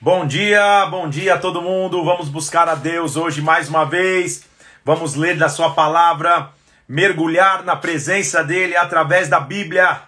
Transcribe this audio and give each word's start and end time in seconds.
Bom 0.00 0.28
dia, 0.28 0.86
bom 0.86 1.08
dia 1.08 1.34
a 1.34 1.38
todo 1.38 1.60
mundo. 1.60 2.04
Vamos 2.04 2.28
buscar 2.28 2.68
a 2.68 2.76
Deus 2.76 3.16
hoje 3.16 3.42
mais 3.42 3.68
uma 3.68 3.84
vez. 3.84 4.44
Vamos 4.84 5.16
ler 5.16 5.36
da 5.36 5.48
Sua 5.48 5.74
palavra, 5.74 6.50
mergulhar 6.86 7.64
na 7.64 7.74
presença 7.74 8.44
dEle 8.44 8.76
através 8.76 9.28
da 9.28 9.40
Bíblia. 9.40 10.02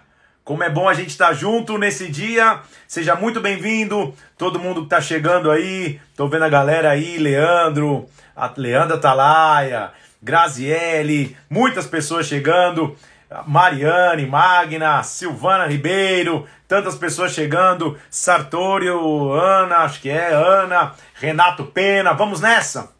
Como 0.45 0.63
é 0.63 0.69
bom 0.69 0.87
a 0.87 0.93
gente 0.93 1.09
estar 1.09 1.33
junto 1.33 1.77
nesse 1.77 2.07
dia. 2.07 2.61
Seja 2.87 3.15
muito 3.17 3.41
bem-vindo, 3.41 4.15
todo 4.37 4.59
mundo 4.59 4.79
que 4.79 4.85
está 4.85 5.01
chegando 5.01 5.51
aí. 5.51 5.99
Estou 6.09 6.29
vendo 6.29 6.45
a 6.45 6.49
galera 6.49 6.91
aí, 6.91 7.17
Leandro, 7.17 8.07
a 8.33 8.49
Leandra 8.55 8.97
Talaia, 8.97 9.91
Graziele, 10.23 11.35
muitas 11.49 11.85
pessoas 11.85 12.27
chegando. 12.27 12.95
Mariane, 13.47 14.25
Magna, 14.25 15.01
Silvana 15.03 15.65
Ribeiro, 15.65 16.45
tantas 16.67 16.95
pessoas 16.95 17.33
chegando, 17.33 17.97
Sartório, 18.09 19.31
Ana, 19.31 19.77
acho 19.77 20.01
que 20.01 20.09
é, 20.09 20.33
Ana, 20.33 20.93
Renato 21.13 21.65
Pena, 21.65 22.13
vamos 22.13 22.41
nessa! 22.41 22.91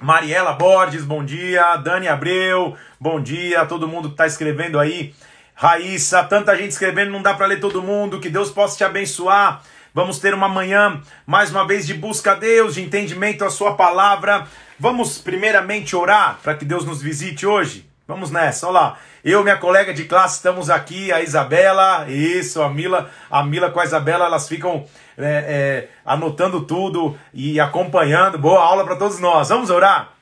Mariela 0.00 0.52
Borges, 0.52 1.04
bom 1.04 1.24
dia, 1.24 1.76
Dani 1.76 2.08
Abreu, 2.08 2.76
bom 3.00 3.20
dia, 3.20 3.64
todo 3.66 3.88
mundo 3.88 4.08
que 4.08 4.14
está 4.14 4.26
escrevendo 4.26 4.78
aí, 4.78 5.14
Raíssa, 5.54 6.22
tanta 6.24 6.56
gente 6.56 6.70
escrevendo, 6.70 7.10
não 7.10 7.22
dá 7.22 7.32
para 7.32 7.46
ler 7.46 7.60
todo 7.60 7.82
mundo, 7.82 8.20
que 8.20 8.28
Deus 8.28 8.50
possa 8.50 8.76
te 8.76 8.84
abençoar. 8.84 9.62
Vamos 9.94 10.18
ter 10.18 10.34
uma 10.34 10.48
manhã, 10.48 11.00
mais 11.26 11.50
uma 11.50 11.66
vez, 11.66 11.86
de 11.86 11.94
busca 11.94 12.32
a 12.32 12.34
Deus, 12.34 12.74
de 12.74 12.82
entendimento 12.82 13.42
à 13.42 13.48
Sua 13.48 13.74
palavra. 13.74 14.46
Vamos, 14.78 15.16
primeiramente, 15.16 15.96
orar 15.96 16.38
para 16.42 16.54
que 16.54 16.66
Deus 16.66 16.84
nos 16.84 17.00
visite 17.00 17.46
hoje? 17.46 17.85
Vamos 18.08 18.30
nessa, 18.30 18.68
olha 18.68 18.72
lá. 18.78 18.98
Eu, 19.24 19.42
minha 19.42 19.56
colega 19.56 19.92
de 19.92 20.04
classe, 20.04 20.36
estamos 20.36 20.70
aqui, 20.70 21.10
a 21.10 21.20
Isabela, 21.22 22.08
isso, 22.08 22.62
a 22.62 22.70
Mila, 22.70 23.10
a 23.28 23.42
Mila 23.42 23.68
com 23.68 23.80
a 23.80 23.84
Isabela, 23.84 24.26
elas 24.26 24.46
ficam 24.46 24.86
é, 25.18 25.24
é, 25.26 25.88
anotando 26.04 26.60
tudo 26.60 27.18
e 27.34 27.58
acompanhando. 27.58 28.38
Boa 28.38 28.62
aula 28.62 28.84
para 28.84 28.94
todos 28.94 29.18
nós. 29.18 29.48
Vamos 29.48 29.70
orar? 29.70 30.12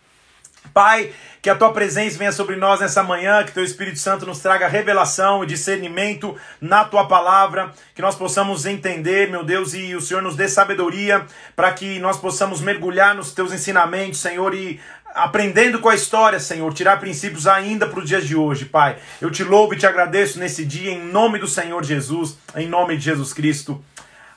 Pai, 0.72 1.12
que 1.42 1.50
a 1.50 1.54
tua 1.54 1.74
presença 1.74 2.16
venha 2.16 2.32
sobre 2.32 2.56
nós 2.56 2.80
nessa 2.80 3.02
manhã, 3.02 3.44
que 3.44 3.52
teu 3.52 3.62
Espírito 3.62 3.98
Santo 3.98 4.24
nos 4.24 4.38
traga 4.38 4.66
revelação 4.66 5.44
e 5.44 5.46
discernimento 5.46 6.34
na 6.58 6.86
tua 6.86 7.06
palavra, 7.06 7.70
que 7.94 8.00
nós 8.00 8.16
possamos 8.16 8.64
entender, 8.64 9.30
meu 9.30 9.44
Deus, 9.44 9.74
e 9.74 9.94
o 9.94 10.00
Senhor 10.00 10.22
nos 10.22 10.36
dê 10.36 10.48
sabedoria 10.48 11.26
para 11.54 11.70
que 11.70 11.98
nós 11.98 12.16
possamos 12.16 12.62
mergulhar 12.62 13.14
nos 13.14 13.32
teus 13.32 13.52
ensinamentos, 13.52 14.20
Senhor, 14.20 14.54
e 14.54 14.80
aprendendo 15.14 15.78
com 15.78 15.88
a 15.88 15.94
história, 15.94 16.40
Senhor, 16.40 16.74
tirar 16.74 16.98
princípios 16.98 17.46
ainda 17.46 17.86
para 17.86 18.00
os 18.00 18.08
dias 18.08 18.26
de 18.26 18.34
hoje, 18.34 18.64
Pai. 18.64 18.98
Eu 19.20 19.30
te 19.30 19.44
louvo 19.44 19.72
e 19.72 19.78
te 19.78 19.86
agradeço 19.86 20.38
nesse 20.38 20.64
dia, 20.64 20.90
em 20.90 21.04
nome 21.04 21.38
do 21.38 21.46
Senhor 21.46 21.84
Jesus, 21.84 22.36
em 22.56 22.66
nome 22.66 22.96
de 22.96 23.04
Jesus 23.04 23.32
Cristo. 23.32 23.82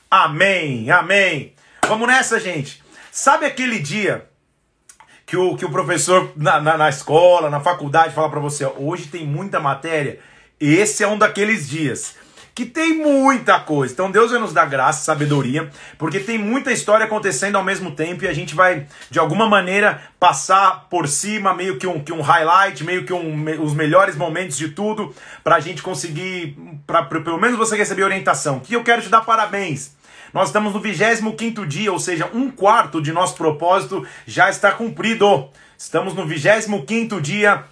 Amém, 0.09 0.89
amém. 0.91 1.53
Vamos 1.87 2.07
nessa, 2.07 2.39
gente. 2.39 2.83
Sabe 3.11 3.45
aquele 3.45 3.79
dia 3.79 4.29
que 5.25 5.35
o, 5.35 5.57
que 5.57 5.65
o 5.65 5.71
professor 5.71 6.31
na, 6.35 6.61
na, 6.61 6.77
na 6.77 6.89
escola, 6.89 7.49
na 7.49 7.59
faculdade, 7.59 8.13
fala 8.13 8.29
para 8.29 8.39
você: 8.39 8.65
hoje 8.77 9.07
tem 9.07 9.25
muita 9.25 9.59
matéria? 9.59 10.19
Esse 10.59 11.03
é 11.03 11.07
um 11.07 11.17
daqueles 11.17 11.67
dias 11.67 12.15
que 12.57 12.65
tem 12.65 12.97
muita 12.97 13.59
coisa. 13.59 13.93
Então 13.93 14.09
Deus 14.09 14.31
vai 14.31 14.39
nos 14.39 14.51
dar 14.51 14.65
graça, 14.65 15.03
sabedoria, 15.03 15.69
porque 15.95 16.19
tem 16.19 16.39
muita 16.39 16.71
história 16.71 17.05
acontecendo 17.05 17.55
ao 17.55 17.63
mesmo 17.63 17.91
tempo 17.91 18.23
e 18.23 18.27
a 18.27 18.33
gente 18.33 18.55
vai, 18.55 18.87
de 19.11 19.19
alguma 19.19 19.47
maneira, 19.47 20.01
passar 20.19 20.87
por 20.89 21.07
cima, 21.07 21.53
meio 21.53 21.77
que 21.77 21.85
um, 21.85 22.03
que 22.03 22.11
um 22.11 22.19
highlight, 22.19 22.83
meio 22.83 23.05
que 23.05 23.13
um, 23.13 23.63
os 23.63 23.75
melhores 23.75 24.15
momentos 24.15 24.57
de 24.57 24.69
tudo, 24.69 25.13
para 25.43 25.57
a 25.57 25.59
gente 25.59 25.83
conseguir, 25.83 26.57
para 26.87 27.03
pelo 27.03 27.39
menos 27.39 27.59
você 27.59 27.77
receber 27.77 28.01
orientação. 28.01 28.59
Que 28.59 28.75
eu 28.75 28.83
quero 28.83 29.03
te 29.03 29.09
dar 29.09 29.21
parabéns. 29.21 29.95
Nós 30.33 30.49
estamos 30.49 30.73
no 30.73 30.79
25 30.79 31.63
dia, 31.63 31.93
ou 31.93 31.99
seja, 31.99 32.27
um 32.33 32.49
quarto 32.49 32.99
de 33.03 33.11
nosso 33.11 33.35
propósito 33.35 34.03
já 34.25 34.49
está 34.49 34.71
cumprido. 34.71 35.47
Estamos 35.77 36.15
no 36.15 36.25
25 36.25 37.21
dia 37.21 37.65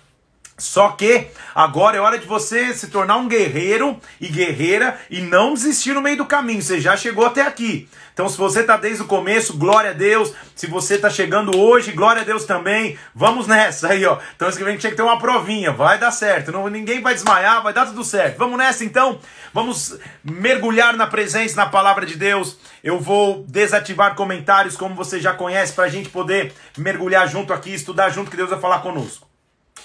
só 0.57 0.89
que 0.89 1.27
agora 1.53 1.97
é 1.97 1.99
hora 1.99 2.17
de 2.17 2.25
você 2.25 2.73
se 2.73 2.87
tornar 2.87 3.17
um 3.17 3.27
guerreiro 3.27 3.99
e 4.21 4.29
guerreira 4.29 4.97
e 5.09 5.21
não 5.21 5.53
desistir 5.53 5.93
no 5.93 6.01
meio 6.01 6.15
do 6.15 6.25
caminho. 6.25 6.61
Você 6.61 6.79
já 6.79 6.95
chegou 6.95 7.25
até 7.25 7.41
aqui. 7.41 7.89
Então, 8.13 8.29
se 8.29 8.37
você 8.37 8.61
está 8.61 8.77
desde 8.77 9.03
o 9.03 9.07
começo, 9.07 9.57
glória 9.57 9.89
a 9.89 9.93
Deus. 9.93 10.33
Se 10.55 10.67
você 10.67 10.95
está 10.95 11.09
chegando 11.09 11.59
hoje, 11.59 11.91
glória 11.91 12.21
a 12.21 12.25
Deus 12.25 12.45
também. 12.45 12.97
Vamos 13.13 13.45
nessa 13.45 13.89
aí, 13.89 14.05
ó. 14.05 14.17
Então, 14.33 14.47
esse 14.47 14.57
que 14.57 14.63
vem 14.63 14.77
tinha 14.77 14.89
que 14.89 14.95
ter 14.95 15.03
uma 15.03 15.19
provinha. 15.19 15.73
Vai 15.73 15.99
dar 15.99 16.11
certo. 16.11 16.53
Não, 16.53 16.69
ninguém 16.69 17.01
vai 17.01 17.13
desmaiar, 17.13 17.61
vai 17.61 17.73
dar 17.73 17.87
tudo 17.87 18.05
certo. 18.05 18.37
Vamos 18.37 18.57
nessa 18.57 18.85
então. 18.85 19.19
Vamos 19.53 19.99
mergulhar 20.23 20.95
na 20.95 21.07
presença, 21.07 21.57
na 21.57 21.65
palavra 21.65 22.05
de 22.05 22.15
Deus. 22.15 22.57
Eu 22.81 22.97
vou 23.01 23.43
desativar 23.49 24.15
comentários, 24.15 24.77
como 24.77 24.95
você 24.95 25.19
já 25.19 25.33
conhece, 25.33 25.73
para 25.73 25.83
a 25.83 25.89
gente 25.89 26.07
poder 26.07 26.53
mergulhar 26.77 27.27
junto 27.27 27.51
aqui, 27.51 27.73
estudar 27.73 28.09
junto, 28.11 28.31
que 28.31 28.37
Deus 28.37 28.49
vai 28.49 28.61
falar 28.61 28.79
conosco. 28.79 29.24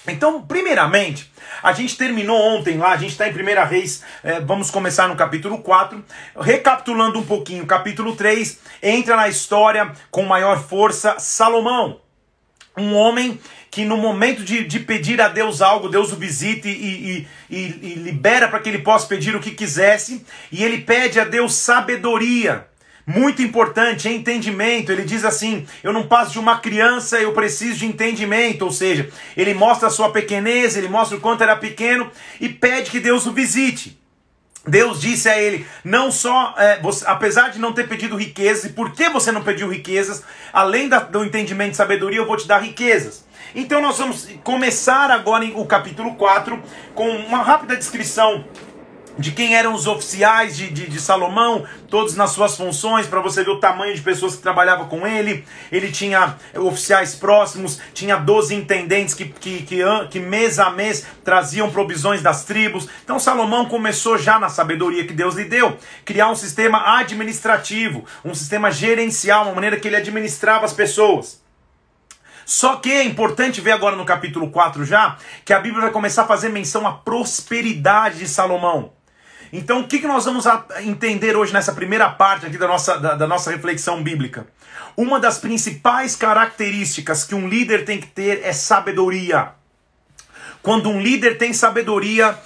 Então, 0.07 0.41
primeiramente, 0.41 1.31
a 1.61 1.73
gente 1.73 1.95
terminou 1.95 2.39
ontem 2.39 2.77
lá, 2.77 2.91
a 2.91 2.97
gente 2.97 3.11
está 3.11 3.27
em 3.27 3.33
primeira 3.33 3.65
vez, 3.65 4.03
é, 4.23 4.39
vamos 4.39 4.71
começar 4.71 5.07
no 5.07 5.15
capítulo 5.15 5.59
4. 5.59 6.03
Recapitulando 6.39 7.19
um 7.19 7.25
pouquinho, 7.25 7.65
capítulo 7.65 8.15
3 8.15 8.59
entra 8.81 9.15
na 9.15 9.27
história 9.27 9.91
com 10.09 10.23
maior 10.23 10.63
força 10.63 11.19
Salomão. 11.19 11.99
Um 12.75 12.95
homem 12.95 13.39
que 13.69 13.85
no 13.85 13.95
momento 13.95 14.43
de, 14.43 14.65
de 14.65 14.79
pedir 14.79 15.21
a 15.21 15.29
Deus 15.29 15.61
algo, 15.61 15.87
Deus 15.87 16.11
o 16.11 16.15
visita 16.15 16.67
e, 16.67 16.71
e, 16.71 17.27
e, 17.49 17.57
e 17.57 17.93
libera 17.95 18.47
para 18.47 18.59
que 18.59 18.69
ele 18.69 18.79
possa 18.79 19.07
pedir 19.07 19.35
o 19.35 19.39
que 19.39 19.51
quisesse, 19.51 20.25
e 20.51 20.63
ele 20.63 20.79
pede 20.79 21.19
a 21.19 21.23
Deus 21.23 21.53
sabedoria. 21.53 22.67
Muito 23.05 23.41
importante, 23.41 24.07
é 24.07 24.11
entendimento. 24.11 24.91
Ele 24.91 25.03
diz 25.03 25.25
assim: 25.25 25.65
Eu 25.83 25.91
não 25.91 26.07
passo 26.07 26.31
de 26.31 26.39
uma 26.39 26.59
criança, 26.59 27.19
eu 27.19 27.33
preciso 27.33 27.79
de 27.79 27.85
entendimento. 27.85 28.63
Ou 28.63 28.71
seja, 28.71 29.09
ele 29.35 29.53
mostra 29.53 29.87
a 29.87 29.91
sua 29.91 30.11
pequenez, 30.11 30.75
ele 30.77 30.87
mostra 30.87 31.17
o 31.17 31.21
quanto 31.21 31.43
era 31.43 31.55
pequeno 31.55 32.09
e 32.39 32.47
pede 32.47 32.91
que 32.91 32.99
Deus 32.99 33.25
o 33.25 33.31
visite. 33.31 33.99
Deus 34.67 35.01
disse 35.01 35.27
a 35.27 35.41
ele: 35.41 35.65
não 35.83 36.11
só, 36.11 36.53
é, 36.57 36.79
você, 36.79 37.03
apesar 37.07 37.49
de 37.49 37.59
não 37.59 37.73
ter 37.73 37.87
pedido 37.87 38.15
riquezas, 38.15 38.65
e 38.65 38.69
por 38.69 38.91
que 38.91 39.09
você 39.09 39.31
não 39.31 39.43
pediu 39.43 39.67
riquezas, 39.67 40.23
além 40.53 40.87
da, 40.87 40.99
do 40.99 41.25
entendimento 41.25 41.73
e 41.73 41.77
sabedoria, 41.77 42.19
eu 42.19 42.27
vou 42.27 42.37
te 42.37 42.47
dar 42.47 42.59
riquezas. 42.59 43.25
Então 43.53 43.81
nós 43.81 43.97
vamos 43.97 44.29
começar 44.43 45.11
agora 45.11 45.45
o 45.55 45.65
capítulo 45.65 46.15
4 46.15 46.61
com 46.95 47.09
uma 47.09 47.43
rápida 47.43 47.75
descrição 47.75 48.45
de 49.17 49.31
quem 49.31 49.55
eram 49.55 49.73
os 49.73 49.87
oficiais 49.87 50.55
de, 50.55 50.69
de, 50.69 50.87
de 50.87 50.99
Salomão, 50.99 51.65
todos 51.89 52.15
nas 52.15 52.31
suas 52.31 52.55
funções, 52.55 53.07
para 53.07 53.21
você 53.21 53.43
ver 53.43 53.51
o 53.51 53.59
tamanho 53.59 53.93
de 53.93 54.01
pessoas 54.01 54.35
que 54.35 54.41
trabalhavam 54.41 54.87
com 54.87 55.05
ele. 55.05 55.45
Ele 55.71 55.91
tinha 55.91 56.35
oficiais 56.55 57.15
próximos, 57.15 57.79
tinha 57.93 58.17
12 58.17 58.55
intendentes 58.55 59.13
que, 59.13 59.25
que, 59.25 59.63
que, 59.63 59.81
que 60.09 60.19
mês 60.19 60.59
a 60.59 60.69
mês 60.69 61.05
traziam 61.23 61.69
provisões 61.69 62.21
das 62.21 62.45
tribos. 62.45 62.87
Então 63.03 63.19
Salomão 63.19 63.65
começou 63.65 64.17
já 64.17 64.39
na 64.39 64.49
sabedoria 64.49 65.05
que 65.05 65.13
Deus 65.13 65.35
lhe 65.35 65.45
deu, 65.45 65.77
criar 66.05 66.29
um 66.29 66.35
sistema 66.35 66.97
administrativo, 66.97 68.05
um 68.23 68.33
sistema 68.33 68.71
gerencial, 68.71 69.45
uma 69.45 69.55
maneira 69.55 69.79
que 69.79 69.87
ele 69.87 69.97
administrava 69.97 70.65
as 70.65 70.73
pessoas. 70.73 71.41
Só 72.45 72.77
que 72.77 72.91
é 72.91 73.03
importante 73.03 73.61
ver 73.61 73.71
agora 73.71 73.95
no 73.95 74.03
capítulo 74.03 74.49
4 74.49 74.83
já, 74.83 75.17
que 75.45 75.53
a 75.53 75.59
Bíblia 75.59 75.83
vai 75.83 75.91
começar 75.91 76.23
a 76.23 76.27
fazer 76.27 76.49
menção 76.49 76.87
à 76.87 76.91
prosperidade 76.91 78.19
de 78.19 78.27
Salomão. 78.27 78.91
Então, 79.53 79.81
o 79.81 79.87
que, 79.87 79.99
que 79.99 80.07
nós 80.07 80.23
vamos 80.23 80.45
entender 80.79 81.35
hoje 81.35 81.51
nessa 81.51 81.73
primeira 81.73 82.09
parte 82.09 82.45
aqui 82.45 82.57
da 82.57 82.67
nossa, 82.67 82.97
da, 82.97 83.15
da 83.15 83.27
nossa 83.27 83.51
reflexão 83.51 84.01
bíblica? 84.01 84.47
Uma 84.95 85.19
das 85.19 85.37
principais 85.37 86.15
características 86.15 87.23
que 87.23 87.35
um 87.35 87.47
líder 87.47 87.83
tem 87.83 87.99
que 87.99 88.07
ter 88.07 88.41
é 88.43 88.53
sabedoria. 88.53 89.49
Quando 90.61 90.89
um 90.89 91.01
líder 91.01 91.37
tem 91.37 91.53
sabedoria, 91.53 92.37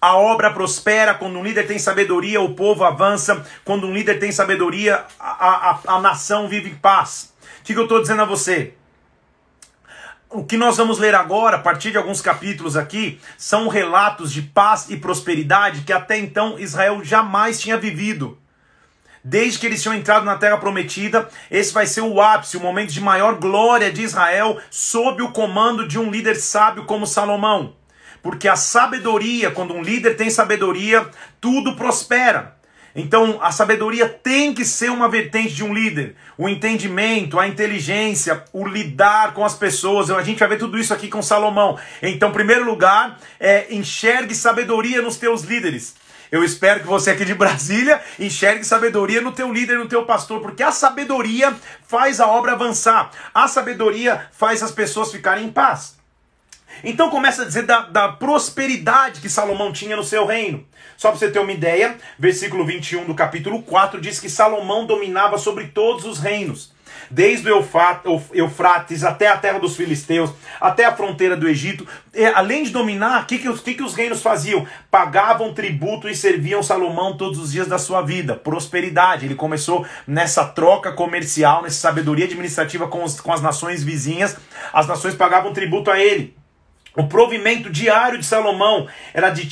a 0.00 0.16
obra 0.16 0.52
prospera. 0.52 1.14
Quando 1.14 1.38
um 1.38 1.42
líder 1.42 1.66
tem 1.66 1.78
sabedoria, 1.78 2.40
o 2.40 2.54
povo 2.54 2.84
avança. 2.84 3.44
Quando 3.64 3.86
um 3.86 3.92
líder 3.92 4.18
tem 4.18 4.30
sabedoria, 4.30 5.04
a, 5.18 5.70
a, 5.70 5.80
a 5.96 6.00
nação 6.00 6.48
vive 6.48 6.70
em 6.70 6.74
paz. 6.74 7.32
O 7.60 7.64
que, 7.64 7.72
que 7.72 7.78
eu 7.78 7.84
estou 7.84 8.00
dizendo 8.00 8.22
a 8.22 8.26
você? 8.26 8.74
O 10.34 10.44
que 10.44 10.56
nós 10.56 10.78
vamos 10.78 10.98
ler 10.98 11.14
agora, 11.14 11.56
a 11.56 11.60
partir 11.60 11.90
de 11.90 11.98
alguns 11.98 12.22
capítulos 12.22 12.74
aqui, 12.74 13.20
são 13.36 13.68
relatos 13.68 14.32
de 14.32 14.40
paz 14.40 14.88
e 14.88 14.96
prosperidade 14.96 15.82
que 15.82 15.92
até 15.92 16.16
então 16.16 16.58
Israel 16.58 17.04
jamais 17.04 17.60
tinha 17.60 17.76
vivido. 17.76 18.38
Desde 19.22 19.58
que 19.58 19.66
eles 19.66 19.82
tinham 19.82 19.94
entrado 19.94 20.24
na 20.24 20.38
terra 20.38 20.56
prometida, 20.56 21.28
esse 21.50 21.70
vai 21.70 21.86
ser 21.86 22.00
o 22.00 22.18
ápice, 22.18 22.56
o 22.56 22.60
momento 22.60 22.94
de 22.94 23.00
maior 23.00 23.34
glória 23.34 23.92
de 23.92 24.00
Israel, 24.00 24.58
sob 24.70 25.22
o 25.22 25.32
comando 25.32 25.86
de 25.86 25.98
um 25.98 26.10
líder 26.10 26.36
sábio 26.36 26.86
como 26.86 27.06
Salomão. 27.06 27.76
Porque 28.22 28.48
a 28.48 28.56
sabedoria, 28.56 29.50
quando 29.50 29.74
um 29.74 29.82
líder 29.82 30.16
tem 30.16 30.30
sabedoria, 30.30 31.10
tudo 31.42 31.76
prospera. 31.76 32.56
Então, 32.94 33.38
a 33.40 33.50
sabedoria 33.50 34.08
tem 34.08 34.52
que 34.52 34.64
ser 34.64 34.90
uma 34.90 35.08
vertente 35.08 35.54
de 35.54 35.64
um 35.64 35.72
líder. 35.72 36.14
O 36.36 36.48
entendimento, 36.48 37.38
a 37.38 37.48
inteligência, 37.48 38.44
o 38.52 38.66
lidar 38.66 39.32
com 39.32 39.44
as 39.44 39.54
pessoas. 39.54 40.10
A 40.10 40.22
gente 40.22 40.38
vai 40.38 40.48
ver 40.48 40.58
tudo 40.58 40.78
isso 40.78 40.92
aqui 40.92 41.08
com 41.08 41.22
Salomão. 41.22 41.78
Então, 42.02 42.32
primeiro 42.32 42.64
lugar, 42.64 43.18
é, 43.40 43.72
enxergue 43.74 44.34
sabedoria 44.34 45.00
nos 45.00 45.16
teus 45.16 45.42
líderes. 45.42 45.94
Eu 46.30 46.42
espero 46.42 46.80
que 46.80 46.86
você 46.86 47.10
aqui 47.10 47.24
de 47.24 47.34
Brasília 47.36 48.00
enxergue 48.18 48.64
sabedoria 48.64 49.20
no 49.20 49.32
teu 49.32 49.52
líder, 49.52 49.78
no 49.78 49.88
teu 49.88 50.04
pastor, 50.04 50.40
porque 50.40 50.62
a 50.62 50.72
sabedoria 50.72 51.54
faz 51.86 52.20
a 52.20 52.26
obra 52.26 52.52
avançar. 52.52 53.10
A 53.34 53.48
sabedoria 53.48 54.28
faz 54.32 54.62
as 54.62 54.70
pessoas 54.70 55.12
ficarem 55.12 55.44
em 55.44 55.52
paz. 55.52 56.01
Então 56.84 57.10
começa 57.10 57.42
a 57.42 57.44
dizer 57.44 57.62
da, 57.62 57.80
da, 57.80 58.08
prosperidade 58.08 59.20
que 59.20 59.28
Salomão 59.28 59.72
tinha 59.72 59.96
no 59.96 60.04
seu 60.04 60.26
reino. 60.26 60.66
Só 60.96 61.10
para 61.10 61.18
você 61.18 61.30
ter 61.30 61.38
uma 61.38 61.52
ideia, 61.52 61.96
versículo 62.18 62.64
21 62.64 63.04
do 63.04 63.14
capítulo 63.14 63.62
4 63.62 64.00
diz 64.00 64.18
que 64.18 64.28
Salomão 64.28 64.86
dominava 64.86 65.38
sobre 65.38 65.68
todos 65.68 66.04
os 66.04 66.18
reinos 66.18 66.72
desde 67.12 67.50
o 67.50 67.64
Eufrates 68.32 69.04
até 69.04 69.28
a 69.28 69.36
terra 69.36 69.58
dos 69.58 69.76
filisteus, 69.76 70.30
até 70.60 70.86
a 70.86 70.96
fronteira 70.96 71.36
do 71.36 71.46
Egito. 71.46 71.86
E, 72.14 72.24
além 72.24 72.62
de 72.62 72.70
dominar, 72.70 73.22
o 73.22 73.26
que, 73.26 73.38
que, 73.38 73.52
que, 73.52 73.74
que 73.74 73.82
os 73.82 73.94
reinos 73.94 74.22
faziam? 74.22 74.66
Pagavam 74.90 75.52
tributo 75.52 76.08
e 76.08 76.14
serviam 76.14 76.62
Salomão 76.62 77.16
todos 77.16 77.38
os 77.38 77.52
dias 77.52 77.66
da 77.66 77.78
sua 77.78 78.00
vida. 78.02 78.34
Prosperidade. 78.34 79.26
Ele 79.26 79.34
começou 79.34 79.86
nessa 80.06 80.44
troca 80.44 80.92
comercial, 80.92 81.62
nessa 81.62 81.80
sabedoria 81.80 82.24
administrativa 82.24 82.88
com, 82.88 83.04
os, 83.04 83.20
com 83.20 83.32
as 83.32 83.42
nações 83.42 83.84
vizinhas. 83.84 84.36
As 84.72 84.86
nações 84.86 85.14
pagavam 85.14 85.52
tributo 85.52 85.90
a 85.90 85.98
ele. 85.98 86.34
O 86.96 87.06
provimento 87.06 87.70
diário 87.70 88.18
de 88.18 88.26
Salomão 88.26 88.86
era 89.14 89.30
de 89.30 89.48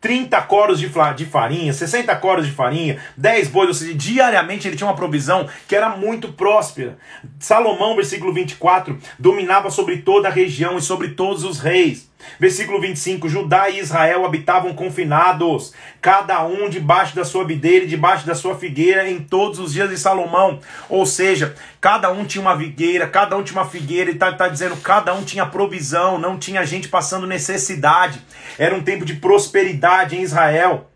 30 0.00 0.40
coros 0.42 0.78
de 0.78 0.88
farinha, 1.26 1.72
60 1.72 2.14
coros 2.16 2.46
de 2.46 2.52
farinha, 2.52 3.02
10 3.16 3.48
bois, 3.48 3.68
ou 3.68 3.74
seja, 3.74 3.94
diariamente 3.94 4.68
ele 4.68 4.76
tinha 4.76 4.88
uma 4.88 4.96
provisão 4.96 5.48
que 5.66 5.74
era 5.74 5.88
muito 5.90 6.32
próspera. 6.32 6.96
Salomão, 7.40 7.96
versículo 7.96 8.32
24, 8.32 8.98
dominava 9.18 9.70
sobre 9.70 9.98
toda 9.98 10.28
a 10.28 10.32
região 10.32 10.78
e 10.78 10.82
sobre 10.82 11.08
todos 11.08 11.42
os 11.42 11.58
reis. 11.58 12.07
Versículo 12.38 12.80
25: 12.80 13.28
Judá 13.28 13.68
e 13.68 13.78
Israel 13.78 14.24
habitavam 14.24 14.74
confinados, 14.74 15.72
cada 16.00 16.44
um 16.44 16.68
debaixo 16.68 17.14
da 17.14 17.24
sua 17.24 17.44
videira 17.44 17.84
e 17.84 17.88
debaixo 17.88 18.26
da 18.26 18.34
sua 18.34 18.56
figueira, 18.56 19.08
em 19.08 19.20
todos 19.20 19.58
os 19.58 19.72
dias 19.72 19.90
de 19.90 19.98
Salomão. 19.98 20.60
Ou 20.88 21.04
seja, 21.06 21.54
cada 21.80 22.10
um 22.10 22.24
tinha 22.24 22.42
uma 22.42 22.56
figueira, 22.56 23.06
cada 23.06 23.36
um 23.36 23.42
tinha 23.42 23.60
uma 23.60 23.68
figueira, 23.68 24.10
e 24.10 24.14
está 24.14 24.32
tá 24.32 24.48
dizendo, 24.48 24.76
cada 24.76 25.14
um 25.14 25.24
tinha 25.24 25.46
provisão, 25.46 26.18
não 26.18 26.38
tinha 26.38 26.64
gente 26.64 26.88
passando 26.88 27.26
necessidade. 27.26 28.20
Era 28.58 28.74
um 28.74 28.82
tempo 28.82 29.04
de 29.04 29.14
prosperidade 29.14 30.16
em 30.16 30.22
Israel. 30.22 30.90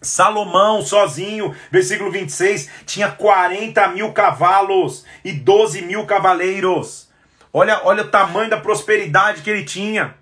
Salomão, 0.00 0.82
sozinho, 0.82 1.54
versículo 1.70 2.10
26, 2.10 2.68
tinha 2.84 3.08
40 3.08 3.88
mil 3.88 4.12
cavalos 4.12 5.04
e 5.24 5.32
12 5.32 5.82
mil 5.82 6.04
cavaleiros. 6.06 7.08
Olha, 7.52 7.82
olha 7.84 8.02
o 8.02 8.08
tamanho 8.08 8.50
da 8.50 8.56
prosperidade 8.56 9.42
que 9.42 9.50
ele 9.50 9.62
tinha 9.62 10.14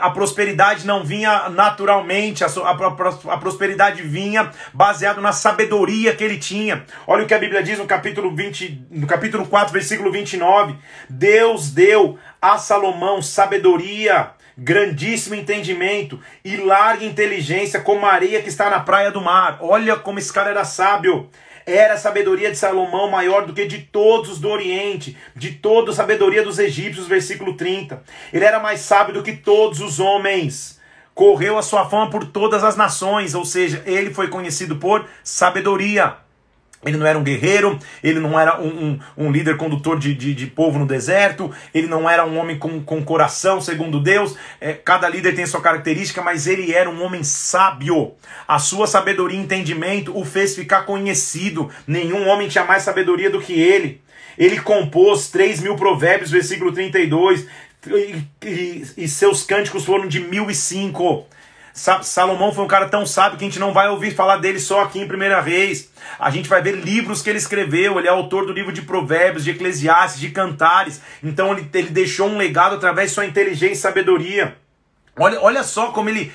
a 0.00 0.10
prosperidade 0.10 0.86
não 0.86 1.04
vinha 1.04 1.48
naturalmente, 1.48 2.42
a, 2.42 2.46
a, 2.46 3.34
a 3.34 3.36
prosperidade 3.36 4.02
vinha 4.02 4.50
baseado 4.72 5.20
na 5.20 5.32
sabedoria 5.32 6.14
que 6.14 6.24
ele 6.24 6.38
tinha. 6.38 6.84
Olha 7.06 7.24
o 7.24 7.26
que 7.26 7.34
a 7.34 7.38
Bíblia 7.38 7.62
diz 7.62 7.78
no 7.78 7.86
capítulo 7.86 8.34
20, 8.34 8.86
no 8.90 9.06
capítulo 9.06 9.46
4, 9.46 9.72
versículo 9.72 10.10
29. 10.10 10.76
Deus 11.08 11.70
deu 11.70 12.18
a 12.42 12.58
Salomão 12.58 13.22
sabedoria, 13.22 14.30
grandíssimo 14.56 15.36
entendimento 15.36 16.20
e 16.44 16.56
larga 16.56 17.04
inteligência 17.04 17.80
como 17.80 18.04
a 18.04 18.12
areia 18.12 18.42
que 18.42 18.48
está 18.48 18.68
na 18.68 18.80
praia 18.80 19.12
do 19.12 19.20
mar. 19.20 19.58
Olha 19.60 19.96
como 19.96 20.18
esse 20.18 20.32
cara 20.32 20.50
era 20.50 20.64
sábio. 20.64 21.30
Era 21.70 21.94
a 21.94 21.98
sabedoria 21.98 22.50
de 22.50 22.56
Salomão 22.56 23.10
maior 23.10 23.44
do 23.44 23.52
que 23.52 23.66
de 23.66 23.80
todos 23.80 24.40
do 24.40 24.48
Oriente, 24.48 25.14
de 25.36 25.50
toda 25.50 25.90
a 25.90 25.94
sabedoria 25.94 26.42
dos 26.42 26.58
egípcios, 26.58 27.06
versículo 27.06 27.58
30. 27.58 28.02
Ele 28.32 28.42
era 28.42 28.58
mais 28.58 28.80
sábio 28.80 29.12
do 29.12 29.22
que 29.22 29.36
todos 29.36 29.82
os 29.82 30.00
homens. 30.00 30.80
Correu 31.14 31.58
a 31.58 31.62
sua 31.62 31.84
fama 31.84 32.08
por 32.08 32.24
todas 32.24 32.64
as 32.64 32.74
nações, 32.74 33.34
ou 33.34 33.44
seja, 33.44 33.82
ele 33.84 34.14
foi 34.14 34.28
conhecido 34.28 34.76
por 34.76 35.06
sabedoria. 35.22 36.16
Ele 36.84 36.96
não 36.96 37.06
era 37.06 37.18
um 37.18 37.24
guerreiro, 37.24 37.76
ele 38.04 38.20
não 38.20 38.38
era 38.38 38.60
um, 38.60 38.68
um, 38.68 39.26
um 39.26 39.32
líder 39.32 39.56
condutor 39.56 39.98
de, 39.98 40.14
de, 40.14 40.32
de, 40.32 40.46
povo 40.46 40.78
no 40.78 40.86
deserto, 40.86 41.50
ele 41.74 41.88
não 41.88 42.08
era 42.08 42.24
um 42.24 42.38
homem 42.38 42.56
com, 42.56 42.80
com 42.80 43.02
coração, 43.02 43.60
segundo 43.60 44.00
Deus. 44.00 44.36
É, 44.60 44.74
cada 44.74 45.08
líder 45.08 45.34
tem 45.34 45.44
sua 45.44 45.60
característica, 45.60 46.22
mas 46.22 46.46
ele 46.46 46.72
era 46.72 46.88
um 46.88 47.02
homem 47.02 47.24
sábio. 47.24 48.12
A 48.46 48.60
sua 48.60 48.86
sabedoria 48.86 49.38
e 49.38 49.42
entendimento 49.42 50.16
o 50.16 50.24
fez 50.24 50.54
ficar 50.54 50.82
conhecido. 50.82 51.68
Nenhum 51.84 52.28
homem 52.28 52.48
tinha 52.48 52.64
mais 52.64 52.84
sabedoria 52.84 53.28
do 53.28 53.40
que 53.40 53.60
ele. 53.60 54.00
Ele 54.38 54.60
compôs 54.60 55.28
3 55.30 55.60
mil 55.60 55.74
provérbios, 55.74 56.30
versículo 56.30 56.70
32, 56.70 57.44
e, 57.88 58.24
e, 58.46 58.86
e 58.98 59.08
seus 59.08 59.42
cânticos 59.42 59.84
foram 59.84 60.06
de 60.06 60.20
mil 60.20 60.48
e 60.48 60.54
cinco. 60.54 61.26
Salomão 62.02 62.52
foi 62.52 62.64
um 62.64 62.68
cara 62.68 62.88
tão 62.88 63.06
sábio 63.06 63.38
que 63.38 63.44
a 63.44 63.48
gente 63.48 63.60
não 63.60 63.72
vai 63.72 63.88
ouvir 63.88 64.12
falar 64.12 64.38
dele 64.38 64.58
só 64.58 64.82
aqui 64.82 64.98
em 64.98 65.06
Primeira 65.06 65.40
Reis. 65.40 65.90
A 66.18 66.28
gente 66.28 66.48
vai 66.48 66.60
ver 66.60 66.72
livros 66.72 67.22
que 67.22 67.30
ele 67.30 67.38
escreveu. 67.38 67.98
Ele 67.98 68.08
é 68.08 68.10
autor 68.10 68.46
do 68.46 68.52
livro 68.52 68.72
de 68.72 68.82
Provérbios, 68.82 69.44
de 69.44 69.52
Eclesiastes, 69.52 70.20
de 70.20 70.30
Cantares. 70.30 71.00
Então 71.22 71.52
ele, 71.52 71.68
ele 71.72 71.90
deixou 71.90 72.28
um 72.28 72.36
legado 72.36 72.74
através 72.74 73.10
de 73.10 73.14
sua 73.14 73.26
inteligência 73.26 73.74
e 73.74 73.76
sabedoria. 73.76 74.56
Olha, 75.16 75.40
olha 75.40 75.62
só 75.62 75.92
como 75.92 76.08
ele. 76.08 76.32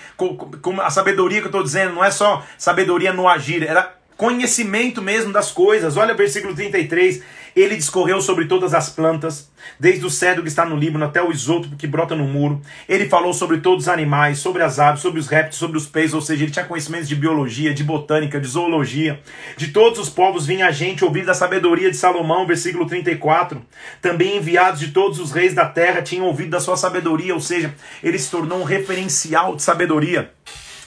Como 0.61 0.81
a 0.81 0.89
sabedoria 0.89 1.39
que 1.39 1.45
eu 1.45 1.49
estou 1.49 1.63
dizendo, 1.63 1.95
não 1.95 2.03
é 2.03 2.11
só 2.11 2.45
sabedoria 2.57 3.11
no 3.11 3.27
agir, 3.27 3.63
era 3.63 3.93
conhecimento 4.15 5.01
mesmo 5.01 5.33
das 5.33 5.51
coisas. 5.51 5.97
Olha 5.97 6.13
o 6.13 6.17
versículo 6.17 6.55
33. 6.55 7.21
Ele 7.55 7.75
discorreu 7.75 8.19
sobre 8.21 8.45
todas 8.45 8.73
as 8.73 8.89
plantas, 8.89 9.51
desde 9.79 10.05
o 10.05 10.09
cedro 10.09 10.41
que 10.41 10.47
está 10.47 10.65
no 10.65 10.75
Líbano 10.75 11.05
até 11.05 11.21
o 11.21 11.31
isótopo 11.31 11.75
que 11.75 11.87
brota 11.87 12.15
no 12.15 12.25
muro. 12.25 12.61
Ele 12.89 13.07
falou 13.07 13.33
sobre 13.33 13.57
todos 13.57 13.85
os 13.85 13.89
animais, 13.89 14.39
sobre 14.39 14.63
as 14.63 14.79
aves, 14.79 15.01
sobre 15.01 15.19
os 15.19 15.27
répteis, 15.27 15.55
sobre 15.55 15.77
os 15.77 15.85
peixes, 15.85 16.13
ou 16.13 16.21
seja, 16.21 16.43
ele 16.43 16.51
tinha 16.51 16.65
conhecimentos 16.65 17.07
de 17.07 17.15
biologia, 17.15 17.73
de 17.73 17.83
botânica, 17.83 18.39
de 18.39 18.47
zoologia. 18.47 19.19
De 19.55 19.67
todos 19.67 19.99
os 19.99 20.09
povos 20.09 20.45
vinha 20.45 20.67
a 20.67 20.71
gente 20.71 21.05
ouvir 21.05 21.25
da 21.25 21.33
sabedoria 21.33 21.91
de 21.91 21.97
Salomão, 21.97 22.47
versículo 22.47 22.85
34. 22.85 23.61
Também 24.01 24.37
enviados 24.37 24.79
de 24.79 24.89
todos 24.89 25.19
os 25.19 25.31
reis 25.31 25.53
da 25.53 25.65
terra 25.65 26.01
tinham 26.01 26.25
ouvido 26.25 26.49
da 26.49 26.59
sua 26.59 26.75
sabedoria, 26.75 27.33
ou 27.33 27.41
seja, 27.41 27.73
ele 28.01 28.17
se 28.17 28.31
tornou 28.31 28.59
um 28.59 28.63
referencial 28.63 29.55
de 29.55 29.61
sabedoria. 29.61 30.31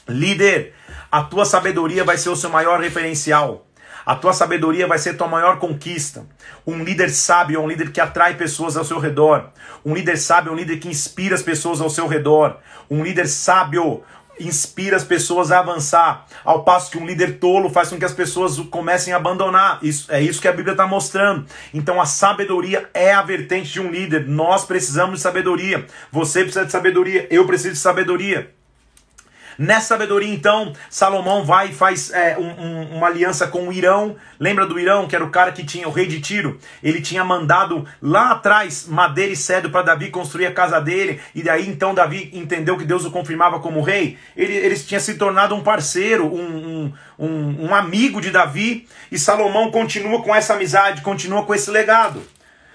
Líder, 0.09 0.73
a 1.11 1.23
tua 1.23 1.45
sabedoria 1.45 2.05
vai 2.05 2.17
ser 2.17 2.29
o 2.29 2.37
seu 2.37 2.51
maior 2.51 2.81
referencial. 2.81 3.66
A 4.07 4.15
tua 4.15 4.33
sabedoria 4.33 4.87
vai 4.87 4.99
ser 4.99 5.17
tua 5.17 5.27
maior 5.27 5.59
conquista. 5.59 6.25
Um 6.65 6.85
líder 6.85 7.11
sábio 7.11 7.57
é 7.57 7.61
um 7.61 7.67
líder 7.67 7.91
que 7.91 8.01
atrai 8.01 8.37
pessoas 8.37 8.77
ao 8.77 8.85
seu 8.85 9.01
redor. 9.01 9.51
Um 9.85 9.93
líder 9.93 10.17
sábio 10.17 10.51
é 10.51 10.53
um 10.53 10.57
líder 10.57 10.77
que 10.77 10.87
inspira 10.87 11.35
as 11.35 11.43
pessoas 11.43 11.81
ao 11.81 11.91
seu 11.91 12.07
redor. 12.07 12.59
Um 12.89 13.03
líder 13.03 13.27
sábio 13.27 14.05
inspira 14.39 14.97
as 14.97 15.03
pessoas 15.03 15.51
a 15.51 15.59
avançar, 15.59 16.27
ao 16.45 16.63
passo 16.63 16.91
que 16.91 16.99
um 16.99 17.07
líder 17.07 17.39
tolo 17.39 17.71
faz 17.71 17.89
com 17.89 17.99
que 17.99 18.05
as 18.05 18.13
pessoas 18.13 18.59
comecem 18.71 19.13
a 19.13 19.17
abandonar. 19.17 19.81
Isso 19.83 20.13
é 20.13 20.21
isso 20.21 20.41
que 20.41 20.47
a 20.47 20.53
Bíblia 20.53 20.73
está 20.73 20.87
mostrando. 20.87 21.45
Então 21.75 22.01
a 22.01 22.07
sabedoria 22.07 22.89
é 22.95 23.13
a 23.13 23.23
vertente 23.23 23.73
de 23.73 23.81
um 23.81 23.91
líder. 23.91 24.29
Nós 24.29 24.65
precisamos 24.65 25.17
de 25.17 25.21
sabedoria. 25.21 25.85
Você 26.13 26.43
precisa 26.43 26.65
de 26.65 26.71
sabedoria. 26.71 27.27
Eu 27.29 27.45
preciso 27.45 27.75
de 27.75 27.81
sabedoria. 27.81 28.56
Nessa 29.59 29.89
sabedoria, 29.89 30.33
então, 30.33 30.73
Salomão 30.91 31.45
vai 31.45 31.69
e 31.69 31.73
faz 31.73 32.11
é, 32.13 32.37
um, 32.39 32.49
um, 32.49 32.97
uma 32.97 33.07
aliança 33.07 33.47
com 33.47 33.69
o 33.69 33.73
Irão. 33.73 34.17
Lembra 34.39 34.67
do 34.67 34.79
Irão, 34.79 35.07
que 35.07 35.17
era 35.17 35.25
o 35.25 35.31
cara 35.31 35.53
que 35.53 35.65
tinha 35.65 35.89
o 35.89 35.91
rei 35.91 36.07
de 36.07 36.21
Tiro? 36.21 36.59
Ele 36.83 37.01
tinha 37.01 37.25
mandado 37.25 37.87
lá 38.03 38.33
atrás 38.33 38.87
madeira 38.87 39.33
e 39.33 39.37
cedro 39.37 39.71
para 39.71 39.83
Davi 39.83 40.11
construir 40.11 40.47
a 40.47 40.53
casa 40.53 40.81
dele. 40.81 41.21
E 41.35 41.43
daí 41.43 41.69
então 41.69 41.95
Davi 41.95 42.31
entendeu 42.35 42.77
que 42.77 42.85
Deus 42.85 43.05
o 43.05 43.11
confirmava 43.11 43.59
como 43.61 43.81
rei. 43.81 44.19
Ele, 44.37 44.53
ele 44.53 44.77
tinha 44.77 45.01
se 45.01 45.15
tornado 45.15 45.55
um 45.55 45.63
parceiro, 45.63 46.27
um, 46.27 46.93
um, 47.19 47.67
um 47.67 47.75
amigo 47.75 48.21
de 48.21 48.31
Davi. 48.31 48.87
E 49.11 49.19
Salomão 49.19 49.71
continua 49.71 50.23
com 50.23 50.35
essa 50.35 50.55
amizade, 50.55 51.01
continua 51.01 51.45
com 51.45 51.55
esse 51.55 51.71
legado. 51.71 52.23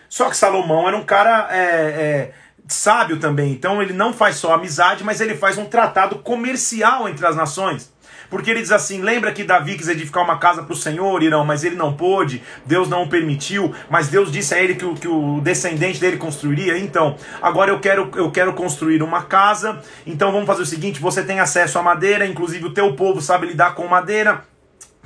Só 0.09 0.29
que 0.29 0.35
Salomão 0.35 0.87
era 0.87 0.97
um 0.97 1.03
cara. 1.03 1.47
É, 1.51 1.57
é, 1.57 2.31
sábio 2.73 3.17
também. 3.19 3.51
Então 3.51 3.81
ele 3.81 3.93
não 3.93 4.13
faz 4.13 4.35
só 4.37 4.53
amizade, 4.53 5.03
mas 5.03 5.21
ele 5.21 5.35
faz 5.35 5.57
um 5.57 5.65
tratado 5.65 6.17
comercial 6.19 7.07
entre 7.07 7.25
as 7.25 7.35
nações. 7.35 7.91
Porque 8.31 8.49
ele 8.49 8.61
diz 8.61 8.71
assim: 8.71 9.01
lembra 9.01 9.33
que 9.33 9.43
Davi 9.43 9.75
quis 9.75 9.89
edificar 9.89 10.23
uma 10.23 10.37
casa 10.37 10.63
para 10.63 10.71
o 10.71 10.75
Senhor, 10.75 11.21
Irão, 11.21 11.43
mas 11.43 11.65
ele 11.65 11.75
não 11.75 11.93
pôde, 11.93 12.41
Deus 12.65 12.87
não 12.87 13.03
o 13.03 13.09
permitiu, 13.09 13.75
mas 13.89 14.07
Deus 14.07 14.31
disse 14.31 14.55
a 14.55 14.63
ele 14.63 14.75
que 14.75 14.85
o, 14.85 14.95
que 14.95 15.07
o 15.07 15.41
descendente 15.41 15.99
dele 15.99 16.15
construiria. 16.15 16.77
Então, 16.77 17.17
agora 17.41 17.71
eu 17.71 17.79
quero, 17.81 18.09
eu 18.15 18.31
quero 18.31 18.53
construir 18.53 19.03
uma 19.03 19.23
casa, 19.23 19.81
então 20.07 20.31
vamos 20.31 20.47
fazer 20.47 20.61
o 20.61 20.65
seguinte: 20.65 21.01
você 21.01 21.21
tem 21.21 21.41
acesso 21.41 21.77
à 21.77 21.83
madeira, 21.83 22.25
inclusive 22.25 22.65
o 22.65 22.73
teu 22.73 22.95
povo 22.95 23.21
sabe 23.21 23.47
lidar 23.47 23.75
com 23.75 23.85
madeira 23.85 24.49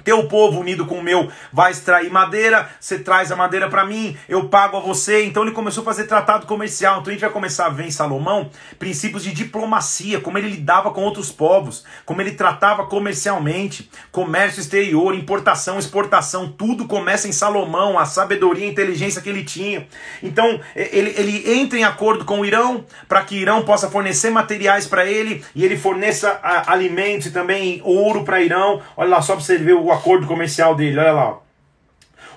teu 0.06 0.28
povo 0.28 0.60
unido 0.60 0.86
com 0.86 1.00
o 1.00 1.04
meu 1.04 1.30
vai 1.52 1.72
extrair 1.72 2.12
madeira, 2.12 2.70
você 2.80 3.00
traz 3.00 3.32
a 3.32 3.36
madeira 3.36 3.68
para 3.68 3.84
mim, 3.84 4.16
eu 4.30 4.48
pago 4.48 4.78
a 4.78 4.80
você. 4.80 5.26
Então 5.26 5.44
ele 5.44 5.52
começou 5.52 5.82
a 5.82 5.86
fazer 5.86 6.06
tratado 6.06 6.46
comercial. 6.46 7.02
Então 7.02 7.10
a 7.10 7.14
gente 7.14 7.22
vai 7.22 7.32
começar 7.32 7.66
a 7.66 7.70
ver 7.70 7.86
em 7.86 7.92
Salomão 7.92 8.50
princípios 8.78 9.24
de 9.24 9.34
diplomacia, 9.34 10.22
como 10.22 10.38
ele 10.38 10.50
lidava 10.50 10.92
com 10.92 11.02
outros 11.02 11.32
povos, 11.32 11.84
como 12.06 12.22
ele 12.22 12.32
tratava 12.32 12.86
comercialmente, 12.86 13.90
comércio 14.12 14.62
exterior, 14.62 15.16
importação, 15.16 15.80
exportação, 15.80 16.52
tudo 16.52 16.86
começa 16.86 17.28
em 17.28 17.32
Salomão, 17.32 17.98
a 17.98 18.06
sabedoria 18.06 18.66
e 18.66 18.70
inteligência 18.70 19.22
que 19.22 19.30
ele 19.30 19.44
tinha. 19.44 19.88
Então 20.22 20.60
ele, 20.76 21.16
ele 21.18 21.52
entra 21.54 21.80
em 21.80 21.84
acordo 21.84 22.26
com 22.26 22.42
o 22.42 22.46
Irão 22.46 22.86
para 23.08 23.24
que 23.24 23.36
Irão 23.36 23.64
possa 23.64 23.90
fornecer 23.90 24.30
materiais 24.30 24.86
para 24.86 25.06
ele 25.06 25.44
e 25.56 25.66
ele 25.66 25.78
forneça 25.78 26.40
a, 26.44 26.72
alimentos 26.72 27.28
e 27.28 27.32
também 27.32 27.82
ouro 27.84 28.24
para 28.24 28.42
Irão. 28.42 28.82
Olha 28.96 29.10
lá, 29.10 29.22
só 29.22 29.34
para 29.34 29.44
você 29.44 29.58
ver 29.58 29.74
o 29.74 29.95
acordo 29.96 30.28
comercial 30.28 30.76
dele, 30.76 31.00
olha 31.00 31.12
lá. 31.12 31.38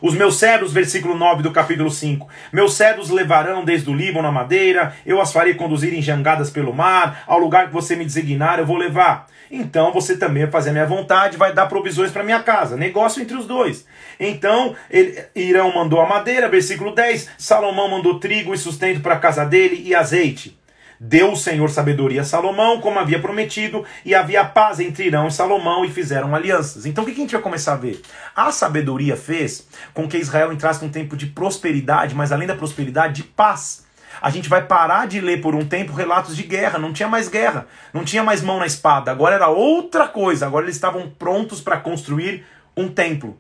Os 0.01 0.15
meus 0.15 0.39
servos, 0.39 0.73
versículo 0.73 1.17
9 1.17 1.43
do 1.43 1.51
capítulo 1.51 1.91
5. 1.91 2.29
Meus 2.53 2.75
servos 2.75 3.11
levarão 3.11 3.65
desde 3.65 3.91
o 3.91 3.95
Líbano 3.95 4.29
a 4.29 4.33
madeira, 4.33 4.95
eu 5.05 5.21
as 5.21 5.33
farei 5.33 5.55
conduzir 5.55 5.93
em 5.93 6.03
jangadas 6.03 6.51
pelo 6.51 6.73
mar, 6.73 7.25
ao 7.27 7.39
lugar 7.39 7.67
que 7.67 7.73
você 7.73 7.97
me 7.97 8.05
designar, 8.05 8.59
eu 8.59 8.67
vou 8.67 8.77
levar. 8.77 9.27
Então 9.51 9.93
você 9.93 10.17
também 10.17 10.45
vai 10.45 10.53
fazer 10.53 10.71
a 10.71 10.73
minha 10.73 10.87
vontade, 10.87 11.37
vai 11.37 11.53
dar 11.53 11.67
provisões 11.67 12.11
para 12.13 12.23
minha 12.23 12.43
casa. 12.43 12.77
Negócio 12.77 13.23
entre 13.23 13.37
os 13.37 13.47
dois. 13.47 13.87
Então, 14.21 14.75
ele, 14.91 15.19
Irão 15.35 15.75
mandou 15.75 16.01
a 16.01 16.09
madeira, 16.09 16.49
versículo 16.49 16.95
10. 16.95 17.31
Salomão 17.39 17.89
mandou 17.89 18.21
trigo 18.21 18.55
e 18.55 18.59
sustento 18.59 19.01
para 19.01 19.15
a 19.15 19.19
casa 19.19 19.45
dele 19.45 19.83
e 19.85 19.95
azeite. 19.95 20.58
Deu 21.01 21.33
o 21.33 21.37
Senhor 21.37 21.71
sabedoria 21.71 22.23
a 22.23 22.25
Salomão, 22.25 22.81
como 22.81 22.99
havia 22.99 23.21
prometido, 23.21 23.85
e 24.05 24.15
havia 24.15 24.45
paz 24.45 24.81
entre 24.81 25.07
Irão 25.07 25.29
e 25.29 25.33
Salomão, 25.33 25.85
e 25.85 25.91
fizeram 25.91 26.35
alianças. 26.35 26.87
Então 26.87 27.05
o 27.05 27.07
que 27.07 27.13
a 27.13 27.17
gente 27.17 27.33
vai 27.33 27.41
começar 27.41 27.75
a 27.75 27.77
ver? 27.77 28.03
A 28.35 28.51
sabedoria 28.51 29.17
fez 29.17 29.69
com 29.95 30.09
que 30.09 30.19
Israel 30.19 30.53
entrasse 30.53 30.85
num 30.85 30.91
tempo 30.91 31.17
de 31.17 31.27
prosperidade, 31.27 32.17
mas 32.17 32.33
além 32.33 32.49
da 32.49 32.57
prosperidade, 32.57 33.23
de 33.23 33.23
paz. 33.23 33.87
A 34.21 34.31
gente 34.31 34.49
vai 34.49 34.65
parar 34.65 35.07
de 35.07 35.21
ler 35.21 35.41
por 35.41 35.55
um 35.55 35.65
tempo 35.65 35.93
relatos 35.93 36.37
de 36.37 36.43
guerra, 36.43 36.79
não 36.79 36.93
tinha 36.93 37.09
mais 37.09 37.29
guerra, 37.29 37.67
não 37.93 38.05
tinha 38.05 38.25
mais 38.25 38.43
mão 38.43 38.59
na 38.59 38.67
espada, 38.67 39.13
agora 39.13 39.37
era 39.37 39.49
outra 39.49 40.09
coisa, 40.09 40.47
agora 40.47 40.65
eles 40.65 40.75
estavam 40.75 41.09
prontos 41.11 41.61
para 41.61 41.77
construir 41.77 42.45
um 42.77 42.89
templo. 42.89 43.39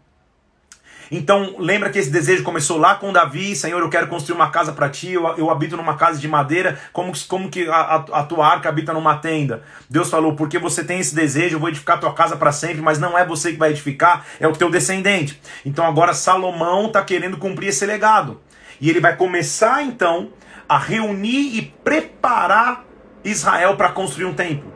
Então, 1.11 1.57
lembra 1.59 1.91
que 1.91 1.99
esse 1.99 2.11
desejo 2.11 2.43
começou 2.43 2.77
lá 2.77 2.95
com 2.95 3.13
Davi, 3.13 3.57
Senhor, 3.57 3.81
eu 3.81 3.89
quero 3.89 4.09
construir 4.09 4.37
uma 4.37 4.51
casa 4.51 4.73
para 4.73 4.89
ti, 4.89 5.13
eu, 5.13 5.27
eu, 5.37 5.51
habito 5.51 5.77
numa 5.77 5.97
casa 5.97 6.19
de 6.19 6.29
madeira, 6.29 6.79
como, 6.93 7.13
como 7.27 7.51
que 7.51 7.67
a, 7.69 7.95
a, 8.13 8.23
tua 8.25 8.47
arca 8.47 8.69
habita 8.69 8.93
numa 8.93 9.17
tenda? 9.17 9.63
Deus 9.89 10.11
falou, 10.11 10.35
porque 10.35 10.59
você 10.59 10.85
tem 10.85 11.01
esse 11.01 11.15
desejo, 11.15 11.57
eu 11.57 11.61
vou 11.61 11.69
edificar 11.71 11.99
tua 11.99 12.13
casa 12.13 12.37
para 12.37 12.53
sempre, 12.53 12.83
mas 12.83 12.99
não 12.99 13.17
é 13.17 13.25
você 13.25 13.53
que 13.53 13.59
vai 13.59 13.71
edificar, 13.71 14.25
é 14.39 14.47
o 14.47 14.53
teu 14.53 14.71
descendente. 14.71 15.41
Então 15.65 15.85
agora 15.85 16.13
Salomão 16.13 16.87
está 16.87 17.03
querendo 17.03 17.39
cumprir 17.39 17.69
esse 17.69 17.87
legado. 17.87 18.41
E 18.81 18.91
ele 18.91 19.01
vai 19.01 19.17
começar 19.17 19.83
então 19.83 20.31
a 20.69 20.79
reunir 20.79 21.57
e 21.57 21.63
preparar 21.83 22.85
Israel 23.25 23.77
para 23.77 23.91
construir 23.91 24.27
um 24.27 24.35
templo. 24.35 24.73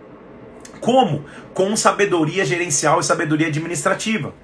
Como? 0.81 1.25
Com 1.55 1.77
sabedoria 1.77 2.45
gerencial 2.45 2.99
e 2.99 3.05
sabedoria 3.05 3.47
administrativa 3.47 4.35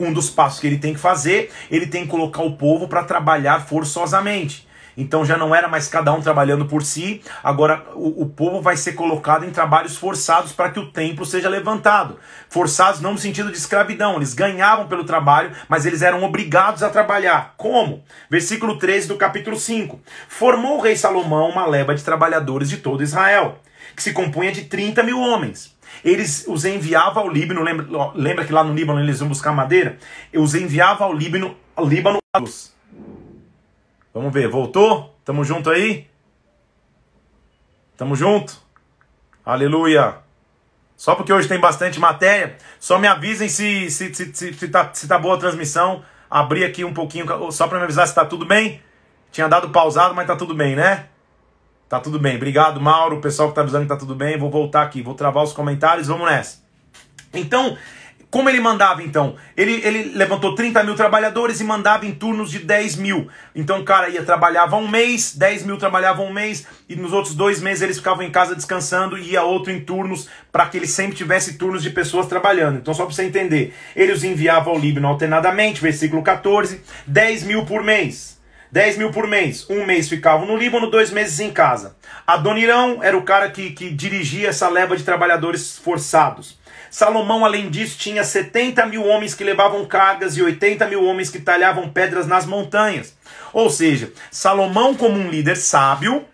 um 0.00 0.12
dos 0.12 0.30
passos 0.30 0.58
que 0.58 0.66
ele 0.66 0.78
tem 0.78 0.94
que 0.94 1.00
fazer, 1.00 1.52
ele 1.70 1.86
tem 1.86 2.04
que 2.04 2.08
colocar 2.08 2.42
o 2.42 2.56
povo 2.56 2.88
para 2.88 3.04
trabalhar 3.04 3.60
forçosamente. 3.66 4.68
Então 4.96 5.24
já 5.24 5.36
não 5.36 5.54
era 5.54 5.68
mais 5.68 5.88
cada 5.88 6.12
um 6.12 6.20
trabalhando 6.20 6.66
por 6.66 6.82
si, 6.82 7.22
agora 7.42 7.84
o, 7.94 8.22
o 8.22 8.28
povo 8.28 8.60
vai 8.60 8.76
ser 8.76 8.92
colocado 8.92 9.44
em 9.44 9.50
trabalhos 9.50 9.96
forçados 9.96 10.52
para 10.52 10.70
que 10.70 10.80
o 10.80 10.90
templo 10.90 11.24
seja 11.24 11.48
levantado. 11.48 12.18
Forçados 12.48 13.00
não 13.00 13.12
no 13.12 13.18
sentido 13.18 13.50
de 13.50 13.56
escravidão, 13.56 14.16
eles 14.16 14.34
ganhavam 14.34 14.88
pelo 14.88 15.04
trabalho, 15.04 15.52
mas 15.68 15.86
eles 15.86 16.02
eram 16.02 16.22
obrigados 16.24 16.82
a 16.82 16.90
trabalhar. 16.90 17.54
Como? 17.56 18.02
Versículo 18.28 18.78
13 18.78 19.08
do 19.08 19.16
capítulo 19.16 19.56
5. 19.56 20.00
Formou 20.28 20.78
o 20.78 20.80
rei 20.80 20.96
Salomão 20.96 21.50
uma 21.50 21.66
leva 21.66 21.94
de 21.94 22.04
trabalhadores 22.04 22.68
de 22.68 22.78
todo 22.78 23.02
Israel, 23.02 23.58
que 23.94 24.02
se 24.02 24.12
compunha 24.12 24.52
de 24.52 24.64
30 24.64 25.02
mil 25.02 25.20
homens 25.20 25.78
eles 26.04 26.44
os 26.46 26.64
enviava 26.64 27.20
ao 27.20 27.28
Líbano, 27.28 27.62
lembra, 27.62 27.86
lembra 28.14 28.44
que 28.44 28.52
lá 28.52 28.64
no 28.64 28.74
Líbano 28.74 29.00
eles 29.00 29.20
iam 29.20 29.28
buscar 29.28 29.52
madeira? 29.52 29.98
Eu 30.32 30.42
os 30.42 30.54
enviava 30.54 31.04
ao 31.04 31.12
Líbano, 31.12 31.56
ao 31.76 31.86
Líbano. 31.86 32.18
Vamos 34.12 34.32
ver, 34.32 34.48
voltou? 34.48 35.14
Tamo 35.24 35.44
junto 35.44 35.70
aí? 35.70 36.08
Tamo 37.96 38.16
junto? 38.16 38.58
Aleluia! 39.44 40.18
Só 40.96 41.14
porque 41.14 41.32
hoje 41.32 41.48
tem 41.48 41.58
bastante 41.58 41.98
matéria, 41.98 42.56
só 42.78 42.98
me 42.98 43.06
avisem 43.06 43.48
se, 43.48 43.90
se, 43.90 44.14
se, 44.14 44.34
se, 44.34 44.52
se, 44.52 44.68
tá, 44.68 44.90
se 44.92 45.08
tá 45.08 45.18
boa 45.18 45.34
a 45.36 45.38
transmissão. 45.38 46.04
Abri 46.28 46.62
aqui 46.62 46.84
um 46.84 46.92
pouquinho, 46.92 47.26
só 47.50 47.66
para 47.66 47.78
me 47.78 47.84
avisar 47.84 48.06
se 48.06 48.14
tá 48.14 48.24
tudo 48.24 48.44
bem. 48.44 48.82
Tinha 49.32 49.48
dado 49.48 49.70
pausado, 49.70 50.14
mas 50.14 50.26
tá 50.26 50.36
tudo 50.36 50.54
bem, 50.54 50.76
né? 50.76 51.06
Tá 51.90 51.98
tudo 51.98 52.20
bem. 52.20 52.36
Obrigado, 52.36 52.80
Mauro. 52.80 53.16
O 53.16 53.20
pessoal 53.20 53.48
que 53.48 53.56
tá 53.56 53.62
avisando 53.62 53.82
que 53.82 53.88
tá 53.88 53.96
tudo 53.96 54.14
bem. 54.14 54.38
Vou 54.38 54.48
voltar 54.48 54.82
aqui, 54.82 55.02
vou 55.02 55.12
travar 55.12 55.42
os 55.42 55.52
comentários. 55.52 56.06
Vamos 56.06 56.24
nessa. 56.30 56.62
Então, 57.34 57.76
como 58.30 58.48
ele 58.48 58.60
mandava 58.60 59.02
então? 59.02 59.34
Ele, 59.56 59.84
ele 59.84 60.16
levantou 60.16 60.54
30 60.54 60.84
mil 60.84 60.94
trabalhadores 60.94 61.60
e 61.60 61.64
mandava 61.64 62.06
em 62.06 62.12
turnos 62.12 62.48
de 62.48 62.60
10 62.60 62.94
mil. 62.94 63.26
Então 63.56 63.80
o 63.80 63.84
cara 63.84 64.08
ia 64.08 64.22
trabalhava 64.22 64.76
um 64.76 64.86
mês, 64.86 65.34
10 65.34 65.64
mil 65.64 65.76
trabalhavam 65.78 66.26
um 66.26 66.32
mês, 66.32 66.64
e 66.88 66.94
nos 66.94 67.12
outros 67.12 67.34
dois 67.34 67.60
meses 67.60 67.82
eles 67.82 67.98
ficavam 67.98 68.22
em 68.22 68.30
casa 68.30 68.54
descansando 68.54 69.18
e 69.18 69.32
ia 69.32 69.42
outro 69.42 69.72
em 69.72 69.80
turnos 69.80 70.28
para 70.52 70.66
que 70.66 70.76
ele 70.76 70.86
sempre 70.86 71.16
tivesse 71.16 71.58
turnos 71.58 71.82
de 71.82 71.90
pessoas 71.90 72.28
trabalhando. 72.28 72.78
Então, 72.78 72.94
só 72.94 73.04
para 73.04 73.12
você 73.12 73.24
entender, 73.24 73.74
ele 73.96 74.12
os 74.12 74.22
enviava 74.22 74.70
ao 74.70 74.78
Líbano 74.78 75.08
alternadamente, 75.08 75.80
versículo 75.80 76.22
14, 76.22 76.82
10 77.08 77.42
mil 77.42 77.66
por 77.66 77.82
mês. 77.82 78.39
10 78.72 78.98
mil 78.98 79.10
por 79.10 79.26
mês. 79.26 79.66
Um 79.68 79.84
mês 79.84 80.08
ficavam 80.08 80.46
no 80.46 80.56
Líbano, 80.56 80.90
dois 80.90 81.10
meses 81.10 81.40
em 81.40 81.50
casa. 81.50 81.96
Adonirão 82.26 83.02
era 83.02 83.16
o 83.16 83.22
cara 83.22 83.50
que, 83.50 83.70
que 83.70 83.90
dirigia 83.90 84.48
essa 84.48 84.68
leva 84.68 84.96
de 84.96 85.02
trabalhadores 85.02 85.76
forçados. 85.76 86.58
Salomão, 86.90 87.44
além 87.44 87.70
disso, 87.70 87.98
tinha 87.98 88.24
70 88.24 88.84
mil 88.86 89.06
homens 89.06 89.34
que 89.34 89.44
levavam 89.44 89.84
cargas 89.86 90.36
e 90.36 90.42
80 90.42 90.86
mil 90.88 91.04
homens 91.04 91.30
que 91.30 91.38
talhavam 91.38 91.88
pedras 91.88 92.26
nas 92.26 92.46
montanhas. 92.46 93.14
Ou 93.52 93.70
seja, 93.70 94.12
Salomão, 94.30 94.94
como 94.94 95.16
um 95.16 95.30
líder 95.30 95.56
sábio, 95.56 96.24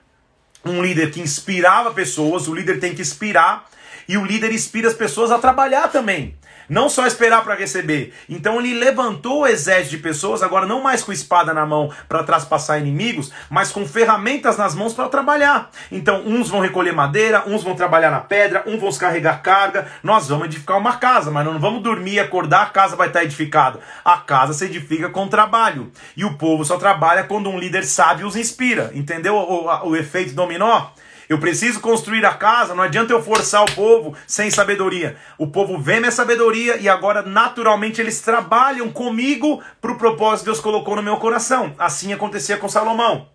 um 0.64 0.82
líder 0.82 1.10
que 1.10 1.20
inspirava 1.20 1.92
pessoas, 1.92 2.48
o 2.48 2.54
líder 2.54 2.80
tem 2.80 2.94
que 2.94 3.02
inspirar, 3.02 3.68
e 4.08 4.16
o 4.16 4.24
líder 4.24 4.52
inspira 4.52 4.88
as 4.88 4.94
pessoas 4.94 5.30
a 5.30 5.38
trabalhar 5.38 5.88
também. 5.88 6.34
Não 6.68 6.88
só 6.88 7.06
esperar 7.06 7.44
para 7.44 7.54
receber. 7.54 8.12
Então 8.28 8.58
ele 8.60 8.74
levantou 8.74 9.40
o 9.40 9.46
exército 9.46 9.96
de 9.96 10.02
pessoas, 10.02 10.42
agora 10.42 10.66
não 10.66 10.82
mais 10.82 11.02
com 11.02 11.12
espada 11.12 11.54
na 11.54 11.64
mão 11.64 11.92
para 12.08 12.24
traspassar 12.24 12.80
inimigos, 12.80 13.30
mas 13.48 13.70
com 13.70 13.86
ferramentas 13.86 14.56
nas 14.56 14.74
mãos 14.74 14.92
para 14.92 15.08
trabalhar. 15.08 15.70
Então 15.92 16.22
uns 16.26 16.48
vão 16.48 16.60
recolher 16.60 16.92
madeira, 16.92 17.44
uns 17.46 17.62
vão 17.62 17.74
trabalhar 17.74 18.10
na 18.10 18.20
pedra, 18.20 18.64
uns 18.66 18.80
vão 18.80 18.92
carregar 18.92 19.42
carga. 19.42 19.86
Nós 20.02 20.28
vamos 20.28 20.46
edificar 20.46 20.78
uma 20.78 20.96
casa, 20.96 21.30
mas 21.30 21.44
não 21.44 21.58
vamos 21.58 21.82
dormir 21.82 22.14
e 22.14 22.20
acordar, 22.20 22.62
a 22.62 22.66
casa 22.66 22.96
vai 22.96 23.08
estar 23.08 23.24
edificada. 23.24 23.80
A 24.04 24.18
casa 24.18 24.52
se 24.52 24.64
edifica 24.64 25.08
com 25.08 25.28
trabalho. 25.28 25.90
E 26.16 26.24
o 26.24 26.34
povo 26.34 26.64
só 26.64 26.76
trabalha 26.76 27.24
quando 27.24 27.50
um 27.50 27.58
líder 27.58 27.84
sábio 27.84 28.26
os 28.26 28.36
inspira. 28.36 28.90
Entendeu 28.94 29.34
o, 29.34 29.66
o, 29.66 29.88
o 29.90 29.96
efeito 29.96 30.34
dominó? 30.34 30.88
Eu 31.28 31.38
preciso 31.38 31.80
construir 31.80 32.24
a 32.24 32.34
casa, 32.34 32.74
não 32.74 32.84
adianta 32.84 33.12
eu 33.12 33.22
forçar 33.22 33.62
o 33.62 33.72
povo 33.72 34.14
sem 34.26 34.50
sabedoria. 34.50 35.16
O 35.36 35.48
povo 35.48 35.78
vê 35.78 35.98
minha 35.98 36.12
sabedoria 36.12 36.76
e 36.76 36.88
agora 36.88 37.22
naturalmente 37.22 38.00
eles 38.00 38.20
trabalham 38.20 38.90
comigo 38.90 39.62
para 39.80 39.92
o 39.92 39.98
propósito 39.98 40.44
que 40.44 40.50
Deus 40.50 40.60
colocou 40.60 40.94
no 40.94 41.02
meu 41.02 41.16
coração. 41.16 41.74
Assim 41.78 42.12
acontecia 42.12 42.56
com 42.56 42.68
Salomão. 42.68 43.28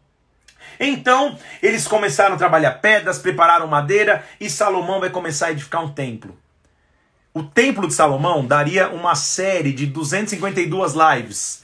Então, 0.79 1.37
eles 1.61 1.87
começaram 1.87 2.35
a 2.35 2.37
trabalhar 2.37 2.71
pedras, 2.71 3.19
prepararam 3.19 3.67
madeira 3.67 4.25
e 4.39 4.49
Salomão 4.49 4.99
vai 4.99 5.09
começar 5.09 5.47
a 5.47 5.51
edificar 5.51 5.83
um 5.83 5.89
templo. 5.89 6.37
O 7.33 7.43
templo 7.43 7.87
de 7.87 7.93
Salomão 7.93 8.45
daria 8.45 8.89
uma 8.89 9.15
série 9.15 9.71
de 9.71 9.85
252 9.85 10.93
lives 10.93 11.61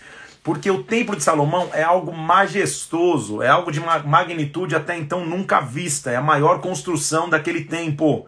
porque 0.48 0.72
o 0.72 0.82
Templo 0.82 1.14
de 1.14 1.26
Salomão 1.26 1.70
é 1.74 1.84
algo 1.84 2.16
majestoso, 2.16 3.42
é 3.42 3.50
algo 3.50 3.70
de 3.70 3.82
magnitude 3.82 4.78
até 4.78 4.98
então 4.98 5.26
nunca 5.26 5.60
vista, 5.60 6.10
é 6.10 6.16
a 6.16 6.22
maior 6.22 6.62
construção 6.62 7.28
daquele 7.30 7.66
tempo. 7.66 8.26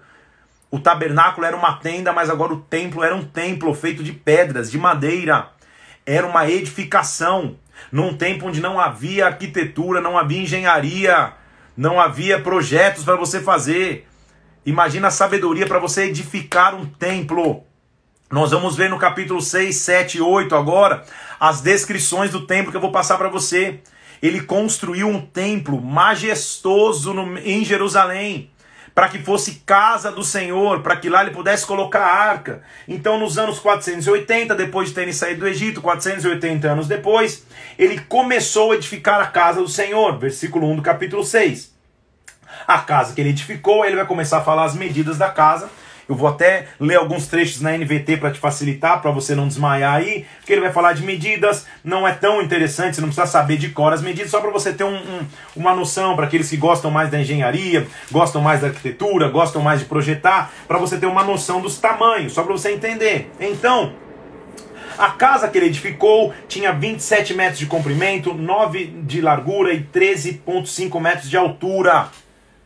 O 0.69 0.81
tabernáculo 0.81 1.47
era 1.47 1.55
uma 1.55 1.77
tenda, 1.77 2.11
mas 2.11 2.29
agora 2.29 2.53
o 2.53 2.59
templo 2.59 3.05
era 3.05 3.15
um 3.15 3.23
templo 3.23 3.73
feito 3.73 4.03
de 4.03 4.11
pedras, 4.11 4.69
de 4.69 4.77
madeira. 4.77 5.47
Era 6.05 6.27
uma 6.27 6.45
edificação, 6.45 7.55
num 7.89 8.13
tempo 8.13 8.47
onde 8.47 8.59
não 8.59 8.81
havia 8.81 9.27
arquitetura, 9.27 10.01
não 10.01 10.17
havia 10.17 10.41
engenharia, 10.41 11.31
não 11.77 12.01
havia 12.01 12.37
projetos 12.41 13.05
para 13.05 13.15
você 13.15 13.39
fazer. 13.39 14.05
Imagina 14.65 15.07
a 15.07 15.11
sabedoria 15.11 15.65
para 15.65 15.79
você 15.79 16.03
edificar 16.03 16.75
um 16.75 16.85
templo. 16.85 17.63
Nós 18.31 18.51
vamos 18.51 18.75
ver 18.75 18.91
no 18.91 18.99
capítulo 18.99 19.41
6, 19.41 19.75
7 19.75 20.17
e 20.19 20.21
8 20.21 20.55
agora 20.55 21.03
as 21.39 21.61
descrições 21.61 22.29
do 22.29 22.45
templo 22.45 22.69
que 22.69 22.77
eu 22.77 22.81
vou 22.81 22.91
passar 22.91 23.17
para 23.17 23.27
você. 23.27 23.79
Ele 24.21 24.41
construiu 24.41 25.07
um 25.07 25.19
templo 25.19 25.81
majestoso 25.81 27.11
no, 27.11 27.39
em 27.39 27.65
Jerusalém 27.65 28.51
para 28.93 29.09
que 29.09 29.17
fosse 29.17 29.63
casa 29.65 30.11
do 30.11 30.23
Senhor, 30.23 30.81
para 30.81 30.97
que 30.97 31.09
lá 31.09 31.23
ele 31.23 31.31
pudesse 31.31 31.65
colocar 31.65 32.01
a 32.01 32.13
arca. 32.13 32.61
Então, 32.87 33.17
nos 33.17 33.39
anos 33.39 33.57
480, 33.57 34.53
depois 34.53 34.89
de 34.89 34.95
terem 34.95 35.13
saído 35.13 35.39
do 35.39 35.47
Egito, 35.47 35.81
480 35.81 36.67
anos 36.67 36.87
depois, 36.87 37.47
ele 37.79 37.99
começou 38.01 38.73
a 38.73 38.75
edificar 38.75 39.21
a 39.21 39.27
casa 39.27 39.59
do 39.59 39.69
Senhor. 39.69 40.19
Versículo 40.19 40.69
1 40.69 40.75
do 40.75 40.81
capítulo 40.83 41.23
6. 41.23 41.73
A 42.67 42.77
casa 42.79 43.15
que 43.15 43.21
ele 43.21 43.29
edificou, 43.29 43.85
ele 43.85 43.95
vai 43.95 44.05
começar 44.05 44.39
a 44.39 44.43
falar 44.43 44.65
as 44.65 44.75
medidas 44.75 45.17
da 45.17 45.29
casa 45.29 45.69
eu 46.09 46.15
vou 46.15 46.27
até 46.27 46.65
ler 46.79 46.95
alguns 46.95 47.27
trechos 47.27 47.61
na 47.61 47.77
NVT 47.77 48.17
para 48.17 48.31
te 48.31 48.39
facilitar, 48.39 48.99
para 48.99 49.11
você 49.11 49.35
não 49.35 49.47
desmaiar 49.47 49.93
aí, 49.93 50.25
porque 50.39 50.51
ele 50.51 50.61
vai 50.61 50.73
falar 50.73 50.93
de 50.93 51.03
medidas, 51.03 51.67
não 51.83 52.07
é 52.07 52.11
tão 52.11 52.41
interessante, 52.41 52.95
você 52.95 53.01
não 53.01 53.09
precisa 53.09 53.27
saber 53.27 53.57
de 53.57 53.69
cor 53.69 53.93
as 53.93 54.01
medidas, 54.01 54.31
só 54.31 54.41
para 54.41 54.49
você 54.49 54.73
ter 54.73 54.83
um, 54.83 54.95
um, 54.95 55.25
uma 55.55 55.75
noção, 55.75 56.15
para 56.15 56.25
aqueles 56.25 56.49
que 56.49 56.57
gostam 56.57 56.89
mais 56.89 57.11
da 57.11 57.21
engenharia, 57.21 57.87
gostam 58.11 58.41
mais 58.41 58.61
da 58.61 58.67
arquitetura, 58.67 59.29
gostam 59.29 59.61
mais 59.61 59.81
de 59.81 59.85
projetar, 59.85 60.51
para 60.67 60.79
você 60.79 60.97
ter 60.97 61.05
uma 61.05 61.23
noção 61.23 61.61
dos 61.61 61.77
tamanhos, 61.77 62.33
só 62.33 62.41
para 62.41 62.53
você 62.53 62.71
entender. 62.71 63.31
Então, 63.39 63.93
a 64.97 65.11
casa 65.11 65.47
que 65.47 65.57
ele 65.59 65.67
edificou 65.67 66.33
tinha 66.47 66.73
27 66.73 67.35
metros 67.35 67.59
de 67.59 67.67
comprimento, 67.67 68.33
9 68.33 68.85
de 69.03 69.21
largura 69.21 69.71
e 69.73 69.83
13,5 69.83 70.99
metros 70.99 71.29
de 71.29 71.37
altura. 71.37 72.09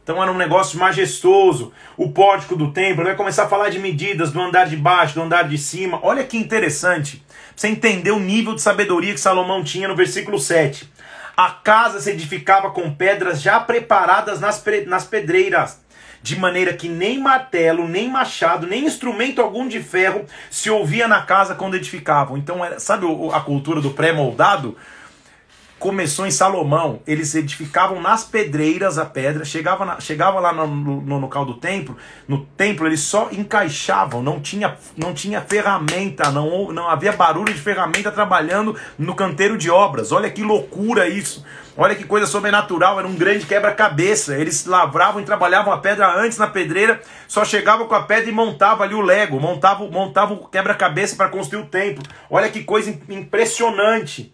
Então 0.04 0.22
era 0.22 0.32
um 0.32 0.38
negócio 0.38 0.78
majestoso. 0.78 1.72
O 1.96 2.12
pórtico 2.12 2.56
do 2.56 2.72
templo 2.72 3.06
vai 3.06 3.16
começar 3.16 3.46
a 3.46 3.48
falar 3.48 3.70
de 3.70 3.80
medidas 3.80 4.32
do 4.32 4.42
andar 4.42 4.68
de 4.68 4.76
baixo, 4.76 5.16
do 5.16 5.22
andar 5.22 5.48
de 5.48 5.58
cima. 5.58 6.00
Olha 6.04 6.26
que 6.26 6.38
interessante. 6.38 7.24
Você 7.56 7.70
entender 7.70 8.12
o 8.12 8.20
nível 8.20 8.54
de 8.54 8.62
sabedoria 8.62 9.14
que 9.14 9.20
Salomão 9.20 9.64
tinha 9.64 9.88
no 9.88 9.96
versículo 9.96 10.38
7. 10.38 10.92
A 11.38 11.50
casa 11.52 12.00
se 12.00 12.12
edificava 12.12 12.72
com 12.72 12.94
pedras 12.94 13.42
já 13.42 13.60
preparadas 13.60 14.40
nas, 14.40 14.64
nas 14.86 15.06
pedreiras, 15.06 15.82
de 16.22 16.38
maneira 16.38 16.74
que 16.74 16.88
nem 16.88 17.20
martelo, 17.20 17.88
nem 17.88 18.10
machado, 18.10 18.68
nem 18.68 18.86
instrumento 18.86 19.42
algum 19.42 19.68
de 19.68 19.82
ferro 19.82 20.26
se 20.52 20.70
ouvia 20.70 21.08
na 21.08 21.22
casa 21.24 21.56
quando 21.56 21.76
edificavam. 21.76 22.38
Então, 22.38 22.64
era, 22.64 22.80
sabe 22.80 23.06
a 23.34 23.40
cultura 23.40 23.82
do 23.82 23.92
pré-moldado? 23.92 24.78
Começou 25.84 26.26
em 26.26 26.32
Salomão. 26.32 27.02
Eles 27.06 27.36
edificavam 27.36 28.00
nas 28.00 28.24
pedreiras 28.24 28.98
a 28.98 29.06
pedra, 29.06 29.44
chegava, 29.44 29.84
na, 29.84 30.00
chegava 30.00 30.40
lá 30.40 30.54
no, 30.54 30.66
no, 30.66 31.20
local 31.20 31.46
do 31.46 31.56
templo, 31.56 31.98
no 32.26 32.46
templo 32.46 32.88
eles 32.88 33.02
só 33.02 33.28
encaixavam, 33.34 34.24
não 34.24 34.40
tinha, 34.40 34.78
não 34.96 35.14
tinha 35.14 35.42
ferramenta, 35.42 36.32
não, 36.32 36.72
não 36.72 36.88
havia 36.88 37.12
barulho 37.12 37.54
de 37.54 37.60
ferramenta 37.60 38.14
trabalhando 38.14 38.78
no 38.98 39.14
canteiro 39.14 39.58
de 39.58 39.70
obras. 39.70 40.14
Olha 40.14 40.32
que 40.32 40.42
loucura 40.42 41.10
isso. 41.10 41.46
Olha 41.76 41.96
que 41.96 42.06
coisa 42.06 42.26
sobrenatural, 42.26 42.98
era 43.00 43.08
um 43.08 43.16
grande 43.16 43.46
quebra-cabeça. 43.46 44.38
Eles 44.38 44.66
lavravam 44.66 45.22
e 45.22 45.26
trabalhavam 45.26 45.74
a 45.74 45.80
pedra 45.80 46.18
antes 46.18 46.38
na 46.38 46.48
pedreira, 46.48 47.02
só 47.28 47.44
chegavam 47.44 47.88
com 47.88 47.96
a 47.96 48.04
pedra 48.04 48.30
e 48.30 48.34
montava 48.34 48.86
ali 48.86 48.96
o 48.96 49.02
Lego, 49.02 49.38
montava, 49.38 49.86
montava 49.90 50.34
o 50.34 50.48
quebra-cabeça 50.48 51.18
para 51.18 51.28
construir 51.28 51.62
o 51.62 51.66
templo. 51.66 52.04
Olha 52.30 52.50
que 52.50 52.64
coisa 52.64 52.98
impressionante. 53.10 54.33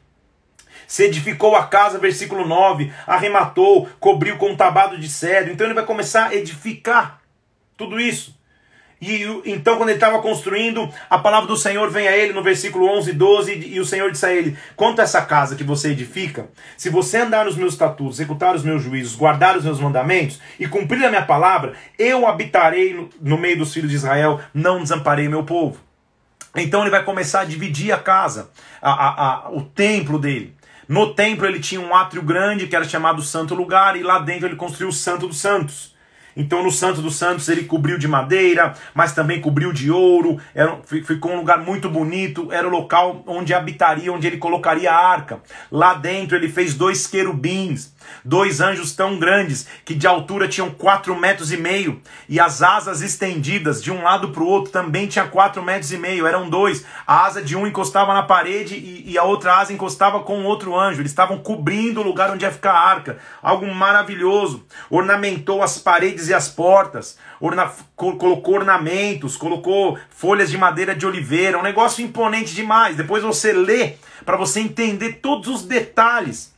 Se 0.90 1.04
edificou 1.04 1.56
a 1.56 1.68
casa, 1.68 2.00
versículo 2.00 2.48
9, 2.48 2.92
arrematou, 3.06 3.88
cobriu 4.00 4.38
com 4.38 4.50
um 4.50 4.56
tabado 4.56 4.98
de 4.98 5.08
cedro. 5.08 5.54
Então 5.54 5.68
ele 5.68 5.76
vai 5.76 5.86
começar 5.86 6.30
a 6.30 6.36
edificar 6.36 7.22
tudo 7.78 8.00
isso. 8.00 8.36
E 9.00 9.24
então, 9.46 9.78
quando 9.78 9.90
ele 9.90 9.98
estava 9.98 10.20
construindo, 10.20 10.92
a 11.08 11.20
palavra 11.20 11.48
do 11.48 11.56
Senhor 11.56 11.92
vem 11.92 12.08
a 12.08 12.18
ele 12.18 12.34
no 12.34 12.42
versículo 12.42 12.88
11 12.88 13.12
e 13.12 13.14
12, 13.14 13.54
e 13.68 13.80
o 13.80 13.86
Senhor 13.86 14.12
disse 14.12 14.26
a 14.26 14.34
ele: 14.34 14.58
Quanto 14.76 15.00
a 15.00 15.04
essa 15.04 15.22
casa 15.22 15.56
que 15.56 15.64
você 15.64 15.92
edifica, 15.92 16.50
se 16.76 16.90
você 16.90 17.20
andar 17.20 17.46
nos 17.46 17.56
meus 17.56 17.74
estatutos, 17.74 18.20
executar 18.20 18.56
os 18.56 18.64
meus 18.64 18.82
juízos, 18.82 19.16
guardar 19.16 19.56
os 19.56 19.66
meus 19.66 19.80
mandamentos 19.80 20.42
e 20.60 20.68
cumprir 20.68 21.06
a 21.06 21.10
minha 21.10 21.22
palavra, 21.24 21.74
eu 22.00 22.26
habitarei 22.26 22.96
no, 22.96 23.10
no 23.22 23.38
meio 23.38 23.60
dos 23.60 23.72
filhos 23.72 23.92
de 23.92 23.96
Israel, 23.96 24.42
não 24.56 24.82
desamparei 24.82 25.30
meu 25.30 25.44
povo. 25.44 25.80
Então 26.56 26.82
ele 26.82 26.90
vai 26.90 27.06
começar 27.06 27.42
a 27.42 27.46
dividir 27.46 27.92
a 27.92 28.00
casa, 28.00 28.50
a, 28.82 28.92
a, 28.92 29.34
a, 29.46 29.52
o 29.52 29.62
templo 29.62 30.18
dele. 30.18 30.58
No 30.90 31.14
templo 31.14 31.46
ele 31.46 31.60
tinha 31.60 31.80
um 31.80 31.94
átrio 31.94 32.24
grande 32.24 32.66
que 32.66 32.76
era 32.76 32.84
chamado 32.84 33.22
Santo 33.22 33.54
Lugar, 33.54 33.96
e 33.96 34.02
lá 34.02 34.18
dentro 34.18 34.48
ele 34.48 34.56
construiu 34.56 34.90
o 34.90 34.92
Santo 34.92 35.28
dos 35.28 35.38
Santos. 35.38 35.94
Então 36.36 36.64
no 36.64 36.72
Santo 36.72 37.00
dos 37.00 37.16
Santos 37.16 37.48
ele 37.48 37.66
cobriu 37.66 37.96
de 38.00 38.08
madeira, 38.08 38.74
mas 38.96 39.14
também 39.14 39.40
cobriu 39.40 39.72
de 39.72 39.92
ouro, 39.92 40.40
era, 40.56 40.80
ficou 41.06 41.34
um 41.34 41.38
lugar 41.38 41.60
muito 41.60 41.88
bonito, 41.90 42.52
era 42.52 42.68
o 42.68 42.72
local 42.72 43.24
onde 43.28 43.54
habitaria, 43.54 44.12
onde 44.12 44.26
ele 44.26 44.38
colocaria 44.38 44.92
a 44.92 44.98
arca. 44.98 45.40
Lá 45.72 45.94
dentro 45.94 46.36
ele 46.36 46.50
fez 46.50 46.74
dois 46.74 47.06
querubins, 47.06 47.94
dois 48.24 48.62
anjos 48.62 48.96
tão 48.96 49.18
grandes 49.18 49.68
que 49.86 49.96
de 49.96 50.08
altura 50.08 50.48
tinham 50.48 50.70
quatro 50.70 51.16
metros 51.16 51.52
e 51.52 51.58
meio 51.58 52.02
e 52.28 52.40
as 52.40 52.62
asas 52.62 53.02
estendidas 53.02 53.82
de 53.82 53.92
um 53.92 54.04
lado 54.04 54.30
para 54.30 54.44
o 54.44 54.48
outro 54.48 54.72
também 54.72 55.08
tinha 55.08 55.28
quatro 55.28 55.64
metros 55.64 55.92
e 55.92 55.98
meio 55.98 56.28
eram 56.28 56.50
dois. 56.50 56.86
A 57.06 57.26
asa 57.26 57.42
de 57.42 57.56
um 57.56 57.66
encostava 57.66 58.14
na 58.14 58.24
parede 58.24 58.76
e, 58.76 59.12
e 59.12 59.18
a 59.18 59.24
outra 59.24 59.56
asa 59.56 59.74
encostava 59.74 60.20
com 60.22 60.44
outro 60.44 60.78
anjo. 60.78 61.02
Eles 61.02 61.12
estavam 61.12 61.38
cobrindo 61.40 62.02
o 62.02 62.04
lugar 62.04 62.32
onde 62.32 62.46
ia 62.46 62.52
ficar 62.52 62.74
a 62.74 62.80
arca. 62.80 63.18
Algo 63.42 63.66
maravilhoso. 63.74 64.66
Ornamentou 64.90 65.64
as 65.64 65.78
paredes 65.78 66.28
e 66.28 66.34
as 66.34 66.50
portas. 66.50 67.18
Orna 67.40 67.72
colocou 67.96 68.56
ornamentos 68.56 69.38
colocou 69.38 69.98
folhas 70.10 70.50
de 70.50 70.58
madeira 70.58 70.96
de 70.96 71.06
oliveira. 71.06 71.58
Um 71.58 71.64
negócio 71.64 72.04
imponente 72.04 72.54
demais. 72.54 72.96
Depois 72.96 73.24
você 73.24 73.54
lê 73.54 73.94
para 74.26 74.38
você 74.38 74.60
entender 74.60 75.20
todos 75.22 75.48
os 75.48 75.64
detalhes 75.64 76.54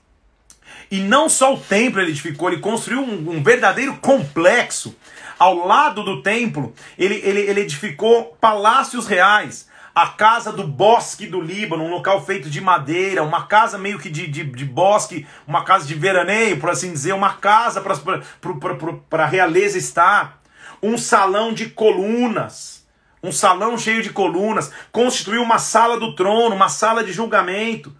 e 0.91 0.99
não 0.99 1.29
só 1.29 1.53
o 1.53 1.59
templo 1.59 2.01
ele 2.01 2.11
edificou, 2.11 2.49
ele 2.49 2.59
construiu 2.59 3.01
um, 3.01 3.37
um 3.37 3.41
verdadeiro 3.41 3.95
complexo. 3.97 4.93
Ao 5.39 5.65
lado 5.65 6.03
do 6.03 6.21
templo, 6.21 6.75
ele, 6.99 7.15
ele, 7.23 7.39
ele 7.39 7.61
edificou 7.61 8.37
palácios 8.41 9.07
reais. 9.07 9.69
A 9.95 10.07
casa 10.07 10.51
do 10.51 10.67
bosque 10.67 11.25
do 11.25 11.41
Líbano, 11.41 11.83
um 11.83 11.89
local 11.89 12.23
feito 12.25 12.49
de 12.49 12.61
madeira, 12.61 13.23
uma 13.23 13.47
casa 13.47 13.77
meio 13.77 13.99
que 13.99 14.09
de, 14.09 14.27
de, 14.27 14.43
de 14.43 14.65
bosque, 14.65 15.25
uma 15.47 15.63
casa 15.63 15.85
de 15.87 15.95
veraneio, 15.95 16.59
por 16.59 16.69
assim 16.69 16.91
dizer, 16.91 17.13
uma 17.13 17.33
casa 17.33 17.81
para 17.81 19.23
a 19.23 19.27
realeza 19.27 19.77
estar, 19.77 20.39
um 20.83 20.97
salão 20.97 21.53
de 21.53 21.69
colunas, 21.69 22.85
um 23.23 23.31
salão 23.31 23.77
cheio 23.77 24.01
de 24.01 24.11
colunas, 24.11 24.71
constituiu 24.91 25.41
uma 25.41 25.59
sala 25.59 25.99
do 25.99 26.15
trono, 26.15 26.55
uma 26.55 26.69
sala 26.69 27.03
de 27.03 27.11
julgamento, 27.11 27.93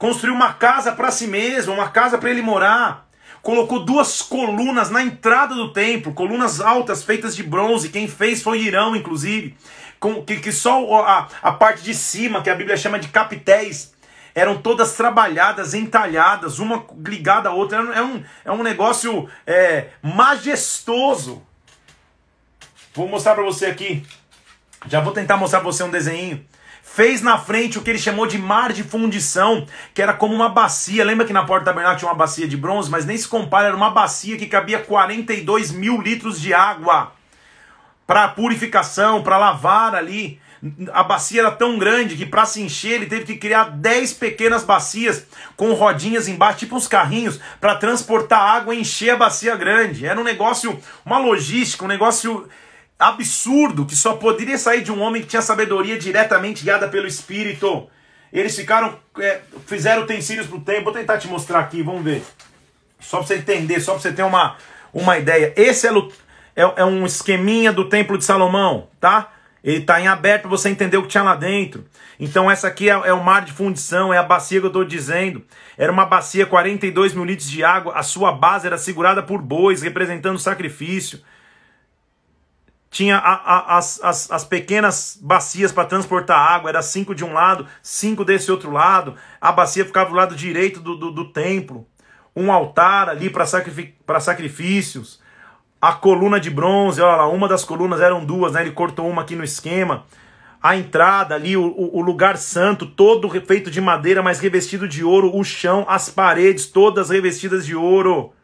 construiu 0.00 0.34
uma 0.34 0.54
casa 0.54 0.92
para 0.92 1.10
si 1.10 1.26
mesmo, 1.26 1.74
uma 1.74 1.90
casa 1.90 2.16
para 2.16 2.30
ele 2.30 2.40
morar. 2.40 3.06
Colocou 3.42 3.84
duas 3.84 4.22
colunas 4.22 4.90
na 4.90 5.02
entrada 5.02 5.54
do 5.54 5.72
templo, 5.74 6.14
colunas 6.14 6.58
altas 6.58 7.04
feitas 7.04 7.36
de 7.36 7.42
bronze. 7.42 7.90
Quem 7.90 8.08
fez 8.08 8.42
foi 8.42 8.62
Irão, 8.62 8.96
inclusive. 8.96 9.54
Com, 10.00 10.24
que, 10.24 10.38
que 10.38 10.50
só 10.50 11.04
a, 11.04 11.28
a 11.42 11.52
parte 11.52 11.82
de 11.82 11.94
cima, 11.94 12.42
que 12.42 12.48
a 12.48 12.54
Bíblia 12.54 12.78
chama 12.78 12.98
de 12.98 13.08
capitéis, 13.08 13.94
eram 14.34 14.62
todas 14.62 14.94
trabalhadas, 14.94 15.74
entalhadas, 15.74 16.58
uma 16.58 16.82
ligada 17.06 17.50
à 17.50 17.52
outra. 17.52 17.78
É 17.94 18.02
um, 18.02 18.24
é 18.46 18.50
um 18.50 18.62
negócio 18.62 19.28
é, 19.46 19.88
majestoso. 20.02 21.42
Vou 22.94 23.06
mostrar 23.06 23.34
para 23.34 23.44
você 23.44 23.66
aqui. 23.66 24.02
Já 24.86 25.00
vou 25.00 25.12
tentar 25.12 25.36
mostrar 25.36 25.60
para 25.60 25.70
você 25.70 25.82
um 25.82 25.90
desenho 25.90 26.42
fez 26.94 27.22
na 27.22 27.38
frente 27.38 27.78
o 27.78 27.82
que 27.82 27.90
ele 27.90 27.98
chamou 27.98 28.26
de 28.26 28.36
mar 28.36 28.72
de 28.72 28.82
fundição, 28.82 29.66
que 29.94 30.02
era 30.02 30.12
como 30.12 30.34
uma 30.34 30.48
bacia. 30.48 31.04
Lembra 31.04 31.24
que 31.24 31.32
na 31.32 31.44
porta 31.44 31.64
do 31.64 31.66
tabernáculo 31.66 31.98
tinha 31.98 32.10
uma 32.10 32.16
bacia 32.16 32.48
de 32.48 32.56
bronze? 32.56 32.90
Mas 32.90 33.06
nem 33.06 33.16
se 33.16 33.28
compara, 33.28 33.68
era 33.68 33.76
uma 33.76 33.90
bacia 33.90 34.36
que 34.36 34.46
cabia 34.46 34.80
42 34.80 35.70
mil 35.70 36.00
litros 36.00 36.40
de 36.40 36.52
água 36.52 37.12
para 38.06 38.28
purificação, 38.28 39.22
para 39.22 39.38
lavar 39.38 39.94
ali. 39.94 40.40
A 40.92 41.02
bacia 41.02 41.40
era 41.40 41.50
tão 41.52 41.78
grande 41.78 42.16
que 42.16 42.26
para 42.26 42.44
se 42.44 42.60
encher 42.60 42.96
ele 42.96 43.06
teve 43.06 43.24
que 43.24 43.36
criar 43.36 43.70
10 43.70 44.14
pequenas 44.14 44.64
bacias 44.64 45.26
com 45.56 45.72
rodinhas 45.72 46.28
embaixo, 46.28 46.58
tipo 46.58 46.76
uns 46.76 46.88
carrinhos, 46.88 47.40
para 47.60 47.76
transportar 47.76 48.40
água 48.40 48.74
e 48.74 48.80
encher 48.80 49.10
a 49.10 49.16
bacia 49.16 49.54
grande. 49.56 50.04
Era 50.04 50.20
um 50.20 50.24
negócio, 50.24 50.78
uma 51.06 51.18
logística, 51.18 51.84
um 51.84 51.88
negócio 51.88 52.48
absurdo 53.00 53.86
que 53.86 53.96
só 53.96 54.12
poderia 54.12 54.58
sair 54.58 54.82
de 54.82 54.92
um 54.92 55.00
homem 55.00 55.22
que 55.22 55.28
tinha 55.28 55.40
sabedoria 55.40 55.98
diretamente 55.98 56.62
guiada 56.62 56.86
pelo 56.86 57.06
Espírito. 57.06 57.88
Eles 58.30 58.54
ficaram, 58.54 58.98
é, 59.18 59.40
fizeram 59.66 60.02
utensílios 60.02 60.46
para 60.46 60.58
o 60.58 60.60
templo. 60.60 60.84
Vou 60.84 60.92
tentar 60.92 61.16
te 61.16 61.26
mostrar 61.26 61.60
aqui, 61.60 61.82
vamos 61.82 62.04
ver. 62.04 62.22
Só 63.00 63.16
para 63.16 63.26
você 63.26 63.36
entender, 63.36 63.80
só 63.80 63.92
para 63.92 64.02
você 64.02 64.12
ter 64.12 64.22
uma, 64.22 64.56
uma 64.92 65.16
ideia. 65.18 65.54
Esse 65.56 65.88
é, 65.88 65.90
é, 66.54 66.72
é 66.76 66.84
um 66.84 67.06
esqueminha 67.06 67.72
do 67.72 67.88
templo 67.88 68.18
de 68.18 68.24
Salomão, 68.24 68.88
tá? 69.00 69.32
Ele 69.64 69.78
está 69.78 70.00
em 70.00 70.06
aberto 70.06 70.42
para 70.42 70.50
você 70.50 70.68
entender 70.68 70.98
o 70.98 71.02
que 71.02 71.08
tinha 71.08 71.22
lá 71.22 71.34
dentro. 71.34 71.84
Então 72.18 72.50
essa 72.50 72.68
aqui 72.68 72.90
é, 72.90 72.92
é, 72.92 73.12
o 73.14 73.24
mar 73.24 73.44
de 73.44 73.52
fundição, 73.52 74.12
é 74.12 74.18
a 74.18 74.22
bacia 74.22 74.60
que 74.60 74.66
eu 74.66 74.68
estou 74.68 74.84
dizendo. 74.84 75.42
Era 75.76 75.90
uma 75.90 76.04
bacia 76.04 76.44
42 76.44 77.14
mil 77.14 77.24
litros 77.24 77.48
de 77.48 77.64
água. 77.64 77.94
A 77.94 78.02
sua 78.02 78.30
base 78.30 78.66
era 78.66 78.76
segurada 78.76 79.22
por 79.22 79.40
bois, 79.40 79.80
representando 79.80 80.38
sacrifício 80.38 81.20
tinha 82.90 83.16
a, 83.16 83.34
a, 83.34 83.78
as, 83.78 84.02
as, 84.02 84.30
as, 84.32 84.44
pequenas 84.44 85.16
bacias 85.22 85.70
para 85.70 85.84
transportar 85.84 86.36
água, 86.36 86.68
era 86.68 86.82
cinco 86.82 87.14
de 87.14 87.24
um 87.24 87.32
lado, 87.32 87.66
cinco 87.80 88.24
desse 88.24 88.50
outro 88.50 88.72
lado, 88.72 89.14
a 89.40 89.52
bacia 89.52 89.84
ficava 89.84 90.10
do 90.10 90.16
lado 90.16 90.34
direito 90.34 90.80
do, 90.80 90.96
do, 90.96 91.12
do 91.12 91.32
templo, 91.32 91.86
um 92.34 92.50
altar 92.50 93.08
ali 93.08 93.30
para 93.30 94.20
sacrifícios, 94.20 95.20
a 95.80 95.92
coluna 95.92 96.38
de 96.38 96.50
bronze, 96.50 97.00
olha 97.00 97.16
lá, 97.16 97.28
uma 97.28 97.48
das 97.48 97.64
colunas 97.64 98.00
eram 98.00 98.24
duas, 98.24 98.52
né? 98.52 98.60
Ele 98.60 98.72
cortou 98.72 99.08
uma 99.08 99.22
aqui 99.22 99.34
no 99.34 99.44
esquema. 99.44 100.04
A 100.62 100.76
entrada 100.76 101.34
ali, 101.34 101.56
o, 101.56 101.74
o 101.74 102.02
lugar 102.02 102.36
santo, 102.36 102.84
todo 102.84 103.30
feito 103.40 103.70
de 103.70 103.80
madeira, 103.80 104.22
mas 104.22 104.40
revestido 104.40 104.86
de 104.86 105.02
ouro, 105.02 105.34
o 105.34 105.42
chão, 105.42 105.86
as 105.88 106.10
paredes, 106.10 106.66
todas 106.66 107.08
revestidas 107.08 107.64
de 107.64 107.74
ouro. 107.74 108.34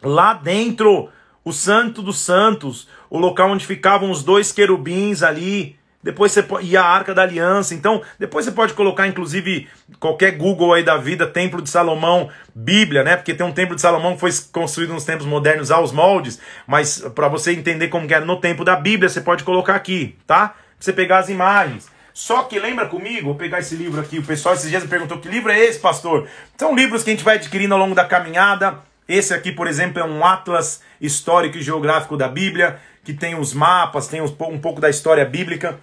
Lá 0.00 0.32
dentro, 0.32 1.08
o 1.44 1.52
santo 1.52 2.02
dos 2.02 2.20
santos, 2.20 2.86
o 3.12 3.18
local 3.18 3.50
onde 3.50 3.66
ficavam 3.66 4.10
os 4.10 4.24
dois 4.24 4.52
querubins 4.52 5.22
ali, 5.22 5.76
depois 6.02 6.32
você 6.32 6.42
pode, 6.42 6.66
e 6.66 6.74
a 6.78 6.82
Arca 6.82 7.14
da 7.14 7.20
Aliança. 7.20 7.74
Então, 7.74 8.00
depois 8.18 8.46
você 8.46 8.50
pode 8.50 8.72
colocar, 8.72 9.06
inclusive, 9.06 9.68
qualquer 10.00 10.30
Google 10.30 10.72
aí 10.72 10.82
da 10.82 10.96
vida, 10.96 11.26
Templo 11.26 11.60
de 11.60 11.68
Salomão, 11.68 12.30
Bíblia, 12.54 13.04
né? 13.04 13.14
Porque 13.14 13.34
tem 13.34 13.44
um 13.44 13.52
Templo 13.52 13.74
de 13.74 13.82
Salomão 13.82 14.14
que 14.14 14.20
foi 14.20 14.30
construído 14.50 14.94
nos 14.94 15.04
tempos 15.04 15.26
modernos 15.26 15.70
aos 15.70 15.92
moldes, 15.92 16.40
mas 16.66 17.00
para 17.14 17.28
você 17.28 17.52
entender 17.52 17.88
como 17.88 18.08
que 18.08 18.14
era 18.14 18.24
no 18.24 18.40
tempo 18.40 18.64
da 18.64 18.76
Bíblia, 18.76 19.10
você 19.10 19.20
pode 19.20 19.44
colocar 19.44 19.74
aqui, 19.74 20.16
tá? 20.26 20.48
Pra 20.48 20.56
você 20.80 20.92
pegar 20.94 21.18
as 21.18 21.28
imagens. 21.28 21.90
Só 22.14 22.44
que 22.44 22.58
lembra 22.58 22.86
comigo, 22.86 23.26
vou 23.26 23.34
pegar 23.34 23.58
esse 23.58 23.76
livro 23.76 24.00
aqui. 24.00 24.20
O 24.20 24.24
pessoal 24.24 24.54
esses 24.54 24.70
dias 24.70 24.84
me 24.84 24.88
perguntou 24.88 25.18
que 25.18 25.28
livro 25.28 25.52
é 25.52 25.60
esse, 25.60 25.78
pastor? 25.78 26.26
São 26.56 26.74
livros 26.74 27.04
que 27.04 27.10
a 27.10 27.12
gente 27.12 27.24
vai 27.24 27.36
adquirindo 27.36 27.74
ao 27.74 27.80
longo 27.80 27.94
da 27.94 28.06
caminhada. 28.06 28.78
Esse 29.06 29.34
aqui, 29.34 29.52
por 29.52 29.66
exemplo, 29.66 30.00
é 30.00 30.04
um 30.04 30.24
atlas 30.24 30.80
histórico 31.00 31.58
e 31.58 31.62
geográfico 31.62 32.16
da 32.16 32.28
Bíblia, 32.28 32.80
que 33.04 33.12
tem 33.12 33.34
os 33.34 33.52
mapas, 33.52 34.08
tem 34.08 34.20
um 34.20 34.58
pouco 34.58 34.80
da 34.80 34.88
história 34.90 35.24
bíblica. 35.24 35.80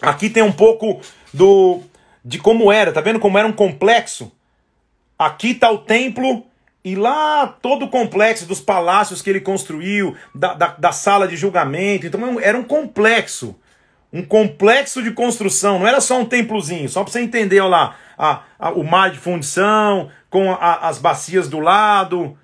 Aqui 0.00 0.30
tem 0.30 0.42
um 0.42 0.52
pouco 0.52 1.00
do 1.32 1.80
de 2.24 2.38
como 2.38 2.70
era, 2.70 2.92
tá 2.92 3.00
vendo 3.00 3.18
como 3.18 3.36
era 3.36 3.48
um 3.48 3.52
complexo? 3.52 4.30
Aqui 5.18 5.54
tá 5.54 5.70
o 5.70 5.78
templo 5.78 6.46
e 6.84 6.94
lá 6.94 7.46
todo 7.46 7.86
o 7.86 7.88
complexo 7.88 8.46
dos 8.46 8.60
palácios 8.60 9.22
que 9.22 9.30
ele 9.30 9.40
construiu, 9.40 10.16
da, 10.34 10.54
da, 10.54 10.66
da 10.68 10.92
sala 10.92 11.28
de 11.28 11.36
julgamento. 11.36 12.06
Então 12.06 12.40
era 12.40 12.58
um 12.58 12.64
complexo. 12.64 13.56
Um 14.12 14.22
complexo 14.22 15.02
de 15.02 15.10
construção, 15.10 15.78
não 15.78 15.88
era 15.88 16.00
só 16.00 16.20
um 16.20 16.26
templozinho, 16.26 16.86
só 16.86 17.02
para 17.02 17.10
você 17.10 17.20
entender, 17.20 17.60
olha 17.60 17.70
lá, 17.70 17.96
a, 18.18 18.42
a, 18.58 18.70
o 18.72 18.84
mar 18.84 19.10
de 19.10 19.18
fundição, 19.18 20.10
com 20.28 20.52
a, 20.52 20.86
as 20.86 20.98
bacias 20.98 21.48
do 21.48 21.58
lado, 21.58 22.36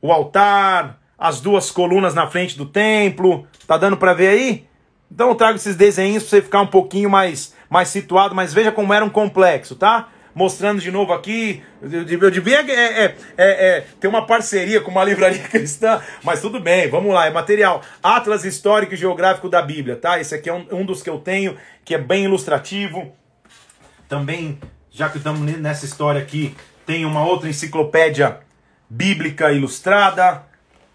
o 0.00 0.12
altar, 0.12 1.00
as 1.24 1.40
duas 1.40 1.70
colunas 1.70 2.14
na 2.14 2.26
frente 2.26 2.54
do 2.54 2.66
templo. 2.66 3.46
Tá 3.66 3.78
dando 3.78 3.96
para 3.96 4.12
ver 4.12 4.28
aí? 4.28 4.66
Então 5.10 5.30
eu 5.30 5.34
trago 5.34 5.56
esses 5.56 5.74
desenhos 5.74 6.22
para 6.22 6.28
você 6.28 6.42
ficar 6.42 6.60
um 6.60 6.66
pouquinho 6.66 7.08
mais, 7.08 7.54
mais 7.70 7.88
situado, 7.88 8.34
mas 8.34 8.52
veja 8.52 8.70
como 8.70 8.92
era 8.92 9.02
um 9.02 9.08
complexo, 9.08 9.74
tá? 9.74 10.10
Mostrando 10.34 10.82
de 10.82 10.90
novo 10.90 11.14
aqui, 11.14 11.62
eu 11.80 12.30
devia 12.30 12.60
é, 12.60 13.04
é, 13.04 13.04
é, 13.04 13.16
é, 13.38 13.86
ter 13.98 14.06
uma 14.06 14.26
parceria 14.26 14.82
com 14.82 14.90
uma 14.90 15.02
livraria 15.02 15.40
cristã, 15.48 15.98
mas 16.22 16.42
tudo 16.42 16.60
bem, 16.60 16.90
vamos 16.90 17.14
lá, 17.14 17.26
é 17.26 17.30
material. 17.30 17.80
Atlas 18.02 18.44
Histórico 18.44 18.92
e 18.92 18.96
Geográfico 18.98 19.48
da 19.48 19.62
Bíblia, 19.62 19.96
tá? 19.96 20.20
Esse 20.20 20.34
aqui 20.34 20.50
é 20.50 20.52
um, 20.52 20.66
um 20.72 20.84
dos 20.84 21.02
que 21.02 21.08
eu 21.08 21.18
tenho, 21.18 21.56
que 21.86 21.94
é 21.94 21.98
bem 21.98 22.24
ilustrativo. 22.24 23.14
Também, 24.06 24.58
já 24.90 25.08
que 25.08 25.16
estamos 25.16 25.40
nessa 25.58 25.86
história 25.86 26.20
aqui, 26.20 26.54
tem 26.84 27.06
uma 27.06 27.24
outra 27.24 27.48
enciclopédia 27.48 28.40
bíblica 28.90 29.50
ilustrada 29.52 30.52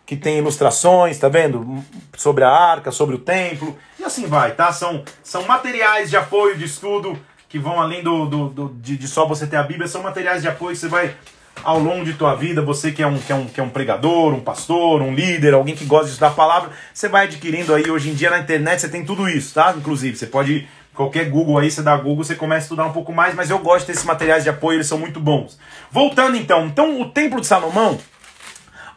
que 0.09 0.17
tem 0.17 0.39
ilustrações, 0.39 1.19
tá 1.19 1.29
vendo? 1.29 1.83
Sobre 2.17 2.43
a 2.43 2.49
arca, 2.49 2.91
sobre 2.91 3.13
o 3.13 3.19
templo, 3.19 3.77
e 3.99 4.03
assim 4.03 4.25
vai, 4.25 4.55
tá? 4.55 4.73
São, 4.73 5.03
são 5.21 5.43
materiais 5.43 6.09
de 6.09 6.17
apoio, 6.17 6.57
de 6.57 6.65
estudo, 6.65 7.15
que 7.47 7.59
vão 7.59 7.79
além 7.79 8.01
do, 8.01 8.25
do, 8.25 8.49
do 8.49 8.69
de, 8.81 8.97
de, 8.97 9.07
só 9.07 9.27
você 9.27 9.45
ter 9.45 9.57
a 9.57 9.61
Bíblia, 9.61 9.87
são 9.87 10.01
materiais 10.01 10.41
de 10.41 10.47
apoio 10.47 10.73
que 10.73 10.81
você 10.81 10.87
vai, 10.87 11.15
ao 11.63 11.77
longo 11.77 12.03
de 12.03 12.13
tua 12.13 12.33
vida, 12.33 12.59
você 12.59 12.91
que 12.91 13.03
é, 13.03 13.05
um, 13.05 13.19
que, 13.19 13.31
é 13.31 13.35
um, 13.35 13.45
que 13.45 13.59
é 13.59 13.63
um 13.63 13.69
pregador, 13.69 14.33
um 14.33 14.39
pastor, 14.39 14.99
um 15.03 15.13
líder, 15.13 15.53
alguém 15.53 15.75
que 15.75 15.85
gosta 15.85 16.05
de 16.05 16.13
estudar 16.13 16.29
a 16.29 16.31
palavra, 16.31 16.71
você 16.91 17.07
vai 17.07 17.25
adquirindo 17.27 17.71
aí, 17.75 17.91
hoje 17.91 18.09
em 18.09 18.15
dia 18.15 18.31
na 18.31 18.39
internet 18.39 18.81
você 18.81 18.89
tem 18.89 19.05
tudo 19.05 19.29
isso, 19.29 19.53
tá? 19.53 19.75
Inclusive, 19.77 20.17
você 20.17 20.25
pode 20.25 20.67
qualquer 20.91 21.29
Google 21.29 21.59
aí, 21.59 21.69
você 21.69 21.83
dá 21.83 21.95
Google, 21.95 22.23
você 22.23 22.33
começa 22.33 22.63
a 22.63 22.65
estudar 22.65 22.85
um 22.87 22.93
pouco 22.93 23.13
mais, 23.13 23.35
mas 23.35 23.51
eu 23.51 23.59
gosto 23.59 23.85
desses 23.85 24.05
materiais 24.05 24.41
de 24.41 24.49
apoio, 24.49 24.77
eles 24.77 24.87
são 24.87 24.97
muito 24.97 25.19
bons. 25.19 25.59
Voltando 25.91 26.35
então, 26.35 26.65
então 26.65 26.99
o 26.99 27.11
Templo 27.11 27.39
de 27.39 27.45
Salomão 27.45 27.99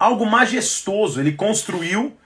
algo 0.02 0.26
majestoso. 0.26 1.20
Ele 1.20 1.32
construiu. 1.32 2.16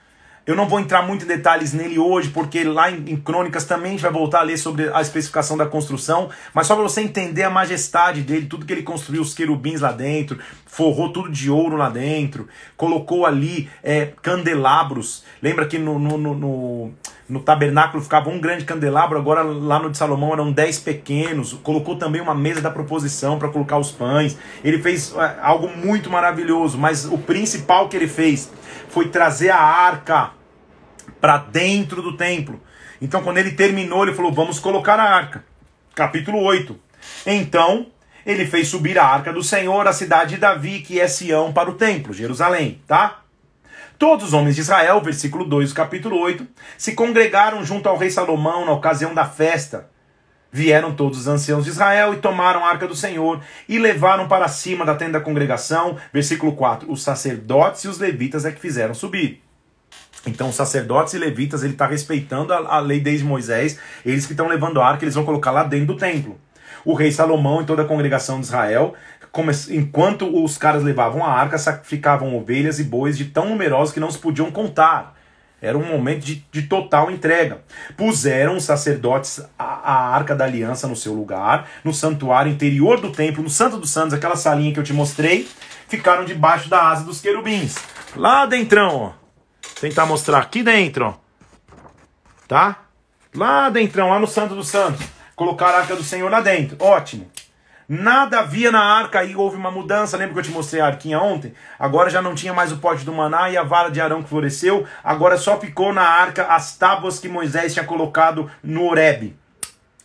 Eu 0.47 0.55
não 0.55 0.65
vou 0.65 0.79
entrar 0.79 1.01
muito 1.01 1.25
em 1.25 1.27
detalhes 1.27 1.73
nele 1.73 1.99
hoje, 1.99 2.29
porque 2.29 2.63
lá 2.63 2.89
em, 2.89 3.03
em 3.11 3.17
Crônicas 3.17 3.65
também 3.65 3.87
a 3.87 3.91
gente 3.91 4.01
vai 4.01 4.11
voltar 4.13 4.39
a 4.39 4.43
ler 4.43 4.57
sobre 4.57 4.89
a 4.93 5.01
especificação 5.01 5.57
da 5.57 5.65
construção, 5.65 6.29
mas 6.53 6.67
só 6.67 6.73
para 6.73 6.83
você 6.83 7.01
entender 7.01 7.43
a 7.43 7.49
majestade 7.49 8.21
dele, 8.21 8.45
tudo 8.45 8.65
que 8.65 8.71
ele 8.71 8.83
construiu, 8.83 9.21
os 9.21 9.33
querubins 9.33 9.81
lá 9.81 9.91
dentro, 9.91 10.39
forrou 10.65 11.11
tudo 11.11 11.29
de 11.29 11.51
ouro 11.51 11.75
lá 11.75 11.89
dentro, 11.89 12.47
colocou 12.77 13.25
ali 13.25 13.69
é, 13.83 14.13
candelabros. 14.21 15.25
Lembra 15.43 15.65
que 15.65 15.77
no, 15.77 15.99
no, 15.99 16.17
no, 16.17 16.33
no 16.33 16.93
no 17.27 17.41
tabernáculo 17.41 18.01
ficava 18.01 18.29
um 18.29 18.39
grande 18.39 18.63
candelabro, 18.63 19.17
agora 19.17 19.41
lá 19.41 19.79
no 19.79 19.89
de 19.89 19.97
Salomão 19.97 20.31
eram 20.31 20.49
dez 20.49 20.79
pequenos. 20.79 21.51
Colocou 21.61 21.97
também 21.97 22.21
uma 22.21 22.33
mesa 22.33 22.61
da 22.61 22.71
proposição 22.71 23.37
para 23.37 23.49
colocar 23.49 23.77
os 23.77 23.91
pães. 23.91 24.37
Ele 24.63 24.81
fez 24.81 25.13
é, 25.13 25.37
algo 25.41 25.67
muito 25.67 26.09
maravilhoso, 26.09 26.77
mas 26.77 27.03
o 27.03 27.17
principal 27.17 27.89
que 27.89 27.97
ele 27.97 28.07
fez 28.07 28.49
foi 28.87 29.09
trazer 29.09 29.49
a 29.49 29.59
arca 29.59 30.36
para 31.19 31.37
dentro 31.37 32.01
do 32.01 32.15
templo. 32.15 32.61
Então, 33.01 33.21
quando 33.21 33.37
ele 33.37 33.51
terminou, 33.51 34.03
ele 34.03 34.15
falou: 34.15 34.31
Vamos 34.31 34.59
colocar 34.59 34.99
a 34.99 35.03
arca. 35.03 35.43
Capítulo 35.93 36.39
8. 36.41 36.79
Então, 37.25 37.87
ele 38.25 38.45
fez 38.45 38.67
subir 38.67 38.99
a 38.99 39.05
arca 39.05 39.31
do 39.31 39.41
Senhor, 39.41 39.87
a 39.87 39.93
cidade 39.93 40.35
de 40.35 40.41
Davi, 40.41 40.81
que 40.81 40.99
é 40.99 41.07
Sião, 41.07 41.53
para 41.53 41.69
o 41.69 41.75
templo, 41.75 42.13
Jerusalém, 42.13 42.81
tá? 42.85 43.21
Todos 43.97 44.27
os 44.27 44.33
homens 44.33 44.55
de 44.55 44.61
Israel, 44.61 45.01
versículo 45.01 45.43
2 45.43 45.69
do 45.69 45.75
capítulo 45.75 46.19
8, 46.19 46.45
se 46.77 46.93
congregaram 46.93 47.63
junto 47.63 47.89
ao 47.89 47.97
rei 47.97 48.11
Salomão 48.11 48.65
na 48.65 48.73
ocasião 48.73 49.13
da 49.13 49.25
festa. 49.25 49.89
Vieram 50.51 50.93
todos 50.93 51.19
os 51.19 51.27
anciãos 51.27 51.63
de 51.63 51.71
Israel 51.71 52.13
e 52.13 52.17
tomaram 52.17 52.63
a 52.63 52.69
arca 52.69 52.87
do 52.87 52.95
Senhor 52.95 53.41
e 53.67 53.79
levaram 53.79 54.27
para 54.27 54.47
cima 54.47 54.85
da 54.85 54.95
tenda 54.95 55.19
da 55.19 55.25
congregação. 55.25 55.97
Versículo 56.13 56.53
4: 56.53 56.91
Os 56.91 57.01
sacerdotes 57.01 57.85
e 57.85 57.87
os 57.87 57.97
levitas 57.97 58.45
é 58.45 58.51
que 58.51 58.59
fizeram 58.59 58.93
subir. 58.93 59.41
Então, 60.27 60.51
sacerdotes 60.51 61.13
e 61.13 61.17
levitas, 61.17 61.63
ele 61.63 61.73
está 61.73 61.87
respeitando 61.87 62.53
a, 62.53 62.75
a, 62.75 62.79
lei 62.79 62.99
desde 62.99 63.25
Moisés, 63.25 63.79
eles 64.05 64.25
que 64.25 64.33
estão 64.33 64.47
levando 64.47 64.81
a 64.81 64.87
arca, 64.87 65.03
eles 65.03 65.15
vão 65.15 65.25
colocar 65.25 65.51
lá 65.51 65.63
dentro 65.63 65.87
do 65.87 65.97
templo. 65.97 66.37
O 66.85 66.93
rei 66.93 67.11
Salomão 67.11 67.61
e 67.61 67.65
toda 67.65 67.81
a 67.81 67.85
congregação 67.85 68.39
de 68.39 68.45
Israel 68.45 68.93
enquanto 69.69 70.43
os 70.43 70.57
caras 70.57 70.83
levavam 70.83 71.23
a 71.23 71.31
arca, 71.31 71.57
sacrificavam 71.57 72.35
ovelhas 72.35 72.79
e 72.79 72.83
bois 72.83 73.17
de 73.17 73.25
tão 73.25 73.49
numerosos 73.49 73.93
que 73.93 73.99
não 73.99 74.09
se 74.09 74.17
podiam 74.17 74.51
contar. 74.51 75.15
Era 75.61 75.77
um 75.77 75.85
momento 75.85 76.23
de, 76.23 76.45
de 76.51 76.63
total 76.63 77.09
entrega. 77.09 77.61
Puseram 77.95 78.57
os 78.57 78.63
sacerdotes 78.63 79.41
a, 79.57 79.63
a, 79.63 80.15
arca 80.15 80.35
da 80.35 80.45
aliança 80.45 80.87
no 80.87 80.95
seu 80.95 81.13
lugar, 81.13 81.67
no 81.83 81.93
santuário 81.93 82.51
interior 82.51 82.99
do 82.99 83.11
templo, 83.11 83.43
no 83.43 83.49
Santo 83.49 83.77
dos 83.77 83.89
Santos, 83.89 84.13
aquela 84.13 84.35
salinha 84.35 84.71
que 84.71 84.79
eu 84.79 84.83
te 84.83 84.93
mostrei, 84.93 85.47
ficaram 85.87 86.25
debaixo 86.25 86.69
da 86.69 86.89
asa 86.89 87.03
dos 87.03 87.19
querubins. 87.19 87.75
Lá 88.15 88.45
dentro, 88.45 88.81
ó. 88.81 89.26
Tentar 89.79 90.05
mostrar 90.05 90.39
aqui 90.39 90.63
dentro, 90.63 91.05
ó. 91.05 91.13
Tá? 92.47 92.77
Lá 93.35 93.69
dentro, 93.69 94.07
lá 94.07 94.19
no 94.19 94.27
Santo 94.27 94.55
dos 94.55 94.67
Santos. 94.67 95.05
Colocar 95.35 95.67
a 95.67 95.79
arca 95.79 95.95
do 95.95 96.03
Senhor 96.03 96.29
lá 96.31 96.41
dentro. 96.41 96.77
Ótimo. 96.79 97.29
Nada 97.87 98.39
havia 98.39 98.71
na 98.71 98.83
arca, 98.83 99.19
aí 99.19 99.35
houve 99.35 99.55
uma 99.55 99.71
mudança. 99.71 100.17
Lembra 100.17 100.33
que 100.33 100.39
eu 100.39 100.43
te 100.43 100.51
mostrei 100.51 100.81
a 100.81 100.87
arquinha 100.87 101.19
ontem? 101.19 101.53
Agora 101.79 102.09
já 102.09 102.21
não 102.21 102.35
tinha 102.35 102.53
mais 102.53 102.71
o 102.71 102.77
pote 102.77 103.05
do 103.05 103.13
maná 103.13 103.49
e 103.49 103.55
a 103.55 103.63
vara 103.63 103.89
de 103.89 104.01
Arão 104.01 104.23
que 104.23 104.29
floresceu. 104.29 104.85
Agora 105.03 105.37
só 105.37 105.59
ficou 105.59 105.93
na 105.93 106.01
arca 106.01 106.45
as 106.47 106.75
tábuas 106.75 107.19
que 107.19 107.29
Moisés 107.29 107.73
tinha 107.73 107.85
colocado 107.85 108.51
no 108.63 108.85
Horebe 108.85 109.37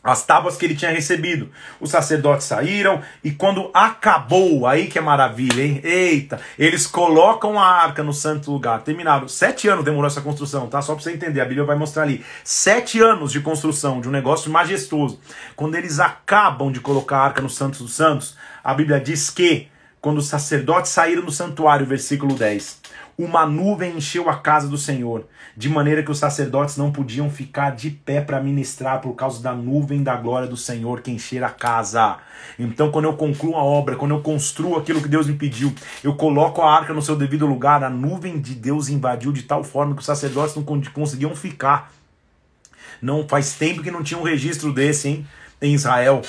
as 0.03 0.25
tábuas 0.25 0.57
que 0.57 0.65
ele 0.65 0.75
tinha 0.75 0.91
recebido. 0.91 1.51
Os 1.81 1.91
sacerdotes 1.91 2.47
saíram 2.47 3.01
e 3.23 3.31
quando 3.31 3.71
acabou, 3.73 4.67
aí 4.67 4.89
que 4.89 4.99
é 4.99 5.01
maravilha, 5.01 5.63
hein? 5.63 5.81
Eita, 5.85 6.41
eles 6.59 6.87
colocam 6.87 7.59
a 7.59 7.67
arca 7.67 8.03
no 8.03 8.13
santo 8.13 8.51
lugar. 8.51 8.83
Terminaram. 8.83 9.29
Sete 9.29 9.69
anos 9.69 9.85
demorou 9.85 10.07
essa 10.07 10.21
construção, 10.21 10.67
tá? 10.67 10.83
Só 10.83 10.95
para 10.95 11.05
você 11.05 11.13
entender, 11.13 11.41
a 11.41 11.45
Bíblia 11.45 11.65
vai 11.65 11.77
mostrar 11.77 12.03
ali. 12.03 12.25
Sete 12.43 13.01
anos 13.01 13.31
de 13.31 13.41
construção 13.41 14.01
de 14.01 14.09
um 14.09 14.13
negócio 14.13 14.51
majestoso. 14.51 15.21
Quando 15.55 15.77
eles 15.77 16.01
acabam 16.01 16.73
de 16.73 16.81
colocar 16.81 17.19
a 17.19 17.25
arca 17.25 17.41
no 17.41 17.51
santo 17.51 17.83
dos 17.83 17.95
santos, 17.95 18.37
a 18.65 18.75
Bíblia 18.75 18.99
diz 18.99 19.31
que 19.31 19.69
quando 20.01 20.19
os 20.19 20.27
sacerdotes 20.27 20.91
saíram 20.91 21.25
do 21.25 21.31
santuário, 21.31 21.87
versículo 21.87 22.35
10, 22.35 22.81
uma 23.17 23.47
nuvem 23.47 23.97
encheu 23.97 24.29
a 24.29 24.37
casa 24.37 24.69
do 24.69 24.79
Senhor, 24.79 25.27
de 25.57 25.69
maneira 25.69 26.03
que 26.03 26.11
os 26.11 26.19
sacerdotes 26.19 26.77
não 26.77 26.91
podiam 26.91 27.31
ficar 27.31 27.71
de 27.71 27.91
pé 27.91 28.21
para 28.21 28.41
ministrar 28.41 29.01
por 29.01 29.15
causa 29.15 29.43
da 29.43 29.53
nuvem 29.53 30.03
da 30.03 30.17
glória 30.17 30.49
do 30.49 30.57
Senhor 30.57 31.01
que 31.01 31.11
encher 31.11 31.45
a 31.45 31.51
casa. 31.51 32.19
Então, 32.59 32.91
quando 32.91 33.05
eu 33.05 33.15
concluo 33.15 33.57
a 33.57 33.63
obra, 33.63 33.97
quando 33.97 34.15
eu 34.15 34.21
construo 34.21 34.77
aquilo 34.77 35.03
que 35.03 35.09
Deus 35.09 35.27
me 35.27 35.35
pediu, 35.35 35.73
eu 36.03 36.15
coloco 36.15 36.63
a 36.63 36.75
arca 36.75 36.93
no 36.93 37.03
seu 37.03 37.17
devido 37.17 37.47
lugar, 37.47 37.85
a 37.85 37.91
nuvem 37.91 38.41
de 38.41 38.55
Deus 38.55 38.89
invadiu 38.89 39.33
de 39.33 39.43
tal 39.43 39.63
forma 39.63 39.95
que 39.95 40.01
os 40.01 40.07
sacerdotes 40.07 40.57
não 40.57 40.65
conseguiam 40.93 41.37
ficar. 41.37 41.93
Não 43.01 43.27
faz 43.29 43.55
tempo 43.55 43.83
que 43.83 43.91
não 43.91 44.03
tinha 44.03 44.19
um 44.19 44.25
registro 44.25 44.73
desse, 44.73 45.09
hein, 45.09 45.27
em 45.61 45.75
Israel, 45.75 46.23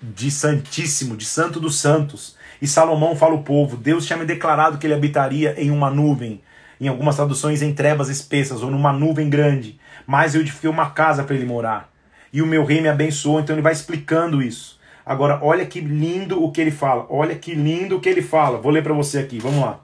de 0.00 0.30
Santíssimo, 0.30 1.16
de 1.16 1.24
Santo 1.24 1.58
dos 1.58 1.80
Santos. 1.80 2.36
E 2.64 2.66
Salomão 2.66 3.14
fala 3.14 3.34
ao 3.34 3.42
povo: 3.42 3.76
Deus 3.76 4.06
tinha 4.06 4.16
me 4.16 4.24
declarado 4.24 4.78
que 4.78 4.86
ele 4.86 4.94
habitaria 4.94 5.54
em 5.58 5.70
uma 5.70 5.90
nuvem. 5.90 6.40
em 6.80 6.88
algumas 6.88 7.14
traduções 7.14 7.60
em 7.60 7.74
trevas 7.74 8.08
espessas 8.08 8.62
ou 8.62 8.70
numa 8.70 8.90
nuvem 8.90 9.28
grande, 9.28 9.78
mas 10.06 10.34
eu 10.34 10.40
edifiquei 10.40 10.70
uma 10.70 10.88
casa 10.88 11.22
para 11.24 11.36
ele 11.36 11.44
morar. 11.44 11.92
E 12.32 12.40
o 12.40 12.46
meu 12.46 12.64
rei 12.64 12.80
me 12.80 12.88
abençoou, 12.88 13.38
então 13.38 13.54
ele 13.54 13.60
vai 13.60 13.74
explicando 13.74 14.42
isso. 14.42 14.80
Agora, 15.04 15.38
olha 15.42 15.66
que 15.66 15.78
lindo 15.78 16.42
o 16.42 16.50
que 16.50 16.58
ele 16.58 16.70
fala. 16.70 17.06
Olha 17.10 17.34
que 17.34 17.54
lindo 17.54 17.98
o 17.98 18.00
que 18.00 18.08
ele 18.08 18.22
fala. 18.22 18.56
Vou 18.56 18.72
ler 18.72 18.82
para 18.82 18.94
você 18.94 19.18
aqui. 19.18 19.38
Vamos 19.38 19.60
lá. 19.60 19.80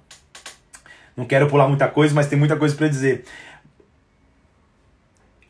Não 1.15 1.27
quero 1.27 1.49
pular 1.49 1.69
muita 1.69 1.87
coisa, 1.87 2.15
mas 2.15 2.29
tem 2.29 2.39
muita 2.39 2.57
coisa 2.57 2.75
para 2.75 2.89
dizer. 2.89 3.27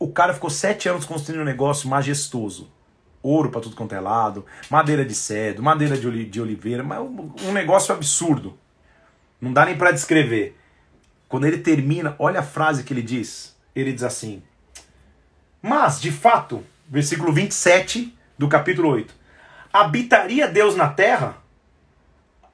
O 0.01 0.09
cara 0.09 0.35
ficou 0.35 0.51
sete 0.51 0.89
anos 0.89 1.05
construindo 1.05 1.43
um 1.43 1.45
negócio 1.45 1.89
majestoso. 1.89 2.69
Ouro 3.23 3.51
para 3.51 3.61
tudo 3.61 3.77
quanto 3.77 3.95
é 3.95 4.01
lado, 4.01 4.47
madeira 4.71 5.05
de 5.05 5.15
cedro, 5.15 5.63
madeira 5.63 5.97
de 5.97 6.41
oliveira, 6.41 6.83
mas 6.83 7.01
um 7.01 7.53
negócio 7.53 7.95
absurdo. 7.95 8.59
Não 9.41 9.53
dá 9.53 9.65
nem 9.65 9.77
para 9.77 9.91
descrever. 9.91 10.57
Quando 11.29 11.47
ele 11.47 11.59
termina, 11.59 12.17
olha 12.19 12.41
a 12.41 12.43
frase 12.43 12.83
que 12.83 12.93
ele 12.93 13.03
diz. 13.03 13.57
Ele 13.75 13.93
diz 13.93 14.03
assim: 14.03 14.43
Mas, 15.63 16.01
de 16.01 16.11
fato, 16.11 16.65
versículo 16.89 17.33
27 17.33 18.17
do 18.37 18.49
capítulo 18.49 18.89
8: 18.89 19.15
Habitaria 19.73 20.49
Deus 20.49 20.75
na 20.75 20.89
terra? 20.89 21.37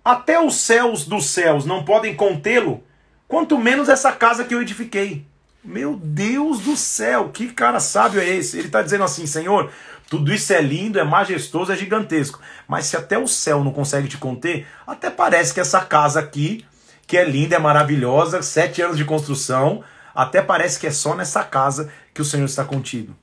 Até 0.05 0.39
os 0.41 0.57
céus 0.57 1.05
dos 1.05 1.27
céus 1.27 1.65
não 1.65 1.85
podem 1.85 2.15
contê-lo, 2.15 2.85
quanto 3.27 3.59
menos 3.59 3.89
essa 3.89 4.13
casa 4.13 4.45
que 4.45 4.55
eu 4.55 4.63
edifiquei. 4.63 5.27
Meu 5.65 5.97
Deus 5.97 6.61
do 6.61 6.77
céu, 6.77 7.31
que 7.31 7.53
cara 7.53 7.81
sábio 7.81 8.21
é 8.21 8.29
esse? 8.29 8.57
Ele 8.57 8.69
está 8.69 8.83
dizendo 8.83 9.03
assim, 9.03 9.27
Senhor, 9.27 9.73
tudo 10.09 10.33
isso 10.33 10.53
é 10.53 10.61
lindo, 10.61 10.99
é 10.99 11.05
majestoso, 11.05 11.73
é 11.73 11.77
gigantesco. 11.77 12.41
Mas 12.69 12.87
se 12.87 12.97
até 12.97 13.19
o 13.19 13.27
céu 13.27 13.65
não 13.65 13.73
consegue 13.73 14.09
te 14.09 14.17
conter, 14.17 14.67
até 14.87 15.11
parece 15.11 15.53
que 15.53 15.61
essa 15.61 15.81
casa 15.81 16.21
aqui, 16.21 16.65
que 17.07 17.17
é 17.17 17.25
linda, 17.25 17.57
é 17.57 17.59
maravilhosa, 17.59 18.43
sete 18.43 18.81
anos 18.83 18.97
de 18.97 19.05
construção, 19.05 19.83
até 20.15 20.41
parece 20.41 20.79
que 20.79 20.87
é 20.87 20.91
só 20.91 21.15
nessa 21.15 21.43
casa 21.43 21.91
que 22.15 22.23
o 22.23 22.25
Senhor 22.25 22.47
está 22.47 22.65
contido. 22.65 23.15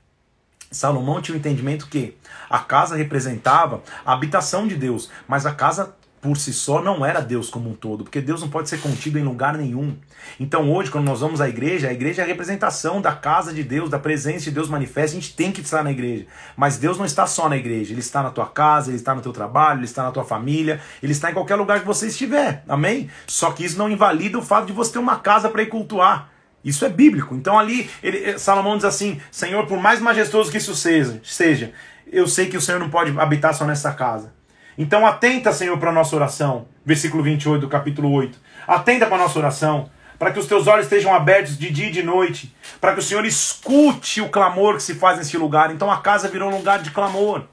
Salomão 0.72 1.22
tinha 1.22 1.34
o 1.34 1.38
um 1.38 1.40
entendimento 1.40 1.88
que 1.88 2.18
a 2.50 2.60
casa 2.60 2.96
representava 2.96 3.82
a 4.06 4.14
habitação 4.14 4.68
de 4.68 4.76
Deus, 4.76 5.10
mas 5.28 5.46
a 5.46 5.54
casa 5.54 5.96
por 6.24 6.38
si 6.38 6.54
só 6.54 6.82
não 6.82 7.06
era 7.06 7.20
Deus 7.20 7.50
como 7.50 7.70
um 7.70 7.74
todo, 7.74 8.06
porque 8.06 8.22
Deus 8.22 8.40
não 8.40 8.50
pode 8.50 8.70
ser 8.70 8.80
contido 8.80 9.20
em 9.20 9.24
lugar 9.24 9.58
nenhum. 9.58 9.94
Então 10.40 10.72
hoje, 10.72 10.90
quando 10.90 11.04
nós 11.04 11.20
vamos 11.20 11.42
à 11.42 11.50
igreja, 11.50 11.90
a 11.90 11.94
igreja 11.94 12.22
é 12.22 12.24
a 12.24 12.28
representação 12.28 13.02
da 13.02 13.12
casa 13.12 13.54
de 13.54 13.62
Deus, 13.62 13.90
da 13.90 14.00
presença 14.00 14.46
de 14.46 14.52
Deus 14.52 14.70
manifesta, 14.70 15.18
a 15.18 15.20
gente 15.20 15.36
tem 15.36 15.52
que 15.52 15.60
estar 15.60 15.84
na 15.84 15.92
igreja. 15.92 16.26
Mas 16.56 16.78
Deus 16.78 16.98
não 16.98 17.06
está 17.06 17.28
só 17.28 17.50
na 17.50 17.58
igreja, 17.58 17.92
Ele 17.92 18.00
está 18.00 18.24
na 18.24 18.32
tua 18.32 18.48
casa, 18.48 18.90
Ele 18.90 18.96
está 18.96 19.14
no 19.14 19.22
teu 19.22 19.34
trabalho, 19.34 19.80
Ele 19.80 19.86
está 19.86 20.02
na 20.02 20.12
tua 20.12 20.24
família, 20.24 20.80
Ele 21.04 21.12
está 21.12 21.30
em 21.30 21.34
qualquer 21.34 21.56
lugar 21.56 21.82
que 21.82 21.86
você 21.86 22.08
estiver, 22.08 22.64
amém? 22.70 23.10
Só 23.28 23.52
que 23.52 23.66
isso 23.66 23.78
não 23.78 23.92
invalida 23.92 24.40
o 24.40 24.42
fato 24.42 24.66
de 24.66 24.72
você 24.72 24.94
ter 24.94 25.00
uma 25.00 25.18
casa 25.18 25.50
para 25.50 25.62
ir 25.62 25.68
cultuar. 25.68 26.30
Isso 26.64 26.86
é 26.86 26.90
bíblico. 26.90 27.36
Então 27.36 27.60
ali, 27.60 27.90
ele, 28.02 28.40
Salomão 28.40 28.78
diz 28.78 28.86
assim, 28.86 29.20
Senhor, 29.30 29.68
por 29.68 29.78
mais 29.78 30.00
majestoso 30.00 30.50
que 30.50 30.58
isso 30.58 30.74
seja, 30.74 31.20
seja, 31.22 31.74
eu 32.10 32.26
sei 32.28 32.48
que 32.48 32.56
o 32.56 32.62
Senhor 32.62 32.80
não 32.80 32.90
pode 32.90 33.12
habitar 33.20 33.54
só 33.54 33.66
nessa 33.66 33.92
casa. 33.92 34.32
Então 34.78 35.06
atenta, 35.06 35.52
Senhor, 35.52 35.78
para 35.78 35.90
a 35.90 35.94
nossa 35.94 36.16
oração. 36.16 36.66
Versículo 36.86 37.24
28 37.24 37.62
do 37.62 37.68
capítulo 37.68 38.12
8. 38.12 38.38
Atenta 38.68 39.06
para 39.06 39.16
a 39.16 39.20
nossa 39.20 39.40
oração, 39.40 39.90
para 40.18 40.32
que 40.32 40.40
os 40.40 40.48
teus 40.48 40.68
olhos 40.68 40.86
estejam 40.86 41.14
abertos 41.14 41.58
de 41.58 41.70
dia 41.70 41.88
e 41.88 41.92
de 41.92 42.04
noite, 42.04 42.54
para 42.80 42.94
que 42.94 43.00
o 43.00 43.04
Senhor 43.04 43.26
escute 43.26 44.22
o 44.22 44.30
clamor 44.30 44.76
que 44.76 44.84
se 44.84 44.96
faz 44.96 45.18
nesse 45.18 45.38
lugar. 45.38 45.74
Então 45.74 45.92
a 45.92 46.02
casa 46.02 46.28
virou 46.28 46.50
um 46.50 46.58
lugar 46.58 46.82
de 46.82 46.92
clamor. 46.92 47.44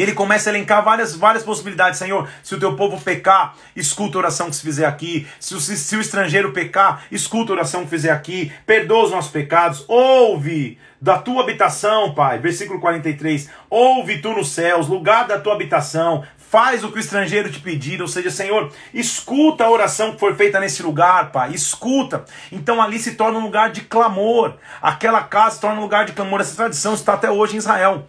E 0.00 0.02
ele 0.02 0.14
começa 0.14 0.48
a 0.48 0.52
elencar 0.54 0.82
várias, 0.82 1.14
várias 1.14 1.44
possibilidades. 1.44 1.98
Senhor, 1.98 2.26
se 2.42 2.54
o 2.54 2.58
teu 2.58 2.74
povo 2.74 2.98
pecar, 2.98 3.54
escuta 3.76 4.16
a 4.16 4.20
oração 4.20 4.48
que 4.48 4.56
se 4.56 4.62
fizer 4.62 4.86
aqui. 4.86 5.28
Se 5.38 5.54
o, 5.54 5.60
se 5.60 5.94
o 5.94 6.00
estrangeiro 6.00 6.54
pecar, 6.54 7.04
escuta 7.12 7.52
a 7.52 7.56
oração 7.56 7.84
que 7.84 7.90
fizer 7.90 8.10
aqui. 8.10 8.50
Perdoa 8.64 9.04
os 9.04 9.10
nossos 9.10 9.30
pecados. 9.30 9.84
Ouve 9.86 10.78
da 10.98 11.18
tua 11.18 11.42
habitação, 11.42 12.14
Pai. 12.14 12.38
Versículo 12.38 12.80
43. 12.80 13.50
Ouve 13.68 14.22
tu 14.22 14.32
nos 14.32 14.48
céus, 14.48 14.88
lugar 14.88 15.26
da 15.26 15.38
tua 15.38 15.52
habitação. 15.52 16.24
Faz 16.38 16.82
o 16.82 16.90
que 16.90 16.96
o 16.96 16.98
estrangeiro 16.98 17.52
te 17.52 17.60
pedir, 17.60 18.00
ou 18.00 18.08
seja, 18.08 18.30
Senhor, 18.30 18.72
escuta 18.94 19.64
a 19.64 19.70
oração 19.70 20.12
que 20.12 20.18
foi 20.18 20.34
feita 20.34 20.58
nesse 20.58 20.82
lugar, 20.82 21.30
Pai, 21.30 21.52
escuta. 21.52 22.24
Então 22.50 22.80
ali 22.80 22.98
se 22.98 23.16
torna 23.16 23.38
um 23.38 23.42
lugar 23.42 23.70
de 23.70 23.82
clamor. 23.82 24.54
Aquela 24.80 25.22
casa 25.24 25.56
se 25.56 25.60
torna 25.60 25.78
um 25.78 25.82
lugar 25.82 26.06
de 26.06 26.12
clamor. 26.12 26.40
Essa 26.40 26.56
tradição 26.56 26.94
está 26.94 27.12
até 27.12 27.30
hoje 27.30 27.56
em 27.56 27.58
Israel. 27.58 28.08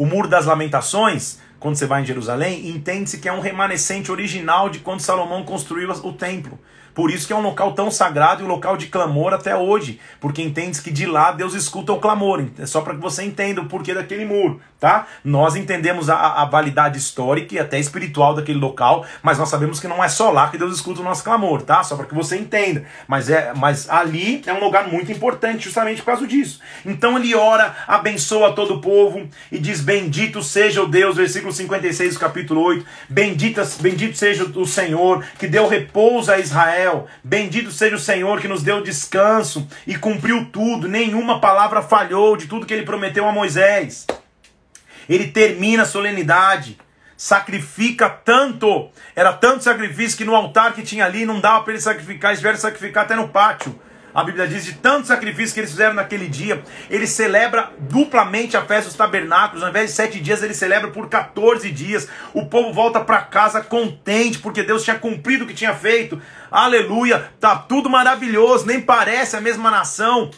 O 0.00 0.06
Muro 0.06 0.28
das 0.28 0.46
Lamentações, 0.46 1.38
quando 1.58 1.76
você 1.76 1.84
vai 1.84 2.00
em 2.00 2.06
Jerusalém, 2.06 2.70
entende-se 2.70 3.18
que 3.18 3.28
é 3.28 3.32
um 3.34 3.40
remanescente 3.40 4.10
original 4.10 4.70
de 4.70 4.78
quando 4.78 5.00
Salomão 5.00 5.44
construiu 5.44 5.90
o 5.90 6.14
templo. 6.14 6.58
Por 7.00 7.10
isso 7.10 7.26
que 7.26 7.32
é 7.32 7.36
um 7.36 7.40
local 7.40 7.72
tão 7.72 7.90
sagrado 7.90 8.42
e 8.42 8.44
um 8.44 8.48
local 8.48 8.76
de 8.76 8.88
clamor 8.88 9.32
até 9.32 9.56
hoje, 9.56 9.98
porque 10.20 10.42
entende 10.42 10.82
que 10.82 10.90
de 10.90 11.06
lá 11.06 11.32
Deus 11.32 11.54
escuta 11.54 11.94
o 11.94 11.98
clamor. 11.98 12.44
É 12.58 12.66
só 12.66 12.82
para 12.82 12.94
que 12.94 13.00
você 13.00 13.22
entenda 13.22 13.62
o 13.62 13.64
porquê 13.64 13.94
daquele 13.94 14.26
muro, 14.26 14.60
tá? 14.78 15.06
Nós 15.24 15.56
entendemos 15.56 16.10
a, 16.10 16.42
a, 16.42 16.44
validade 16.44 16.98
histórica 16.98 17.54
e 17.54 17.58
até 17.58 17.78
espiritual 17.78 18.34
daquele 18.34 18.58
local, 18.58 19.06
mas 19.22 19.38
nós 19.38 19.48
sabemos 19.48 19.80
que 19.80 19.88
não 19.88 20.04
é 20.04 20.10
só 20.10 20.30
lá 20.30 20.48
que 20.48 20.58
Deus 20.58 20.74
escuta 20.74 21.00
o 21.00 21.02
nosso 21.02 21.24
clamor, 21.24 21.62
tá? 21.62 21.82
Só 21.82 21.96
para 21.96 22.04
que 22.04 22.14
você 22.14 22.36
entenda. 22.36 22.84
Mas 23.08 23.30
é, 23.30 23.54
mas 23.56 23.88
ali 23.88 24.42
é 24.44 24.52
um 24.52 24.60
lugar 24.60 24.86
muito 24.86 25.10
importante 25.10 25.64
justamente 25.64 26.02
por 26.02 26.06
causa 26.06 26.26
disso. 26.26 26.60
Então 26.84 27.16
ele 27.16 27.34
ora, 27.34 27.76
abençoa 27.88 28.54
todo 28.54 28.74
o 28.74 28.80
povo 28.82 29.26
e 29.50 29.58
diz: 29.58 29.80
"Bendito 29.80 30.42
seja 30.42 30.82
o 30.82 30.86
Deus", 30.86 31.16
versículo 31.16 31.50
56 31.50 32.12
do 32.12 32.20
capítulo 32.20 32.60
8. 32.60 32.84
Bendito, 33.08 33.62
bendito 33.80 34.18
seja 34.18 34.44
o 34.44 34.66
Senhor 34.66 35.24
que 35.38 35.46
deu 35.46 35.66
repouso 35.66 36.30
a 36.30 36.38
Israel 36.38 36.89
Israel. 36.90 37.06
Bendito 37.22 37.70
seja 37.70 37.96
o 37.96 37.98
Senhor 37.98 38.40
que 38.40 38.48
nos 38.48 38.62
deu 38.62 38.82
descanso 38.82 39.66
e 39.86 39.96
cumpriu 39.96 40.46
tudo, 40.46 40.88
nenhuma 40.88 41.40
palavra 41.40 41.82
falhou 41.82 42.36
de 42.36 42.46
tudo 42.46 42.66
que 42.66 42.74
ele 42.74 42.84
prometeu 42.84 43.26
a 43.26 43.32
Moisés. 43.32 44.06
Ele 45.08 45.28
termina 45.28 45.84
a 45.84 45.86
solenidade, 45.86 46.78
sacrifica 47.16 48.08
tanto, 48.08 48.90
era 49.14 49.32
tanto 49.32 49.64
sacrifício 49.64 50.18
que 50.18 50.24
no 50.24 50.34
altar 50.34 50.72
que 50.72 50.82
tinha 50.82 51.04
ali 51.04 51.24
não 51.24 51.40
dava 51.40 51.62
para 51.62 51.72
ele 51.72 51.82
sacrificar, 51.82 52.32
eles 52.32 52.60
sacrificar 52.60 53.04
até 53.04 53.14
no 53.14 53.28
pátio. 53.28 53.78
A 54.14 54.24
Bíblia 54.24 54.46
diz 54.46 54.64
de 54.64 54.74
tantos 54.74 55.08
sacrifícios 55.08 55.52
que 55.52 55.60
eles 55.60 55.70
fizeram 55.70 55.94
naquele 55.94 56.28
dia. 56.28 56.62
Ele 56.88 57.06
celebra 57.06 57.70
duplamente 57.78 58.56
a 58.56 58.62
festa 58.62 58.88
dos 58.88 58.96
tabernáculos. 58.96 59.62
Ao 59.62 59.70
invés 59.70 59.90
de 59.90 59.96
sete 59.96 60.20
dias, 60.20 60.42
ele 60.42 60.54
celebra 60.54 60.90
por 60.90 61.08
14 61.08 61.70
dias. 61.70 62.08
O 62.34 62.46
povo 62.46 62.72
volta 62.72 63.00
para 63.00 63.22
casa 63.22 63.60
contente, 63.60 64.38
porque 64.38 64.62
Deus 64.62 64.82
tinha 64.82 64.98
cumprido 64.98 65.44
o 65.44 65.46
que 65.46 65.54
tinha 65.54 65.74
feito. 65.74 66.20
Aleluia! 66.50 67.30
Tá 67.38 67.56
tudo 67.56 67.88
maravilhoso, 67.88 68.66
nem 68.66 68.80
parece 68.80 69.36
a 69.36 69.40
mesma 69.40 69.70
nação 69.70 70.30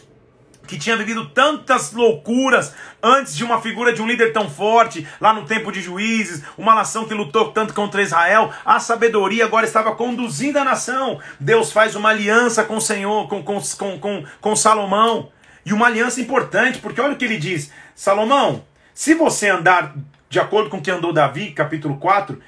que 0.67 0.77
tinha 0.77 0.95
vivido 0.97 1.29
tantas 1.29 1.91
loucuras 1.91 2.73
antes 3.01 3.35
de 3.35 3.43
uma 3.43 3.61
figura 3.61 3.93
de 3.93 4.01
um 4.01 4.07
líder 4.07 4.31
tão 4.31 4.49
forte, 4.49 5.07
lá 5.19 5.33
no 5.33 5.45
tempo 5.45 5.71
de 5.71 5.81
juízes, 5.81 6.43
uma 6.57 6.73
nação 6.73 7.05
que 7.05 7.13
lutou 7.13 7.51
tanto 7.51 7.73
contra 7.73 8.01
Israel, 8.01 8.51
a 8.65 8.79
sabedoria 8.79 9.45
agora 9.45 9.65
estava 9.65 9.95
conduzindo 9.95 10.57
a 10.57 10.63
nação. 10.63 11.19
Deus 11.39 11.71
faz 11.71 11.95
uma 11.95 12.09
aliança 12.09 12.63
com 12.63 12.77
o 12.77 12.81
Senhor, 12.81 13.27
com, 13.27 13.43
com, 13.43 13.59
com, 13.77 13.99
com, 13.99 14.23
com 14.39 14.55
Salomão, 14.55 15.29
e 15.65 15.73
uma 15.73 15.87
aliança 15.87 16.19
importante, 16.19 16.79
porque 16.79 16.99
olha 16.99 17.13
o 17.13 17.17
que 17.17 17.25
ele 17.25 17.37
diz: 17.37 17.71
Salomão, 17.95 18.65
se 18.93 19.13
você 19.13 19.49
andar 19.49 19.93
de 20.29 20.39
acordo 20.39 20.69
com 20.69 20.77
o 20.77 20.81
que 20.81 20.91
andou 20.91 21.13
Davi, 21.13 21.51
capítulo 21.51 21.97
4, 21.97 22.41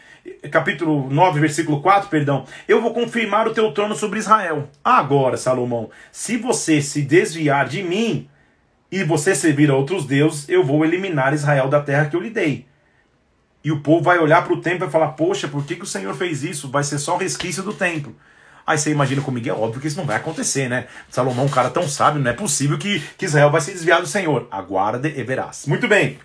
capítulo 0.52 1.10
9, 1.10 1.40
versículo 1.40 1.82
4, 1.82 2.10
perdão, 2.10 2.46
eu 2.68 2.82
vou 2.82 2.94
confirmar 2.94 3.48
o 3.48 3.54
teu 3.54 3.72
trono 3.72 3.96
sobre 3.96 4.20
Israel. 4.20 4.70
Agora, 4.84 5.38
Salomão, 5.38 5.90
se 6.12 6.38
você 6.38 6.82
se 6.82 7.02
desviar 7.02 7.68
de 7.68 7.84
mim 7.84 8.28
e 8.92 9.04
você 9.04 9.36
servir 9.36 9.70
a 9.70 9.76
outros 9.76 10.06
deuses, 10.06 10.48
eu 10.50 10.64
vou 10.64 10.86
eliminar 10.86 11.34
Israel 11.34 11.68
da 11.68 11.82
terra 11.82 12.06
que 12.06 12.16
eu 12.16 12.22
lhe 12.22 12.30
dei. 12.30 12.66
E 13.64 13.72
o 13.72 13.82
povo 13.82 14.04
vai 14.04 14.20
olhar 14.20 14.44
para 14.44 14.54
o 14.54 14.62
templo 14.62 14.88
e 14.88 14.92
falar: 14.92 15.10
Poxa, 15.10 15.48
por 15.48 15.66
que, 15.66 15.76
que 15.76 15.84
o 15.84 15.88
Senhor 15.88 16.14
fez 16.16 16.44
isso? 16.44 16.70
Vai 16.70 16.84
ser 16.84 17.00
só 17.00 17.18
resquício 17.18 17.64
do 17.64 17.74
templo. 17.74 18.16
Aí 18.66 18.78
você 18.78 18.92
imagina 18.92 19.22
comigo, 19.22 19.48
é 19.48 19.54
óbvio 19.54 19.80
que 19.80 19.88
isso 19.88 19.98
não 19.98 20.06
vai 20.06 20.16
acontecer, 20.16 20.68
né? 20.68 20.88
Salomão, 21.10 21.46
um 21.46 21.50
cara 21.50 21.70
tão 21.70 21.88
sábio, 21.88 22.22
não 22.22 22.32
é 22.32 22.34
possível 22.34 22.78
que, 22.78 23.00
que 23.18 23.26
Israel 23.26 23.52
vai 23.52 23.62
se 23.62 23.72
desviar 23.72 24.02
do 24.02 24.08
Senhor. 24.08 24.48
Aguarde 24.52 25.14
e 25.16 25.24
verás. 25.24 25.66
Muito 25.68 25.88
bem. 25.88 26.18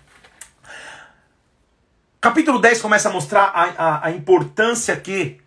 Capítulo 2.21 2.59
10 2.59 2.83
começa 2.83 3.09
a 3.09 3.11
mostrar 3.11 3.45
a, 3.45 3.63
a, 3.63 4.05
a 4.05 4.11
importância 4.11 4.95
que 4.95 5.37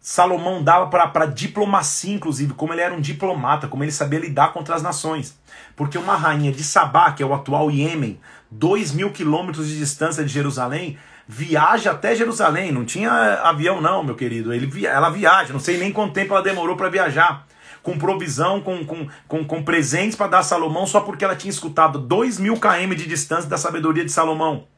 Salomão 0.00 0.60
dava 0.60 0.88
para 0.88 1.24
diplomacia, 1.26 2.12
inclusive, 2.12 2.52
como 2.54 2.72
ele 2.72 2.80
era 2.80 2.92
um 2.92 3.00
diplomata, 3.00 3.68
como 3.68 3.84
ele 3.84 3.92
sabia 3.92 4.18
lidar 4.18 4.52
contra 4.52 4.74
as 4.74 4.82
nações. 4.82 5.38
Porque 5.76 5.96
uma 5.96 6.16
rainha 6.16 6.50
de 6.50 6.64
Sabá, 6.64 7.12
que 7.12 7.22
é 7.22 7.26
o 7.26 7.32
atual 7.32 7.70
Iêmen, 7.70 8.18
2 8.50 8.90
mil 8.90 9.12
quilômetros 9.12 9.68
de 9.68 9.78
distância 9.78 10.24
de 10.24 10.32
Jerusalém, 10.32 10.98
viaja 11.28 11.92
até 11.92 12.16
Jerusalém. 12.16 12.72
Não 12.72 12.84
tinha 12.84 13.12
avião, 13.44 13.80
não, 13.80 14.02
meu 14.02 14.16
querido. 14.16 14.52
Ele, 14.52 14.84
ela 14.84 15.10
viaja, 15.10 15.52
não 15.52 15.60
sei 15.60 15.78
nem 15.78 15.92
quanto 15.92 16.12
tempo 16.12 16.34
ela 16.34 16.42
demorou 16.42 16.74
para 16.74 16.88
viajar. 16.88 17.46
Com 17.84 17.96
provisão, 17.96 18.60
com, 18.60 18.84
com, 18.84 19.06
com, 19.28 19.44
com 19.44 19.62
presentes 19.62 20.16
para 20.16 20.26
dar 20.26 20.38
a 20.40 20.42
Salomão, 20.42 20.88
só 20.88 21.02
porque 21.02 21.24
ela 21.24 21.36
tinha 21.36 21.52
escutado 21.52 22.00
2 22.00 22.40
mil 22.40 22.58
km 22.58 22.96
de 22.96 23.06
distância 23.06 23.48
da 23.48 23.56
sabedoria 23.56 24.04
de 24.04 24.10
Salomão. 24.10 24.71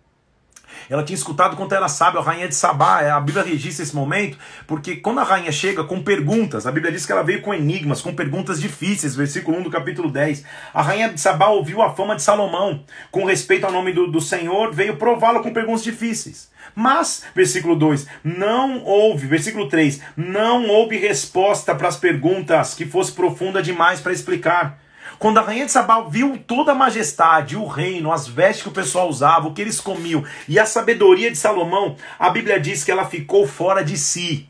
Ela 0.88 1.02
tinha 1.02 1.16
escutado 1.16 1.56
quanto 1.56 1.74
era 1.74 1.88
sábio, 1.88 2.20
a 2.20 2.22
rainha 2.22 2.48
de 2.48 2.54
Sabá. 2.54 3.02
É, 3.02 3.10
a 3.10 3.20
Bíblia 3.20 3.44
registra 3.44 3.82
esse 3.82 3.94
momento, 3.94 4.38
porque 4.66 4.96
quando 4.96 5.20
a 5.20 5.24
rainha 5.24 5.52
chega 5.52 5.84
com 5.84 6.02
perguntas, 6.02 6.66
a 6.66 6.72
Bíblia 6.72 6.92
diz 6.92 7.06
que 7.06 7.12
ela 7.12 7.22
veio 7.22 7.42
com 7.42 7.54
enigmas, 7.54 8.00
com 8.00 8.14
perguntas 8.14 8.60
difíceis, 8.60 9.14
versículo 9.14 9.58
1 9.58 9.62
do 9.62 9.70
capítulo 9.70 10.10
10. 10.10 10.44
A 10.72 10.82
rainha 10.82 11.08
de 11.08 11.20
Sabá 11.20 11.48
ouviu 11.48 11.82
a 11.82 11.94
fama 11.94 12.16
de 12.16 12.22
Salomão, 12.22 12.84
com 13.10 13.24
respeito 13.24 13.64
ao 13.64 13.72
nome 13.72 13.92
do, 13.92 14.06
do 14.06 14.20
Senhor, 14.20 14.72
veio 14.72 14.96
prová-lo 14.96 15.42
com 15.42 15.52
perguntas 15.52 15.82
difíceis. 15.82 16.52
Mas, 16.74 17.24
versículo 17.34 17.76
2, 17.76 18.06
não 18.22 18.82
houve, 18.84 19.26
versículo 19.26 19.68
3, 19.68 20.00
não 20.16 20.68
houve 20.68 20.96
resposta 20.96 21.74
para 21.74 21.88
as 21.88 21.96
perguntas 21.96 22.74
que 22.74 22.86
fosse 22.86 23.12
profunda 23.12 23.62
demais 23.62 24.00
para 24.00 24.12
explicar. 24.12 24.83
Quando 25.24 25.38
a 25.38 25.40
rainha 25.40 25.64
de 25.64 25.72
Sabá 25.72 26.02
viu 26.02 26.38
toda 26.46 26.72
a 26.72 26.74
majestade, 26.74 27.56
o 27.56 27.66
reino, 27.66 28.12
as 28.12 28.28
vestes 28.28 28.62
que 28.62 28.68
o 28.68 28.72
pessoal 28.72 29.08
usava, 29.08 29.48
o 29.48 29.54
que 29.54 29.62
eles 29.62 29.80
comiam 29.80 30.22
e 30.46 30.58
a 30.58 30.66
sabedoria 30.66 31.30
de 31.30 31.38
Salomão, 31.38 31.96
a 32.18 32.28
Bíblia 32.28 32.60
diz 32.60 32.84
que 32.84 32.90
ela 32.90 33.06
ficou 33.06 33.48
fora 33.48 33.82
de 33.82 33.96
si. 33.96 34.46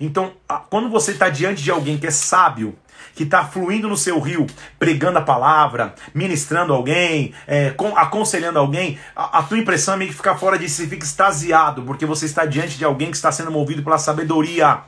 Então, 0.00 0.32
quando 0.68 0.90
você 0.90 1.12
está 1.12 1.28
diante 1.28 1.62
de 1.62 1.70
alguém 1.70 1.96
que 1.96 2.08
é 2.08 2.10
sábio, 2.10 2.76
que 3.14 3.22
está 3.22 3.44
fluindo 3.44 3.86
no 3.86 3.96
seu 3.96 4.18
rio, 4.18 4.48
pregando 4.80 5.20
a 5.20 5.22
palavra, 5.22 5.94
ministrando 6.12 6.74
alguém, 6.74 7.32
é, 7.46 7.72
aconselhando 7.94 8.58
alguém, 8.58 8.98
a, 9.14 9.38
a, 9.38 9.42
tua 9.44 9.58
impressão 9.58 9.94
é 9.94 9.96
meio 9.98 10.10
que 10.10 10.16
ficar 10.16 10.34
fora 10.34 10.58
de 10.58 10.68
si, 10.68 10.88
fica 10.88 11.04
extasiado, 11.04 11.82
porque 11.82 12.04
você 12.04 12.26
está 12.26 12.44
diante 12.44 12.76
de 12.76 12.84
alguém 12.84 13.12
que 13.12 13.16
está 13.16 13.30
sendo 13.30 13.52
movido 13.52 13.80
pela 13.80 13.96
sabedoria. 13.96 14.80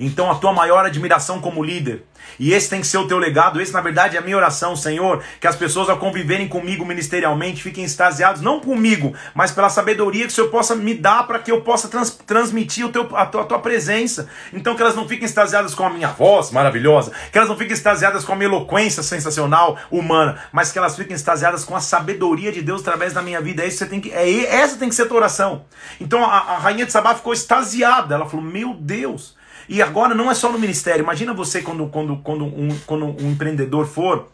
Então 0.00 0.30
a 0.30 0.36
tua 0.36 0.52
maior 0.52 0.86
admiração 0.86 1.40
como 1.40 1.62
líder, 1.62 2.04
e 2.38 2.52
esse 2.52 2.68
tem 2.70 2.80
que 2.80 2.86
ser 2.86 2.98
o 2.98 3.06
teu 3.06 3.18
legado, 3.18 3.60
esse 3.60 3.72
na 3.72 3.80
verdade 3.80 4.16
é 4.16 4.20
a 4.20 4.22
minha 4.22 4.36
oração, 4.36 4.76
Senhor, 4.76 5.22
que 5.40 5.46
as 5.46 5.56
pessoas 5.56 5.88
ao 5.88 5.98
conviverem 5.98 6.48
comigo 6.48 6.84
ministerialmente 6.84 7.62
fiquem 7.62 7.84
extasiados, 7.84 8.40
não 8.40 8.60
comigo, 8.60 9.14
mas 9.34 9.50
pela 9.50 9.68
sabedoria 9.68 10.26
que 10.26 10.32
o 10.32 10.34
Senhor 10.34 10.48
possa 10.48 10.74
me 10.74 10.94
dar 10.94 11.26
para 11.26 11.38
que 11.38 11.50
eu 11.50 11.60
possa 11.62 11.88
trans, 11.88 12.10
transmitir 12.26 12.86
o 12.86 12.90
teu, 12.90 13.08
a, 13.16 13.26
tua, 13.26 13.42
a 13.42 13.44
tua 13.44 13.58
presença. 13.58 14.28
Então 14.52 14.74
que 14.74 14.82
elas 14.82 14.94
não 14.94 15.08
fiquem 15.08 15.24
extasiadas 15.24 15.74
com 15.74 15.84
a 15.84 15.90
minha 15.90 16.08
voz 16.08 16.50
maravilhosa, 16.50 17.12
que 17.32 17.38
elas 17.38 17.50
não 17.50 17.56
fiquem 17.56 17.74
extasiadas 17.74 18.24
com 18.24 18.32
a 18.32 18.36
minha 18.36 18.48
eloquência 18.48 19.02
sensacional, 19.02 19.78
humana, 19.90 20.38
mas 20.52 20.72
que 20.72 20.78
elas 20.78 20.96
fiquem 20.96 21.14
extasiadas 21.14 21.64
com 21.64 21.74
a 21.74 21.80
sabedoria 21.80 22.52
de 22.52 22.62
Deus 22.62 22.80
através 22.80 23.12
da 23.12 23.22
minha 23.22 23.40
vida. 23.40 23.62
É 23.62 23.66
isso 23.66 23.78
você 23.78 23.86
tem 23.86 24.00
que, 24.00 24.12
é, 24.12 24.44
essa 24.46 24.76
tem 24.76 24.88
que 24.88 24.94
ser 24.94 25.02
a 25.02 25.06
tua 25.06 25.18
oração. 25.18 25.64
Então 26.00 26.24
a, 26.24 26.38
a 26.38 26.58
rainha 26.58 26.86
de 26.86 26.92
Sabá 26.92 27.14
ficou 27.14 27.32
extasiada, 27.32 28.14
ela 28.14 28.28
falou: 28.28 28.44
Meu 28.44 28.74
Deus. 28.74 29.37
E 29.68 29.82
agora 29.82 30.14
não 30.14 30.30
é 30.30 30.34
só 30.34 30.50
no 30.50 30.58
ministério. 30.58 31.02
Imagina 31.02 31.34
você 31.34 31.60
quando, 31.60 31.86
quando, 31.88 32.16
quando, 32.18 32.44
um, 32.44 32.78
quando 32.86 33.04
um 33.04 33.30
empreendedor 33.30 33.86
for. 33.86 34.28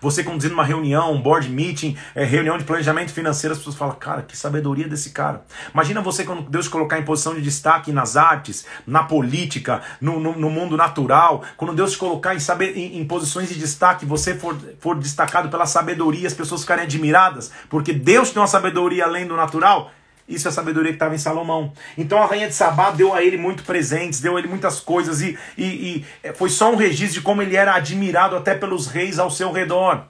Você 0.00 0.22
conduzindo 0.22 0.54
uma 0.54 0.64
reunião, 0.64 1.12
um 1.12 1.20
board 1.20 1.48
meeting, 1.48 1.96
é, 2.14 2.24
reunião 2.24 2.56
de 2.58 2.64
planejamento 2.64 3.12
financeiro, 3.12 3.52
as 3.52 3.58
pessoas 3.58 3.76
falam, 3.76 3.94
cara, 3.96 4.22
que 4.22 4.36
sabedoria 4.36 4.86
desse 4.86 5.10
cara. 5.10 5.44
Imagina 5.72 6.00
você 6.00 6.22
quando 6.22 6.42
Deus 6.42 6.68
colocar 6.68 6.98
em 6.98 7.02
posição 7.02 7.34
de 7.34 7.40
destaque 7.40 7.90
nas 7.90 8.16
artes, 8.16 8.66
na 8.86 9.02
política, 9.02 9.80
no, 10.00 10.20
no, 10.20 10.38
no 10.38 10.50
mundo 10.50 10.76
natural, 10.76 11.42
quando 11.56 11.74
Deus 11.74 11.96
colocar 11.96 12.34
em, 12.34 12.40
saber, 12.40 12.76
em, 12.76 12.98
em, 12.98 13.04
posições 13.04 13.48
de 13.48 13.58
destaque, 13.58 14.04
você 14.04 14.34
for, 14.34 14.56
for 14.78 14.96
destacado 14.96 15.48
pela 15.48 15.66
sabedoria, 15.66 16.26
as 16.26 16.34
pessoas 16.34 16.60
ficarem 16.60 16.84
admiradas, 16.84 17.50
porque 17.68 17.92
Deus 17.92 18.30
tem 18.30 18.40
uma 18.40 18.48
sabedoria 18.48 19.04
além 19.04 19.26
do 19.26 19.34
natural. 19.34 19.90
Isso 20.30 20.46
é 20.46 20.50
a 20.50 20.52
sabedoria 20.52 20.92
que 20.92 20.96
estava 20.96 21.14
em 21.14 21.18
Salomão. 21.18 21.72
Então 21.98 22.22
a 22.22 22.26
rainha 22.26 22.46
de 22.46 22.54
Sabá 22.54 22.90
deu 22.90 23.12
a 23.12 23.22
ele 23.22 23.36
muito 23.36 23.64
presentes, 23.64 24.20
deu 24.20 24.36
a 24.36 24.38
ele 24.38 24.48
muitas 24.48 24.80
coisas, 24.80 25.20
e, 25.20 25.36
e, 25.58 25.64
e 25.64 26.06
é, 26.22 26.32
foi 26.32 26.48
só 26.48 26.72
um 26.72 26.76
registro 26.76 27.20
de 27.20 27.20
como 27.20 27.42
ele 27.42 27.56
era 27.56 27.74
admirado 27.74 28.36
até 28.36 28.54
pelos 28.54 28.86
reis 28.86 29.18
ao 29.18 29.30
seu 29.30 29.50
redor. 29.52 30.04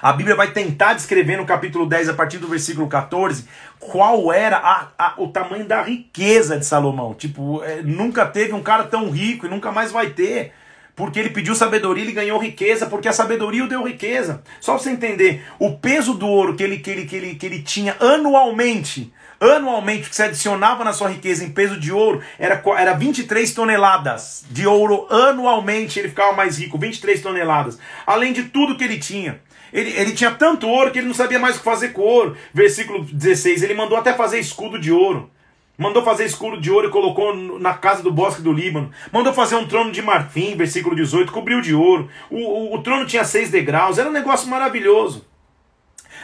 A 0.00 0.12
Bíblia 0.12 0.34
vai 0.34 0.50
tentar 0.50 0.94
descrever 0.94 1.36
no 1.36 1.44
capítulo 1.44 1.86
10, 1.86 2.08
a 2.08 2.14
partir 2.14 2.38
do 2.38 2.48
versículo 2.48 2.88
14, 2.88 3.46
qual 3.78 4.32
era 4.32 4.56
a, 4.56 4.88
a, 4.98 5.14
o 5.18 5.28
tamanho 5.28 5.64
da 5.64 5.82
riqueza 5.82 6.58
de 6.58 6.66
Salomão. 6.66 7.14
Tipo, 7.14 7.62
é, 7.62 7.82
nunca 7.82 8.26
teve 8.26 8.52
um 8.52 8.62
cara 8.62 8.84
tão 8.84 9.10
rico 9.10 9.46
e 9.46 9.48
nunca 9.48 9.70
mais 9.70 9.92
vai 9.92 10.10
ter 10.10 10.52
porque 10.94 11.18
ele 11.18 11.30
pediu 11.30 11.54
sabedoria, 11.54 12.04
ele 12.04 12.12
ganhou 12.12 12.38
riqueza, 12.38 12.86
porque 12.86 13.08
a 13.08 13.12
sabedoria 13.12 13.64
o 13.64 13.68
deu 13.68 13.82
riqueza. 13.82 14.42
Só 14.60 14.74
para 14.74 14.82
você 14.82 14.90
entender, 14.90 15.44
o 15.58 15.72
peso 15.76 16.14
do 16.14 16.26
ouro 16.26 16.54
que 16.54 16.62
ele, 16.62 16.78
que 16.78 16.90
ele, 16.90 17.06
que 17.06 17.16
ele, 17.16 17.34
que 17.34 17.46
ele 17.46 17.62
tinha 17.62 17.96
anualmente, 17.98 19.12
anualmente, 19.40 20.10
que 20.10 20.14
você 20.14 20.24
adicionava 20.24 20.84
na 20.84 20.92
sua 20.92 21.08
riqueza 21.08 21.44
em 21.44 21.50
peso 21.50 21.80
de 21.80 21.90
ouro, 21.90 22.22
era, 22.38 22.62
era 22.78 22.92
23 22.92 23.52
toneladas 23.52 24.44
de 24.50 24.66
ouro 24.66 25.06
anualmente, 25.10 25.98
ele 25.98 26.08
ficava 26.08 26.32
mais 26.34 26.58
rico, 26.58 26.78
23 26.78 27.20
toneladas. 27.22 27.78
Além 28.06 28.32
de 28.32 28.44
tudo 28.44 28.76
que 28.76 28.84
ele 28.84 28.98
tinha. 28.98 29.40
Ele, 29.72 29.90
ele 29.96 30.12
tinha 30.12 30.30
tanto 30.30 30.68
ouro 30.68 30.90
que 30.90 30.98
ele 30.98 31.06
não 31.06 31.14
sabia 31.14 31.38
mais 31.38 31.56
o 31.56 31.58
que 31.60 31.64
fazer 31.64 31.88
com 31.88 32.02
ouro. 32.02 32.36
Versículo 32.52 33.04
16, 33.04 33.62
ele 33.62 33.72
mandou 33.72 33.96
até 33.96 34.12
fazer 34.12 34.38
escudo 34.38 34.78
de 34.78 34.92
ouro. 34.92 35.30
Mandou 35.78 36.04
fazer 36.04 36.24
escudo 36.24 36.60
de 36.60 36.70
ouro 36.70 36.88
e 36.88 36.90
colocou 36.90 37.34
na 37.34 37.74
casa 37.74 38.02
do 38.02 38.12
bosque 38.12 38.42
do 38.42 38.52
Líbano. 38.52 38.90
Mandou 39.10 39.32
fazer 39.32 39.56
um 39.56 39.66
trono 39.66 39.90
de 39.90 40.02
marfim, 40.02 40.54
versículo 40.54 40.94
18, 40.94 41.32
cobriu 41.32 41.60
de 41.60 41.74
ouro. 41.74 42.08
O, 42.30 42.36
o, 42.36 42.74
o 42.74 42.82
trono 42.82 43.06
tinha 43.06 43.24
seis 43.24 43.50
degraus, 43.50 43.98
era 43.98 44.08
um 44.08 44.12
negócio 44.12 44.48
maravilhoso. 44.48 45.26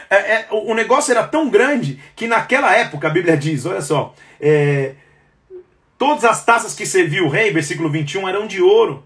É, 0.09 0.15
é, 0.15 0.47
o 0.51 0.73
negócio 0.73 1.11
era 1.11 1.27
tão 1.27 1.49
grande 1.49 1.99
que 2.15 2.27
naquela 2.27 2.75
época, 2.75 3.07
a 3.07 3.11
Bíblia 3.11 3.37
diz, 3.37 3.65
olha 3.65 3.81
só, 3.81 4.15
é, 4.41 4.93
todas 5.97 6.25
as 6.25 6.43
taças 6.43 6.73
que 6.73 6.85
serviu 6.85 7.25
o 7.25 7.29
rei, 7.29 7.51
versículo 7.51 7.89
21, 7.89 8.27
eram 8.27 8.47
de 8.47 8.61
ouro. 8.61 9.03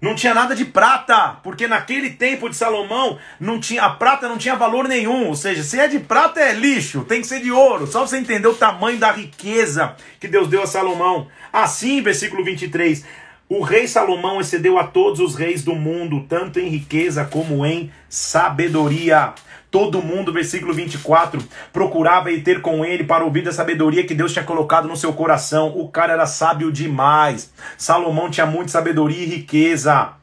Não 0.00 0.14
tinha 0.14 0.32
nada 0.32 0.56
de 0.56 0.64
prata, 0.64 1.36
porque 1.42 1.66
naquele 1.66 2.10
tempo 2.10 2.48
de 2.48 2.56
Salomão 2.56 3.18
não 3.38 3.60
tinha 3.60 3.82
a 3.84 3.90
prata 3.90 4.28
não 4.28 4.38
tinha 4.38 4.56
valor 4.56 4.88
nenhum, 4.88 5.26
ou 5.26 5.36
seja, 5.36 5.62
se 5.62 5.78
é 5.78 5.86
de 5.86 5.98
prata 5.98 6.40
é 6.40 6.54
lixo, 6.54 7.04
tem 7.04 7.20
que 7.20 7.26
ser 7.26 7.42
de 7.42 7.52
ouro. 7.52 7.86
Só 7.86 8.06
você 8.06 8.16
entender 8.16 8.48
o 8.48 8.54
tamanho 8.54 8.98
da 8.98 9.12
riqueza 9.12 9.94
que 10.18 10.26
Deus 10.26 10.48
deu 10.48 10.62
a 10.62 10.66
Salomão. 10.66 11.28
Assim, 11.52 12.00
versículo 12.00 12.42
23, 12.42 13.04
o 13.46 13.62
rei 13.62 13.86
Salomão 13.86 14.40
excedeu 14.40 14.78
a 14.78 14.84
todos 14.84 15.20
os 15.20 15.34
reis 15.34 15.62
do 15.62 15.74
mundo, 15.74 16.24
tanto 16.28 16.58
em 16.58 16.68
riqueza 16.68 17.24
como 17.24 17.66
em 17.66 17.92
sabedoria. 18.08 19.34
Todo 19.70 20.02
mundo, 20.02 20.32
versículo 20.32 20.74
24, 20.74 21.40
procurava 21.72 22.32
ir 22.32 22.42
ter 22.42 22.60
com 22.60 22.84
ele 22.84 23.04
para 23.04 23.24
ouvir 23.24 23.42
da 23.42 23.52
sabedoria 23.52 24.04
que 24.04 24.14
Deus 24.14 24.32
tinha 24.32 24.44
colocado 24.44 24.88
no 24.88 24.96
seu 24.96 25.12
coração. 25.12 25.78
O 25.78 25.88
cara 25.88 26.12
era 26.12 26.26
sábio 26.26 26.72
demais. 26.72 27.52
Salomão 27.78 28.28
tinha 28.28 28.46
muita 28.46 28.72
sabedoria 28.72 29.22
e 29.22 29.26
riqueza. 29.26 30.14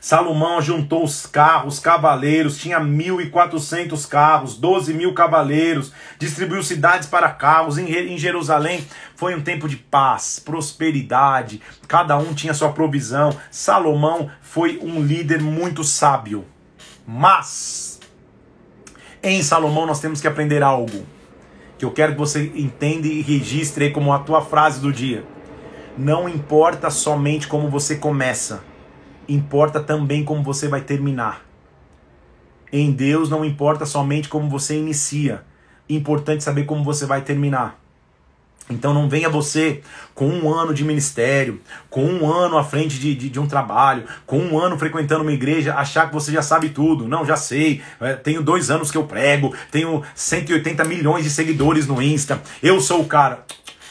Salomão 0.00 0.60
juntou 0.60 1.02
os 1.02 1.26
carros, 1.26 1.80
cavaleiros, 1.80 2.58
tinha 2.58 2.78
1.400 2.78 4.08
carros, 4.08 4.56
12 4.56 4.94
mil 4.94 5.12
cavaleiros, 5.12 5.92
distribuiu 6.18 6.62
cidades 6.62 7.08
para 7.08 7.30
carros 7.30 7.78
em 7.78 8.16
Jerusalém. 8.16 8.86
Foi 9.16 9.34
um 9.34 9.40
tempo 9.40 9.68
de 9.68 9.76
paz, 9.76 10.38
prosperidade, 10.38 11.60
cada 11.88 12.16
um 12.16 12.32
tinha 12.32 12.54
sua 12.54 12.72
provisão. 12.72 13.36
Salomão 13.50 14.30
foi 14.40 14.78
um 14.80 15.02
líder 15.02 15.40
muito 15.40 15.82
sábio. 15.82 16.44
Mas 17.04 17.97
em 19.22 19.42
Salomão 19.42 19.86
nós 19.86 20.00
temos 20.00 20.20
que 20.20 20.28
aprender 20.28 20.62
algo 20.62 21.04
que 21.78 21.84
eu 21.84 21.92
quero 21.92 22.12
que 22.12 22.18
você 22.18 22.52
entenda 22.56 23.06
e 23.06 23.22
registre 23.22 23.90
como 23.90 24.12
a 24.12 24.18
tua 24.18 24.40
frase 24.40 24.80
do 24.80 24.92
dia. 24.92 25.24
Não 25.96 26.28
importa 26.28 26.90
somente 26.90 27.46
como 27.46 27.68
você 27.68 27.96
começa, 27.96 28.62
importa 29.28 29.80
também 29.80 30.24
como 30.24 30.42
você 30.42 30.66
vai 30.66 30.80
terminar. 30.80 31.44
Em 32.72 32.90
Deus 32.90 33.30
não 33.30 33.44
importa 33.44 33.86
somente 33.86 34.28
como 34.28 34.50
você 34.50 34.76
inicia, 34.76 35.42
importante 35.88 36.42
saber 36.42 36.64
como 36.64 36.84
você 36.84 37.06
vai 37.06 37.22
terminar. 37.22 37.80
Então 38.70 38.92
não 38.92 39.08
venha 39.08 39.28
você 39.28 39.80
com 40.14 40.28
um 40.28 40.52
ano 40.52 40.74
de 40.74 40.84
ministério, 40.84 41.60
com 41.88 42.04
um 42.04 42.30
ano 42.30 42.58
à 42.58 42.64
frente 42.64 42.98
de, 42.98 43.14
de, 43.14 43.28
de, 43.30 43.40
um 43.40 43.46
trabalho, 43.46 44.04
com 44.26 44.38
um 44.38 44.58
ano 44.58 44.78
frequentando 44.78 45.22
uma 45.22 45.32
igreja, 45.32 45.74
achar 45.74 46.08
que 46.08 46.14
você 46.14 46.30
já 46.30 46.42
sabe 46.42 46.68
tudo. 46.70 47.08
Não, 47.08 47.24
já 47.24 47.36
sei. 47.36 47.80
É, 48.00 48.14
tenho 48.14 48.42
dois 48.42 48.70
anos 48.70 48.90
que 48.90 48.98
eu 48.98 49.04
prego, 49.04 49.54
tenho 49.70 50.02
180 50.14 50.84
milhões 50.84 51.24
de 51.24 51.30
seguidores 51.30 51.86
no 51.86 52.02
Insta. 52.02 52.42
Eu 52.62 52.80
sou 52.80 53.00
o 53.00 53.06
cara. 53.06 53.44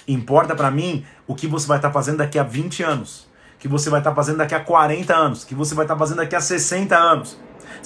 Importa 0.07 0.55
para 0.55 0.69
mim 0.69 1.03
o 1.27 1.35
que 1.35 1.47
você 1.47 1.67
vai 1.67 1.77
estar 1.77 1.89
tá 1.89 1.93
fazendo 1.93 2.17
daqui 2.17 2.37
a 2.39 2.43
20 2.43 2.83
anos, 2.83 3.27
que 3.59 3.67
você 3.67 3.89
vai 3.89 3.99
estar 3.99 4.11
tá 4.11 4.15
fazendo 4.15 4.37
daqui 4.37 4.55
a 4.55 4.59
40 4.59 5.13
anos, 5.13 5.43
que 5.43 5.55
você 5.55 5.73
vai 5.73 5.85
estar 5.85 5.95
tá 5.95 5.99
fazendo 5.99 6.17
daqui 6.17 6.35
a 6.35 6.41
60 6.41 6.95
anos. 6.95 7.37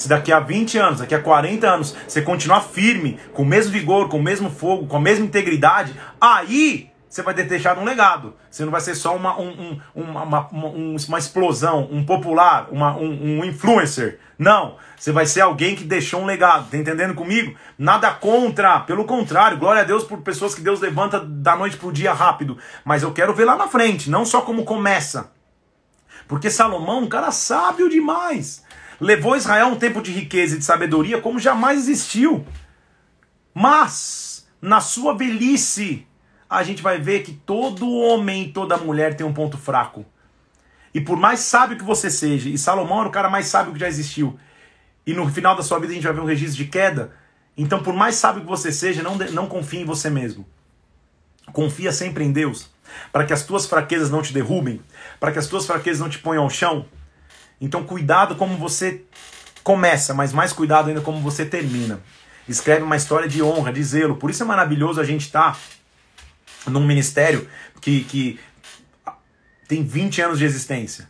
Se 0.02 0.10
daqui 0.10 0.34
a 0.34 0.40
20 0.40 0.80
anos, 0.80 1.00
daqui 1.00 1.14
a 1.14 1.22
40 1.22 1.68
anos, 1.70 1.96
você 2.08 2.24
continuar 2.24 2.62
firme, 2.62 3.20
com 3.34 3.44
o 3.44 3.46
mesmo 3.46 3.72
vigor, 3.72 4.10
com 4.10 4.18
o 4.18 4.24
mesmo 4.24 4.50
fogo, 4.50 4.88
com 4.88 4.98
a 4.98 5.00
mesma 5.00 5.24
integridade, 5.24 5.96
aí 6.20 6.90
você 7.08 7.22
vai 7.22 7.36
ter 7.36 7.44
deixado 7.44 7.80
um 7.80 7.84
legado. 7.84 8.34
Você 8.50 8.66
não 8.66 8.72
vai 8.72 8.82
ser 8.82 8.96
só 8.96 9.16
uma, 9.16 9.40
um, 9.40 9.80
um, 9.96 10.02
uma, 10.02 10.24
uma, 10.24 10.48
uma, 10.50 11.20
explosão, 11.20 11.88
um 11.92 12.04
popular, 12.04 12.68
uma, 12.72 12.98
um, 12.98 13.42
um 13.42 13.46
influencer. 13.46 14.18
Não. 14.40 14.78
Você 14.98 15.12
vai 15.12 15.28
ser 15.28 15.42
alguém 15.42 15.76
que 15.76 15.84
deixou 15.84 16.22
um 16.22 16.26
legado. 16.26 16.72
Tá 16.72 16.78
entendendo 16.78 17.14
comigo? 17.14 17.56
Nada 17.78 18.10
contra. 18.10 18.80
Pelo 18.80 19.06
contrário, 19.06 19.60
glória 19.60 19.84
a 19.84 19.86
Deus 19.86 20.04
por 20.04 20.22
pessoas 20.22 20.56
que 20.56 20.62
Deus 20.62 20.82
levanta 20.82 21.20
da 21.20 21.56
noite 21.56 21.78
pro 21.78 21.92
dia 21.92 22.12
rápido. 22.12 22.58
Mas 22.84 23.04
eu 23.04 23.14
quero 23.14 23.36
ver 23.36 23.46
lá 23.46 23.56
na 23.56 23.68
frente, 23.68 24.10
não 24.10 24.26
só 24.26 24.42
como 24.42 24.66
começa. 24.66 25.32
Porque 26.28 26.50
Salomão, 26.50 27.04
um 27.04 27.08
cara 27.08 27.30
sábio 27.30 27.88
demais 27.88 28.64
levou 29.02 29.36
Israel 29.36 29.66
um 29.66 29.76
tempo 29.76 30.00
de 30.00 30.12
riqueza 30.12 30.56
e 30.56 30.60
de 30.60 30.64
sabedoria 30.64 31.20
como 31.20 31.40
jamais 31.40 31.80
existiu. 31.80 32.46
Mas, 33.52 34.48
na 34.62 34.80
sua 34.80 35.18
velhice, 35.18 36.08
a 36.48 36.62
gente 36.62 36.84
vai 36.84 37.00
ver 37.00 37.24
que 37.24 37.34
todo 37.34 37.92
homem 37.92 38.44
e 38.44 38.52
toda 38.54 38.78
mulher 38.78 39.18
tem 39.18 39.26
um 39.26 39.34
ponto 39.34 39.58
fraco. 39.58 40.06
E 40.94 41.02
por 41.02 41.18
mais 41.18 41.40
sábio 41.40 41.78
que 41.78 41.84
você 41.84 42.12
seja, 42.12 42.48
e 42.48 42.58
Salomão 42.60 43.00
era 43.00 43.10
o 43.10 43.12
cara 43.12 43.30
mais 43.30 43.48
sábio 43.48 43.74
que 43.74 43.80
já 43.80 43.88
existiu, 43.88 44.38
e 45.06 45.14
no 45.14 45.28
final 45.30 45.56
da 45.56 45.64
sua 45.64 45.80
vida 45.80 45.92
a 45.92 45.96
gente 45.96 46.04
vai 46.04 46.14
ver 46.14 46.22
um 46.22 46.26
registro 46.26 46.64
de 46.64 46.70
queda, 46.70 47.12
então 47.58 47.82
por 47.82 47.96
mais 47.96 48.16
sábio 48.16 48.42
que 48.42 48.48
você 48.48 48.72
seja, 48.72 49.02
não, 49.02 49.16
não 49.16 49.48
confie 49.48 49.80
em 49.80 49.86
você 49.86 50.10
mesmo. 50.12 50.46
Confia 51.52 51.92
sempre 51.92 52.24
em 52.24 52.32
Deus, 52.32 52.70
para 53.12 53.26
que 53.26 53.34
as 53.34 53.44
tuas 53.44 53.66
fraquezas 53.66 54.12
não 54.12 54.22
te 54.22 54.32
derrubem, 54.32 54.80
para 55.20 55.32
que 55.32 55.40
as 55.40 55.48
tuas 55.48 55.66
fraquezas 55.66 56.00
não 56.00 56.10
te 56.10 56.20
ponham 56.20 56.44
ao 56.44 56.50
chão. 56.50 56.86
Então 57.62 57.84
cuidado 57.84 58.36
como 58.36 58.58
você 58.58 59.04
começa, 59.64 60.14
mas 60.14 60.34
mais 60.34 60.52
cuidado 60.52 60.90
ainda 60.90 61.02
como 61.02 61.20
você 61.20 61.46
termina. 61.46 62.02
Escreve 62.50 62.82
uma 62.82 62.96
história 62.96 63.30
de 63.30 63.42
honra, 63.44 63.72
de 63.72 63.84
zelo. 63.84 64.16
Por 64.16 64.32
isso 64.32 64.42
é 64.42 64.46
maravilhoso 64.46 65.00
a 65.00 65.04
gente 65.04 65.22
estar 65.22 65.54
tá 66.66 66.72
num 66.72 66.86
ministério 66.86 67.48
que, 67.80 68.04
que 68.04 68.40
tem 69.68 69.84
20 69.84 70.22
anos 70.22 70.40
de 70.40 70.46
existência. 70.46 71.10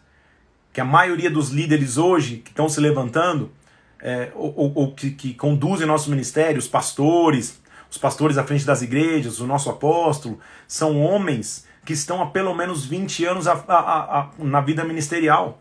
Que 0.73 0.81
a 0.81 0.85
maioria 0.85 1.29
dos 1.29 1.49
líderes 1.49 1.97
hoje 1.97 2.37
que 2.37 2.49
estão 2.51 2.67
se 2.69 2.79
levantando, 2.79 3.51
é, 3.99 4.31
ou, 4.35 4.53
ou, 4.55 4.73
ou 4.75 4.93
que, 4.93 5.11
que, 5.11 5.33
conduzem 5.33 5.87
nosso 5.87 6.09
ministério, 6.09 6.59
os 6.59 6.67
pastores, 6.67 7.61
os 7.89 7.97
pastores 7.97 8.37
à 8.37 8.43
frente 8.43 8.65
das 8.65 8.81
igrejas, 8.81 9.39
o 9.39 9.47
nosso 9.47 9.69
apóstolo, 9.69 10.39
são 10.67 11.01
homens 11.01 11.65
que 11.85 11.93
estão 11.93 12.21
há 12.21 12.27
pelo 12.27 12.53
menos 12.53 12.85
20 12.85 13.25
anos 13.25 13.47
a, 13.47 13.53
a, 13.53 14.19
a, 14.19 14.29
na 14.39 14.61
vida 14.61 14.83
ministerial. 14.83 15.60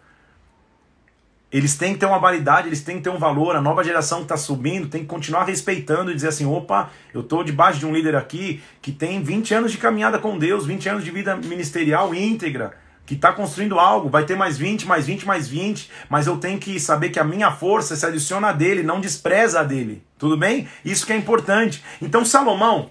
Eles 1.53 1.77
têm 1.77 1.95
que 1.95 1.99
ter 1.99 2.07
uma 2.07 2.19
validade, 2.19 2.69
eles 2.69 2.81
têm 2.81 2.99
que 2.99 3.03
ter 3.03 3.11
um 3.11 3.19
valor. 3.19 3.57
A 3.57 3.61
nova 3.61 3.83
geração 3.83 4.19
que 4.19 4.25
está 4.25 4.37
subindo 4.37 4.89
tem 4.89 5.01
que 5.01 5.09
continuar 5.09 5.45
respeitando 5.45 6.13
e 6.13 6.15
dizer 6.15 6.29
assim: 6.29 6.47
opa, 6.47 6.91
eu 7.13 7.23
estou 7.23 7.43
debaixo 7.43 7.81
de 7.81 7.87
um 7.87 7.93
líder 7.93 8.15
aqui 8.15 8.63
que 8.81 8.93
tem 8.93 9.21
20 9.23 9.55
anos 9.55 9.73
de 9.73 9.79
caminhada 9.79 10.19
com 10.19 10.39
Deus, 10.39 10.65
20 10.65 10.89
anos 10.89 11.05
de 11.05 11.11
vida 11.11 11.37
ministerial 11.37 12.15
íntegra, 12.15 12.75
que 13.05 13.15
está 13.15 13.33
construindo 13.33 13.81
algo. 13.81 14.09
Vai 14.09 14.25
ter 14.25 14.37
mais 14.37 14.57
20, 14.57 14.87
mais 14.87 15.07
20, 15.07 15.27
mais 15.27 15.49
20, 15.49 15.91
mas 16.09 16.29
eu 16.29 16.37
tenho 16.37 16.57
que 16.57 16.79
saber 16.79 17.11
que 17.11 17.19
a 17.19 17.25
minha 17.25 17.51
força 17.51 17.97
se 17.97 18.07
adiciona 18.07 18.51
a 18.51 18.53
dele, 18.53 18.85
não 18.85 19.01
despreza 19.01 19.59
a 19.59 19.65
dele. 19.65 20.05
Tudo 20.17 20.37
bem? 20.37 20.69
Isso 20.85 21.05
que 21.05 21.13
é 21.13 21.17
importante. 21.17 21.83
Então, 22.01 22.25
Salomão, 22.25 22.91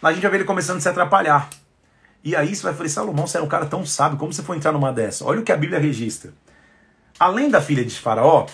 a 0.00 0.12
gente 0.12 0.22
vai 0.22 0.30
ver 0.30 0.36
ele 0.38 0.44
começando 0.44 0.76
a 0.76 0.80
se 0.80 0.88
atrapalhar. 0.88 1.50
E 2.22 2.36
aí 2.36 2.54
você 2.54 2.62
vai 2.62 2.72
falar: 2.72 2.88
Salomão, 2.88 3.26
você 3.26 3.38
é 3.38 3.42
um 3.42 3.48
cara 3.48 3.66
tão 3.66 3.84
sábio, 3.84 4.16
como 4.16 4.32
você 4.32 4.44
foi 4.44 4.56
entrar 4.56 4.70
numa 4.70 4.92
dessa? 4.92 5.24
Olha 5.24 5.40
o 5.40 5.42
que 5.42 5.50
a 5.50 5.56
Bíblia 5.56 5.80
registra. 5.80 6.32
Além 7.18 7.50
da 7.50 7.60
filha 7.60 7.84
de 7.84 7.98
Faraó, 7.98 8.46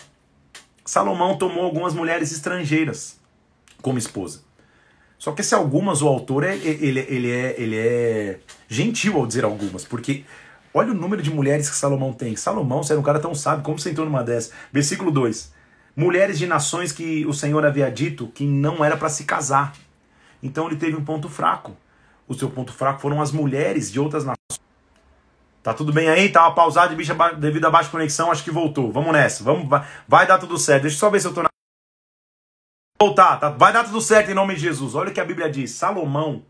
Salomão 0.85 1.37
tomou 1.37 1.65
algumas 1.65 1.93
mulheres 1.93 2.33
estrangeiras 2.33 3.19
como 3.83 3.99
esposa. 3.99 4.41
Só 5.19 5.33
que 5.33 5.43
se 5.43 5.55
algumas, 5.55 6.03
o 6.03 6.09
autor 6.09 6.45
é, 6.45 6.55
ele, 6.55 7.01
ele, 7.01 7.31
é, 7.31 7.55
ele 7.59 7.77
é 7.77 8.41
gentil 8.69 9.17
ao 9.17 9.27
dizer 9.27 9.45
algumas, 9.45 9.85
porque 9.85 10.25
olha 10.73 10.93
o 10.93 10.95
número 10.95 11.23
de 11.23 11.31
mulheres 11.31 11.69
que 11.69 11.77
Salomão 11.77 12.12
tem. 12.12 12.37
Salomão, 12.37 12.83
você 12.83 12.93
era 12.93 13.01
um 13.01 13.05
cara 13.05 13.21
tão 13.21 13.35
sábio, 13.35 13.65
como 13.65 13.79
você 13.79 13.91
entrou 13.91 14.07
numa 14.07 14.23
dessas? 14.23 14.53
Versículo 14.73 15.11
2. 15.11 15.53
Mulheres 15.97 16.39
de 16.39 16.47
nações 16.47 16.91
que 16.91 17.25
o 17.27 17.33
Senhor 17.33 17.65
havia 17.65 17.91
dito 17.91 18.29
que 18.29 18.45
não 18.45 18.85
era 18.85 18.97
para 18.97 19.09
se 19.09 19.25
casar. 19.25 19.75
Então 20.43 20.67
ele 20.67 20.77
teve 20.77 20.97
um 20.97 21.05
ponto 21.05 21.29
fraco. 21.29 21.77
O 22.27 22.35
seu 22.35 22.51
ponto 22.51 22.73
fraco 22.73 23.01
foram 23.01 23.21
as 23.21 23.31
mulheres 23.31 23.93
de 23.93 24.01
outras 24.01 24.25
nações. 24.25 24.64
Tá 25.65 25.73
tudo 25.73 25.95
bem 25.95 26.11
aí? 26.11 26.29
Tava 26.29 26.55
pausado 26.55 26.95
devido 26.95 27.67
a 27.67 27.71
baixa 27.71 27.89
conexão, 27.89 28.31
acho 28.31 28.45
que 28.45 28.51
voltou. 28.51 28.93
Vamos 28.93 29.15
nessa. 29.15 29.43
Vamos, 29.43 29.67
vai, 29.67 29.83
vai 30.07 30.27
dar 30.27 30.37
tudo 30.37 30.59
certo. 30.59 30.83
Deixa 30.83 30.97
eu 30.97 31.01
só 31.01 31.09
ver 31.09 31.21
se 31.21 31.27
eu 31.27 31.33
tô 31.33 31.43
na. 31.43 31.49
Voltar, 33.01 33.41
tá? 33.41 33.49
Vai 33.49 33.73
dar 33.73 33.85
tudo 33.85 33.99
certo 34.03 34.31
em 34.31 34.35
nome 34.35 34.55
de 34.55 34.61
Jesus. 34.61 34.95
Olha 34.95 35.09
o 35.09 35.15
que 35.15 35.21
a 35.21 35.25
Bíblia 35.25 35.51
diz. 35.51 35.71
Salomão, 35.71 36.45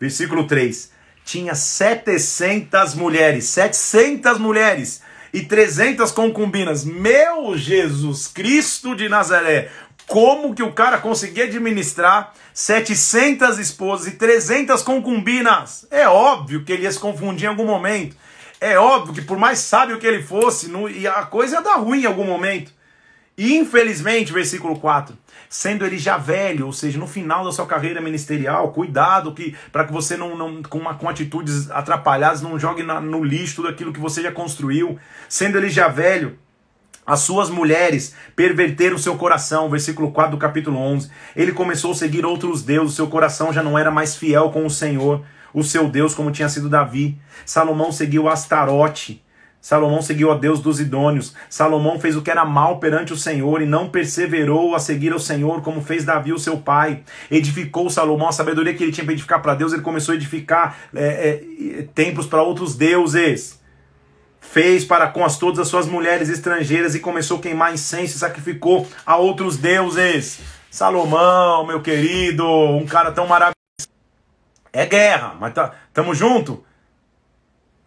versículo 0.00 0.46
3. 0.46 0.90
Tinha 1.22 1.54
700 1.54 2.94
mulheres. 2.94 3.44
700 3.44 4.38
mulheres 4.38 5.02
e 5.30 5.42
300 5.42 6.10
concubinas. 6.10 6.86
Meu 6.86 7.58
Jesus 7.58 8.26
Cristo 8.26 8.96
de 8.96 9.06
Nazaré! 9.06 9.70
Como 10.08 10.54
que 10.54 10.62
o 10.62 10.72
cara 10.72 10.98
conseguia 10.98 11.44
administrar 11.44 12.32
700 12.54 13.58
esposas 13.58 14.06
e 14.06 14.12
300 14.12 14.82
concubinas? 14.82 15.86
É 15.90 16.08
óbvio 16.08 16.64
que 16.64 16.72
ele 16.72 16.84
ia 16.84 16.92
se 16.92 16.98
confundir 16.98 17.44
em 17.44 17.48
algum 17.48 17.66
momento. 17.66 18.16
É 18.58 18.78
óbvio 18.78 19.14
que 19.14 19.20
por 19.20 19.36
mais 19.38 19.58
sábio 19.58 19.98
que 19.98 20.06
ele 20.06 20.22
fosse, 20.22 20.72
a 21.14 21.26
coisa 21.26 21.56
ia 21.56 21.62
dar 21.62 21.76
ruim 21.76 22.02
em 22.02 22.06
algum 22.06 22.24
momento. 22.24 22.72
E 23.36 23.56
infelizmente, 23.56 24.32
versículo 24.32 24.80
4, 24.80 25.16
sendo 25.48 25.84
ele 25.84 25.96
já 25.98 26.16
velho, 26.16 26.66
ou 26.66 26.72
seja, 26.72 26.98
no 26.98 27.06
final 27.06 27.44
da 27.44 27.52
sua 27.52 27.66
carreira 27.66 28.00
ministerial, 28.00 28.72
cuidado 28.72 29.32
que 29.32 29.54
para 29.70 29.84
que 29.84 29.92
você 29.92 30.16
não, 30.16 30.36
não 30.36 30.62
com, 30.62 30.78
uma, 30.78 30.94
com 30.94 31.08
atitudes 31.08 31.70
atrapalhadas 31.70 32.42
não 32.42 32.58
jogue 32.58 32.82
na, 32.82 33.00
no 33.00 33.22
lixo 33.22 33.56
tudo 33.56 33.68
aquilo 33.68 33.92
que 33.92 34.00
você 34.00 34.22
já 34.22 34.32
construiu. 34.32 34.98
Sendo 35.28 35.58
ele 35.58 35.68
já 35.68 35.86
velho, 35.86 36.36
as 37.08 37.20
suas 37.20 37.48
mulheres 37.48 38.14
perverteram 38.36 38.98
seu 38.98 39.16
coração, 39.16 39.70
versículo 39.70 40.12
4 40.12 40.32
do 40.32 40.36
capítulo 40.36 40.78
11. 40.78 41.10
Ele 41.34 41.52
começou 41.52 41.92
a 41.92 41.94
seguir 41.94 42.26
outros 42.26 42.62
deuses, 42.62 42.96
seu 42.96 43.06
coração 43.06 43.50
já 43.50 43.62
não 43.62 43.78
era 43.78 43.90
mais 43.90 44.14
fiel 44.14 44.50
com 44.50 44.66
o 44.66 44.70
Senhor, 44.70 45.24
o 45.54 45.64
seu 45.64 45.88
Deus, 45.88 46.14
como 46.14 46.30
tinha 46.30 46.50
sido 46.50 46.68
Davi. 46.68 47.18
Salomão 47.46 47.90
seguiu 47.90 48.28
Astarote. 48.28 49.24
Salomão 49.58 50.02
seguiu 50.02 50.30
a 50.30 50.36
Deus 50.36 50.60
dos 50.60 50.80
idôneos. 50.80 51.34
Salomão 51.48 51.98
fez 51.98 52.14
o 52.14 52.20
que 52.20 52.30
era 52.30 52.44
mal 52.44 52.78
perante 52.78 53.14
o 53.14 53.16
Senhor 53.16 53.62
e 53.62 53.66
não 53.66 53.88
perseverou 53.88 54.74
a 54.74 54.78
seguir 54.78 55.10
ao 55.14 55.18
Senhor, 55.18 55.62
como 55.62 55.80
fez 55.80 56.04
Davi, 56.04 56.34
o 56.34 56.38
seu 56.38 56.58
pai. 56.58 57.04
Edificou 57.30 57.88
Salomão 57.88 58.28
a 58.28 58.32
sabedoria 58.32 58.74
que 58.74 58.84
ele 58.84 58.92
tinha 58.92 59.04
para 59.06 59.14
edificar 59.14 59.40
para 59.40 59.54
Deus, 59.54 59.72
ele 59.72 59.80
começou 59.80 60.12
a 60.12 60.16
edificar 60.16 60.76
é, 60.94 61.04
é, 61.04 61.82
templos 61.94 62.26
para 62.26 62.42
outros 62.42 62.76
deuses 62.76 63.57
fez 64.50 64.84
para 64.84 65.08
com 65.08 65.24
as 65.24 65.36
todas 65.36 65.58
as 65.58 65.68
suas 65.68 65.86
mulheres 65.86 66.28
estrangeiras 66.28 66.94
e 66.94 67.00
começou 67.00 67.38
a 67.38 67.42
queimar 67.42 67.72
incenso 67.72 68.16
e 68.16 68.18
sacrificou 68.18 68.88
a 69.04 69.16
outros 69.16 69.56
deuses. 69.56 70.40
Salomão, 70.70 71.66
meu 71.66 71.82
querido, 71.82 72.46
um 72.46 72.86
cara 72.86 73.12
tão 73.12 73.26
maravilhoso. 73.26 73.54
É 74.72 74.86
guerra, 74.86 75.34
mas 75.38 75.52
tá, 75.52 75.72
tamo 75.92 76.14
junto? 76.14 76.64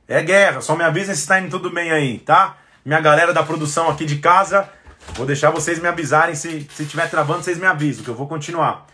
É 0.07 0.21
guerra, 0.21 0.61
só 0.61 0.75
me 0.75 0.83
avisem 0.83 1.15
se 1.15 1.21
está 1.21 1.39
indo 1.39 1.49
tudo 1.49 1.71
bem 1.71 1.91
aí, 1.91 2.19
tá? 2.19 2.57
Minha 2.83 2.99
galera 2.99 3.33
da 3.33 3.43
produção 3.43 3.89
aqui 3.89 4.05
de 4.05 4.17
casa, 4.17 4.69
vou 5.13 5.25
deixar 5.25 5.51
vocês 5.51 5.79
me 5.79 5.87
avisarem 5.87 6.35
se 6.35 6.67
se 6.75 6.83
estiver 6.83 7.09
travando, 7.09 7.43
vocês 7.43 7.57
me 7.57 7.65
avisam 7.65 8.03
que 8.03 8.09
eu 8.09 8.15
vou 8.15 8.27
continuar. 8.27 8.85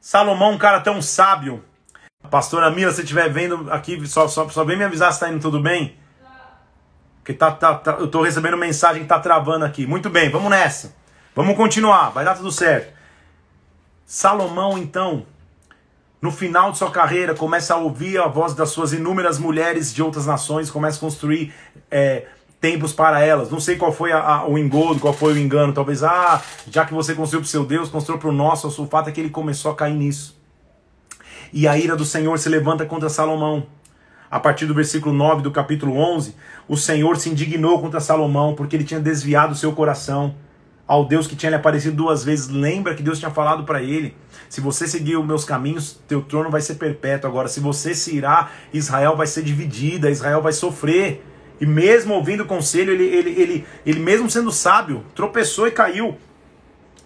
Salomão, 0.00 0.52
um 0.52 0.58
cara 0.58 0.80
tão 0.80 1.00
sábio. 1.02 1.64
Pastora 2.30 2.70
Mila, 2.70 2.92
se 2.92 3.02
estiver 3.02 3.28
vendo 3.30 3.68
aqui, 3.72 4.06
só, 4.06 4.28
só, 4.28 4.48
só 4.48 4.64
vem 4.64 4.76
me 4.76 4.84
avisar 4.84 5.12
se 5.12 5.16
está 5.16 5.28
indo 5.28 5.40
tudo 5.40 5.60
bem. 5.60 5.96
Que 7.28 7.34
tá, 7.34 7.50
tá, 7.50 7.74
tá, 7.74 7.90
eu 8.00 8.08
tô 8.08 8.22
recebendo 8.22 8.56
mensagem 8.56 9.02
que 9.02 9.08
tá 9.08 9.18
travando 9.18 9.62
aqui. 9.62 9.86
Muito 9.86 10.08
bem, 10.08 10.30
vamos 10.30 10.48
nessa. 10.48 10.94
Vamos 11.36 11.58
continuar, 11.58 12.08
vai 12.08 12.24
dar 12.24 12.34
tudo 12.34 12.50
certo. 12.50 12.90
Salomão, 14.06 14.78
então, 14.78 15.26
no 16.22 16.32
final 16.32 16.72
de 16.72 16.78
sua 16.78 16.90
carreira, 16.90 17.34
começa 17.34 17.74
a 17.74 17.76
ouvir 17.76 18.18
a 18.18 18.26
voz 18.26 18.54
das 18.54 18.70
suas 18.70 18.94
inúmeras 18.94 19.38
mulheres 19.38 19.92
de 19.92 20.02
outras 20.02 20.24
nações, 20.24 20.70
começa 20.70 20.96
a 20.96 21.00
construir 21.00 21.52
é, 21.90 22.24
templos 22.62 22.94
para 22.94 23.20
elas. 23.20 23.50
Não 23.50 23.60
sei 23.60 23.76
qual 23.76 23.92
foi 23.92 24.10
a, 24.10 24.20
a, 24.20 24.48
o 24.48 24.56
engodo, 24.56 24.98
qual 24.98 25.12
foi 25.12 25.34
o 25.34 25.38
engano. 25.38 25.74
Talvez, 25.74 26.02
ah, 26.02 26.40
já 26.70 26.86
que 26.86 26.94
você 26.94 27.14
construiu 27.14 27.42
para 27.42 27.46
o 27.46 27.50
seu 27.50 27.66
Deus, 27.66 27.90
construiu 27.90 28.18
para 28.18 28.30
o 28.30 28.32
nosso. 28.32 28.68
O 28.68 28.86
fato 28.86 29.10
é 29.10 29.12
que 29.12 29.20
ele 29.20 29.28
começou 29.28 29.70
a 29.70 29.76
cair 29.76 29.92
nisso. 29.92 30.34
E 31.52 31.68
a 31.68 31.76
ira 31.76 31.94
do 31.94 32.06
Senhor 32.06 32.38
se 32.38 32.48
levanta 32.48 32.86
contra 32.86 33.10
Salomão 33.10 33.66
a 34.30 34.38
partir 34.38 34.66
do 34.66 34.74
versículo 34.74 35.14
9 35.14 35.42
do 35.42 35.50
capítulo 35.50 35.96
11, 35.96 36.34
o 36.68 36.76
Senhor 36.76 37.16
se 37.16 37.30
indignou 37.30 37.80
contra 37.80 38.00
Salomão 38.00 38.54
porque 38.54 38.76
ele 38.76 38.84
tinha 38.84 39.00
desviado 39.00 39.54
seu 39.54 39.72
coração 39.72 40.34
ao 40.86 41.04
Deus 41.04 41.26
que 41.26 41.36
tinha 41.36 41.50
lhe 41.50 41.56
aparecido 41.56 41.96
duas 41.96 42.24
vezes. 42.24 42.48
Lembra 42.48 42.94
que 42.94 43.02
Deus 43.02 43.18
tinha 43.18 43.30
falado 43.30 43.64
para 43.64 43.82
ele: 43.82 44.16
se 44.48 44.60
você 44.60 44.88
seguir 44.88 45.16
os 45.16 45.26
meus 45.26 45.44
caminhos, 45.44 46.00
teu 46.08 46.22
trono 46.22 46.50
vai 46.50 46.60
ser 46.62 46.74
perpétuo. 46.74 47.28
Agora, 47.28 47.48
se 47.48 47.60
você 47.60 47.94
se 47.94 48.16
irá, 48.16 48.50
Israel 48.72 49.16
vai 49.16 49.26
ser 49.26 49.42
dividida, 49.42 50.10
Israel 50.10 50.40
vai 50.40 50.52
sofrer. 50.52 51.24
E 51.60 51.66
mesmo 51.66 52.14
ouvindo 52.14 52.44
o 52.44 52.46
conselho, 52.46 52.92
ele, 52.92 53.04
ele, 53.04 53.30
ele, 53.30 53.66
ele 53.84 54.00
mesmo 54.00 54.30
sendo 54.30 54.52
sábio, 54.52 55.04
tropeçou 55.14 55.66
e 55.66 55.72
caiu. 55.72 56.16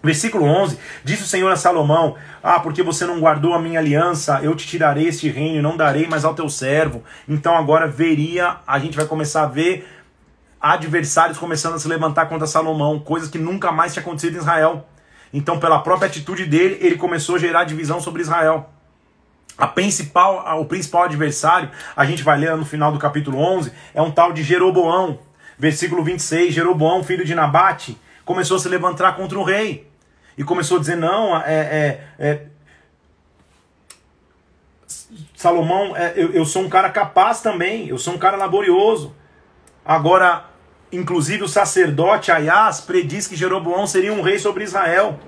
Versículo 0.03 0.43
11: 0.43 0.77
Disse 1.01 1.23
o 1.23 1.27
Senhor 1.27 1.49
a 1.49 1.55
Salomão: 1.55 2.15
Ah, 2.43 2.59
porque 2.59 2.83
você 2.83 3.05
não 3.05 3.21
guardou 3.21 3.53
a 3.53 3.59
minha 3.59 3.79
aliança, 3.79 4.41
eu 4.43 4.53
te 4.53 4.67
tirarei 4.67 5.07
este 5.07 5.29
reino 5.29 5.59
e 5.59 5.61
não 5.61 5.77
darei 5.77 6.05
mais 6.07 6.25
ao 6.25 6.35
teu 6.35 6.49
servo. 6.49 7.01
Então 7.27 7.55
agora 7.55 7.87
veria, 7.87 8.57
a 8.67 8.77
gente 8.77 8.97
vai 8.97 9.05
começar 9.05 9.43
a 9.43 9.47
ver 9.47 9.87
adversários 10.59 11.37
começando 11.37 11.75
a 11.75 11.79
se 11.79 11.87
levantar 11.87 12.25
contra 12.27 12.45
Salomão, 12.45 12.99
coisas 12.99 13.29
que 13.29 13.37
nunca 13.37 13.71
mais 13.71 13.93
tinha 13.93 14.01
acontecido 14.01 14.35
em 14.35 14.39
Israel. 14.39 14.85
Então, 15.33 15.57
pela 15.57 15.79
própria 15.79 16.07
atitude 16.07 16.45
dele, 16.45 16.77
ele 16.79 16.95
começou 16.95 17.35
a 17.35 17.39
gerar 17.39 17.63
divisão 17.63 17.99
sobre 17.99 18.21
Israel. 18.21 18.69
A 19.57 19.67
principal, 19.67 20.59
o 20.59 20.65
principal 20.65 21.03
adversário, 21.03 21.69
a 21.95 22.05
gente 22.05 22.23
vai 22.23 22.37
ler 22.37 22.55
no 22.55 22.65
final 22.65 22.91
do 22.91 22.99
capítulo 22.99 23.37
11, 23.37 23.71
é 23.93 24.01
um 24.01 24.11
tal 24.11 24.31
de 24.31 24.43
Jeroboão. 24.43 25.19
Versículo 25.57 26.03
26, 26.03 26.53
Jeroboão, 26.53 27.03
filho 27.03 27.25
de 27.25 27.35
Nabate, 27.35 27.97
começou 28.25 28.57
a 28.57 28.59
se 28.59 28.69
levantar 28.69 29.15
contra 29.15 29.37
o 29.37 29.43
rei. 29.43 29.92
E 30.37 30.43
começou 30.43 30.77
a 30.77 30.79
dizer: 30.79 30.95
não, 30.95 31.37
é, 31.37 31.53
é, 31.53 32.03
é 32.19 32.45
Salomão, 35.35 35.95
é, 35.95 36.13
eu, 36.15 36.31
eu 36.31 36.45
sou 36.45 36.63
um 36.63 36.69
cara 36.69 36.89
capaz 36.89 37.41
também, 37.41 37.87
eu 37.87 37.97
sou 37.97 38.13
um 38.13 38.17
cara 38.17 38.37
laborioso. 38.37 39.13
Agora, 39.85 40.45
inclusive 40.91 41.43
o 41.43 41.47
sacerdote 41.47 42.31
Aias 42.31 42.79
prediz 42.79 43.27
que 43.27 43.35
Jeroboão 43.35 43.85
seria 43.85 44.13
um 44.13 44.21
rei 44.21 44.39
sobre 44.39 44.63
Israel. 44.63 45.19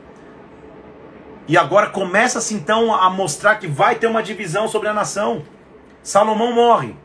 E 1.47 1.58
agora 1.58 1.89
começa-se 1.89 2.53
então 2.53 2.93
a 2.93 3.10
mostrar 3.10 3.56
que 3.56 3.68
vai 3.68 3.95
ter 3.95 4.08
uma 4.08 4.24
divisão 4.24 4.68
sobre 4.68 4.88
a 4.88 4.93
nação. 4.93 5.43
Salomão 6.01 6.53
morre. 6.53 6.95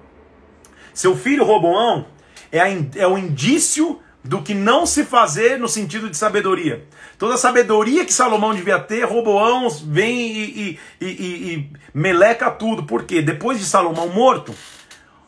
Seu 0.94 1.16
filho 1.16 1.44
Roboão 1.44 2.06
é, 2.52 2.60
é 2.96 3.06
o 3.06 3.18
indício 3.18 4.00
do 4.22 4.42
que 4.42 4.54
não 4.54 4.84
se 4.84 5.04
fazer 5.04 5.58
no 5.58 5.68
sentido 5.68 6.10
de 6.10 6.16
sabedoria. 6.16 6.84
Toda 7.18 7.34
a 7.34 7.38
sabedoria 7.38 8.04
que 8.04 8.12
Salomão 8.12 8.54
devia 8.54 8.78
ter, 8.78 9.04
Roboão 9.04 9.68
vem 9.70 10.18
e, 10.18 10.78
e, 11.00 11.06
e, 11.06 11.54
e 11.54 11.72
meleca 11.94 12.50
tudo. 12.50 12.84
Por 12.84 13.04
quê? 13.04 13.22
Depois 13.22 13.58
de 13.58 13.64
Salomão 13.64 14.08
morto, 14.08 14.54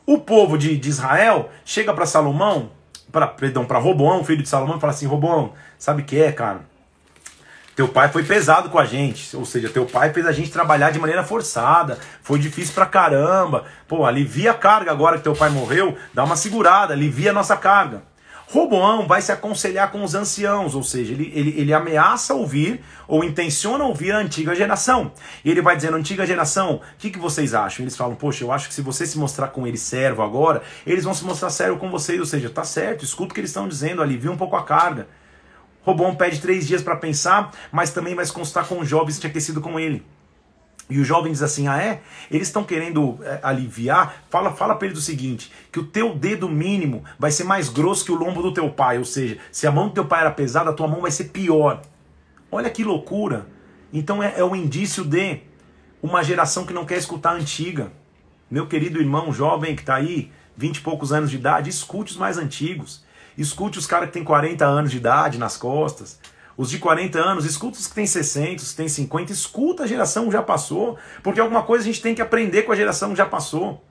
o 0.07 0.19
povo 0.19 0.59
de, 0.59 0.77
de 0.77 0.89
Israel 0.89 1.51
chega 1.65 1.93
para 1.95 2.07
Salomão, 2.07 2.71
para 3.11 3.27
perdão, 3.27 3.65
para 3.65 3.79
Roboão, 3.79 4.25
filho 4.25 4.43
de 4.43 4.49
Salomão, 4.49 4.77
e 4.77 4.81
fala 4.81 4.93
assim: 4.93 5.07
Roboão, 5.07 5.53
sabe 5.79 6.03
o 6.03 6.05
que 6.05 6.21
é, 6.21 6.31
cara? 6.31 6.73
Teu 7.75 7.89
pai 7.89 8.11
foi 8.11 8.23
pesado 8.23 8.69
com 8.69 8.79
a 8.79 8.85
gente, 8.85 9.35
ou 9.35 9.47
seja, 9.47 9.71
teu 9.71 9.87
pai 9.87 10.13
fez 10.13 10.27
a 10.27 10.33
gente 10.33 10.51
trabalhar 10.51 10.91
de 10.91 10.99
maneira 10.99 11.25
forçada, 11.25 11.99
foi 12.23 12.39
difícil 12.39 12.75
pra 12.75 12.85
caramba. 12.85 13.65
Pô, 13.89 14.05
alivia 14.05 14.51
a 14.51 14.55
carga 14.55 14.91
agora 14.91 15.17
que 15.17 15.25
teu 15.25 15.35
pai 15.35 15.49
morreu, 15.49 15.97
dá 16.13 16.23
uma 16.23 16.37
segurada, 16.37 16.93
alivia 16.93 17.31
a 17.31 17.33
nossa 17.33 17.57
carga. 17.57 18.03
Roboão 18.53 19.07
vai 19.07 19.23
se 19.23 19.33
aconselhar 19.33 19.91
com 19.91 20.05
os 20.05 20.15
anciãos, 20.15 20.75
ou 20.75 20.83
seja, 20.83 21.15
ele, 21.15 21.33
ele, 21.35 21.59
ele 21.59 21.73
ameaça 21.73 22.35
ouvir 22.35 22.85
ou 23.09 23.25
intenciona 23.25 23.83
ouvir 23.83 24.13
a 24.13 24.19
antiga 24.19 24.55
geração. 24.55 25.11
E 25.43 25.51
ele 25.51 25.63
vai 25.63 25.75
dizendo, 25.75 25.97
antiga 25.97 26.27
geração, 26.27 26.75
o 26.75 26.81
que, 26.99 27.09
que 27.09 27.19
vocês 27.19 27.55
acham? 27.55 27.83
Eles 27.83 27.97
falam, 27.97 28.15
poxa, 28.15 28.45
eu 28.45 28.53
acho 28.53 28.69
que 28.69 28.75
se 28.75 28.83
você 28.83 29.07
se 29.07 29.17
mostrar 29.17 29.49
com 29.49 29.67
ele 29.67 29.79
servo 29.79 30.21
agora, 30.21 30.61
eles 30.87 31.05
vão 31.05 31.15
se 31.15 31.25
mostrar 31.25 31.49
servo 31.49 31.79
com 31.79 31.91
vocês, 31.91 32.21
ou 32.21 32.27
seja, 32.27 32.51
tá 32.51 32.63
certo, 32.63 33.07
escuta 33.07 33.31
o 33.31 33.35
que 33.35 33.41
eles 33.41 33.49
estão 33.49 33.67
dizendo, 33.67 34.03
alivia 34.03 34.31
um 34.31 34.37
pouco 34.37 34.55
a 34.55 34.63
carga. 34.63 35.09
Roboão 35.81 36.15
pede 36.15 36.39
três 36.39 36.67
dias 36.67 36.83
para 36.83 36.97
pensar, 36.97 37.53
mas 37.73 37.91
também 37.91 38.15
vai 38.15 38.27
se 38.27 38.33
consultar 38.35 38.69
com 38.69 38.85
jovens 38.85 39.15
que 39.15 39.23
tinha 39.23 39.31
aquecido 39.31 39.63
com 39.63 39.81
ele. 39.81 40.05
E 40.91 40.99
o 40.99 41.05
jovem 41.05 41.33
diz 41.33 41.43
assim: 41.43 41.69
Ah, 41.69 41.83
é? 41.83 42.03
Eles 42.31 42.49
estão 42.49 42.65
querendo 42.65 43.19
é, 43.23 43.41
aliviar? 43.43 44.25
Fala, 44.29 44.53
fala 44.53 44.75
para 44.75 44.87
eles 44.87 44.99
o 44.99 45.03
seguinte: 45.03 45.53
que 45.71 45.79
o 45.79 45.85
teu 45.85 46.15
dedo 46.15 46.49
mínimo 46.49 47.05
vai 47.19 47.31
ser 47.31 47.45
mais 47.45 47.69
grosso 47.69 48.05
que 48.05 48.13
o 48.13 48.17
lombo 48.17 48.43
do 48.43 48.53
teu 48.53 48.69
pai. 48.71 48.99
Ou 48.99 49.05
seja, 49.05 49.39
se 49.51 49.67
a 49.67 49.73
mão 49.73 49.89
do 49.89 49.95
teu 49.95 50.05
pai 50.05 50.21
era 50.21 50.31
pesada, 50.31 50.71
a 50.71 50.73
tua 50.73 50.89
mão 50.89 51.01
vai 51.01 51.11
ser 51.11 51.25
pior. 51.25 51.83
Olha 52.51 52.71
que 52.71 52.85
loucura. 52.85 53.47
Então 53.93 54.23
é, 54.23 54.35
é 54.37 54.45
um 54.45 54.57
indício 54.57 55.05
de 55.05 55.41
uma 56.03 56.23
geração 56.23 56.67
que 56.67 56.73
não 56.73 56.85
quer 56.85 56.99
escutar 56.99 57.31
a 57.31 57.35
antiga. 57.35 57.93
Meu 58.51 58.67
querido 58.67 59.01
irmão 59.01 59.33
jovem 59.33 59.75
que 59.75 59.83
está 59.83 59.95
aí, 59.95 60.31
vinte 60.57 60.77
e 60.79 60.81
poucos 60.81 61.13
anos 61.13 61.31
de 61.31 61.37
idade, 61.37 61.71
escute 61.71 62.13
os 62.13 62.19
mais 62.19 62.37
antigos. 62.37 63.05
Escute 63.37 63.79
os 63.79 63.87
caras 63.87 64.09
que 64.09 64.13
têm 64.13 64.25
40 64.25 64.67
anos 64.67 64.91
de 64.91 64.99
idade 64.99 65.39
nas 65.39 65.57
costas. 65.57 66.21
Os 66.57 66.71
de 66.71 66.79
40 66.79 67.19
anos, 67.19 67.45
escuta 67.45 67.79
os 67.79 67.87
que 67.87 67.95
têm 67.95 68.07
60, 68.07 68.63
os 68.63 68.71
que 68.71 68.77
têm 68.77 68.89
50, 68.89 69.33
escuta 69.33 69.85
a 69.85 69.87
geração 69.87 70.31
já 70.31 70.43
passou, 70.43 70.99
porque 71.23 71.41
alguma 71.41 71.63
coisa 71.63 71.83
a 71.83 71.87
gente 71.87 72.03
tem 72.03 72.15
que 72.15 72.23
aprender 72.23 72.63
com 72.63 72.73
a 72.73 72.77
geração 72.77 73.17
já 73.17 73.27
passou. 73.27 73.83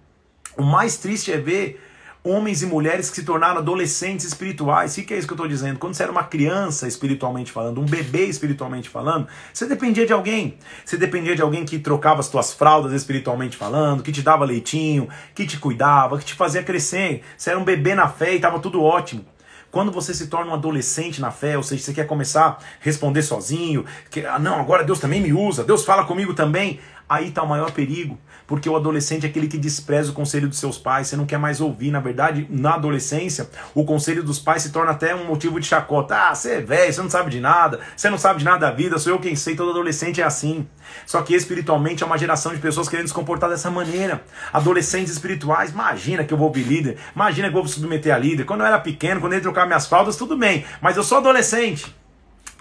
O 0.58 0.64
mais 0.64 0.98
triste 0.98 1.32
é 1.32 1.38
ver 1.38 1.80
homens 2.24 2.62
e 2.62 2.68
mulheres 2.68 3.10
que 3.10 3.16
se 3.16 3.24
tornaram 3.24 3.58
adolescentes 3.58 4.26
espirituais. 4.26 4.96
O 4.96 5.04
que 5.04 5.14
é 5.14 5.18
isso 5.18 5.28
que 5.28 5.34
eu 5.34 5.36
estou 5.36 5.48
dizendo? 5.48 5.80
Quando 5.80 5.96
você 5.96 6.04
era 6.04 6.12
uma 6.12 6.24
criança 6.24 6.88
espiritualmente 6.88 7.52
falando, 7.52 7.82
um 7.82 7.86
bebê 7.86 8.26
espiritualmente 8.26 8.90
falando, 8.90 9.28
você 9.52 9.66
dependia 9.66 10.06
de 10.06 10.14
alguém. 10.14 10.58
Você 10.86 10.98
dependia 10.98 11.36
de 11.36 11.42
alguém 11.42 11.66
que 11.66 11.80
trocava 11.80 12.20
as 12.20 12.30
tuas 12.30 12.54
fraldas 12.54 12.94
espiritualmente 12.94 13.58
falando, 13.58 14.04
que 14.04 14.12
te 14.12 14.22
dava 14.22 14.46
leitinho, 14.46 15.10
que 15.34 15.48
te 15.48 15.58
cuidava, 15.58 16.20
que 16.20 16.26
te 16.26 16.36
fazia 16.36 16.62
crescer. 16.62 17.24
Você 17.36 17.50
era 17.50 17.60
um 17.60 17.64
bebê 17.64 17.96
na 17.96 18.08
fé 18.08 18.34
e 18.34 18.36
estava 18.36 18.60
tudo 18.60 18.84
ótimo. 18.84 19.26
Quando 19.72 19.92
você 19.92 20.14
se 20.14 20.28
torna 20.28 20.52
um 20.52 20.54
adolescente 20.54 21.22
na 21.22 21.32
fé, 21.32 21.56
ou 21.56 21.64
seja, 21.64 21.82
você 21.82 21.94
quer 21.94 22.06
começar 22.06 22.46
a 22.46 22.58
responder 22.82 23.24
sozinho, 23.24 23.86
que, 24.10 24.26
ah, 24.26 24.38
não, 24.38 24.60
agora 24.60 24.84
Deus 24.84 25.00
também 25.00 25.22
me 25.22 25.32
usa, 25.32 25.64
Deus 25.64 25.86
fala 25.86 26.04
comigo 26.04 26.34
também, 26.34 26.80
aí 27.12 27.28
está 27.28 27.44
o 27.44 27.48
maior 27.48 27.72
perigo, 27.72 28.18
porque 28.48 28.70
o 28.70 28.76
adolescente 28.76 29.26
é 29.26 29.30
aquele 29.30 29.50
que 29.50 29.58
despreza 29.58 30.12
o 30.12 30.14
conselho 30.14 30.48
dos 30.48 30.58
seus 30.58 30.78
pais, 30.78 31.08
você 31.08 31.18
não 31.18 31.26
quer 31.26 31.38
mais 31.38 31.60
ouvir. 31.60 31.92
Na 31.92 32.00
verdade, 32.00 32.48
na 32.50 32.76
adolescência, 32.76 33.50
o 33.76 33.84
conselho 33.84 34.24
dos 34.24 34.40
pais 34.40 34.64
se 34.64 34.72
torna 34.72 34.92
até 34.92 35.14
um 35.14 35.26
motivo 35.26 35.60
de 35.60 35.68
chacota. 35.68 36.16
Ah, 36.16 36.34
você 36.34 36.54
é 36.54 36.62
velho, 36.62 36.94
você 36.94 37.02
não 37.02 37.10
sabe 37.10 37.30
de 37.30 37.42
nada, 37.42 37.82
você 37.98 38.10
não 38.10 38.18
sabe 38.18 38.40
de 38.40 38.46
nada 38.46 38.60
da 38.60 38.72
vida, 38.72 38.98
sou 38.98 39.12
eu 39.12 39.20
quem 39.20 39.36
sei, 39.36 39.58
todo 39.58 39.72
adolescente 39.72 40.22
é 40.22 40.24
assim. 40.24 40.66
Só 41.06 41.22
que 41.22 41.36
espiritualmente 41.36 42.02
é 42.02 42.06
uma 42.06 42.18
geração 42.18 42.54
de 42.54 42.62
pessoas 42.62 42.88
querendo 42.88 43.10
se 43.10 43.14
comportar 43.14 43.50
dessa 43.50 43.70
maneira. 43.70 44.24
Adolescentes 44.54 45.12
espirituais, 45.12 45.72
imagina 45.72 46.24
que 46.24 46.34
eu 46.34 46.38
vou 46.38 46.48
ouvir 46.48 46.64
líder, 46.64 46.98
imagina 47.14 47.50
que 47.50 47.58
eu 47.58 47.62
vou 47.62 47.68
submeter 47.68 48.16
a 48.16 48.18
líder. 48.18 48.46
Quando 48.46 48.62
eu 48.62 48.68
era 48.68 48.80
pequeno, 48.80 49.20
quando 49.20 49.34
eu 49.34 49.40
ia 49.40 49.44
trocar 49.44 49.66
minhas 49.66 49.86
fraldas, 49.86 50.16
tudo 50.16 50.38
bem, 50.38 50.64
mas 50.80 50.96
eu 50.96 51.04
sou 51.04 51.18
adolescente. 51.18 51.94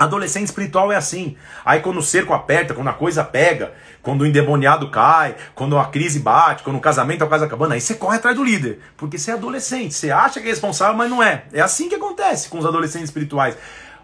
Adolescente 0.01 0.47
espiritual 0.47 0.91
é 0.91 0.97
assim. 0.97 1.37
Aí 1.63 1.81
quando 1.81 1.99
o 1.99 2.03
cerco 2.03 2.33
aperta, 2.33 2.73
quando 2.73 2.89
a 2.89 2.95
coisa 2.95 3.23
pega, 3.23 3.75
quando 4.01 4.23
o 4.23 4.27
endemoniado 4.27 4.91
cai, 4.91 5.37
quando 5.55 5.77
a 5.77 5.85
crise 5.89 6.21
bate, 6.21 6.63
quando 6.63 6.77
o 6.77 6.81
casamento 6.81 7.23
é 7.23 7.27
o 7.27 7.29
caso 7.29 7.45
acabando, 7.45 7.75
aí 7.75 7.83
você 7.83 7.95
corre 7.95 8.17
atrás 8.17 8.35
do 8.35 8.43
líder. 8.43 8.81
Porque 8.97 9.19
você 9.19 9.31
é 9.31 9.35
adolescente, 9.35 9.93
você 9.93 10.11
acha 10.11 10.41
que 10.41 10.47
é 10.47 10.51
responsável, 10.51 10.97
mas 10.97 11.11
não 11.11 11.23
é. 11.23 11.45
É 11.53 11.61
assim 11.61 11.87
que 11.87 11.97
acontece 11.97 12.49
com 12.49 12.59
os 12.59 12.65
adolescentes 12.65 13.11
espirituais. 13.11 13.59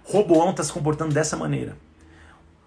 Roboão 0.04 0.50
está 0.50 0.62
se 0.62 0.70
comportando 0.70 1.14
dessa 1.14 1.34
maneira. 1.34 1.78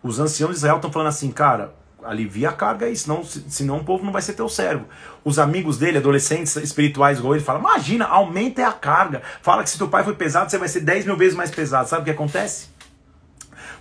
Os 0.01 0.19
anciãos 0.19 0.53
de 0.53 0.57
Israel 0.57 0.77
estão 0.77 0.91
falando 0.91 1.09
assim, 1.09 1.29
cara, 1.29 1.75
alivia 2.03 2.49
a 2.49 2.53
carga 2.53 2.87
aí, 2.87 2.95
senão, 2.95 3.23
senão 3.23 3.77
o 3.77 3.83
povo 3.83 4.03
não 4.03 4.11
vai 4.11 4.23
ser 4.23 4.33
teu 4.33 4.49
servo. 4.49 4.85
Os 5.23 5.37
amigos 5.37 5.77
dele, 5.77 5.99
adolescentes 5.99 6.55
espirituais 6.55 7.19
igual 7.19 7.35
ele, 7.35 7.43
falam, 7.43 7.61
imagina, 7.61 8.05
aumenta 8.05 8.67
a 8.67 8.73
carga. 8.73 9.21
Fala 9.43 9.61
que 9.61 9.69
se 9.69 9.77
teu 9.77 9.87
pai 9.87 10.03
foi 10.03 10.15
pesado, 10.15 10.49
você 10.49 10.57
vai 10.57 10.67
ser 10.67 10.79
10 10.79 11.05
mil 11.05 11.15
vezes 11.15 11.35
mais 11.35 11.51
pesado. 11.51 11.87
Sabe 11.87 12.01
o 12.01 12.05
que 12.05 12.11
acontece? 12.11 12.78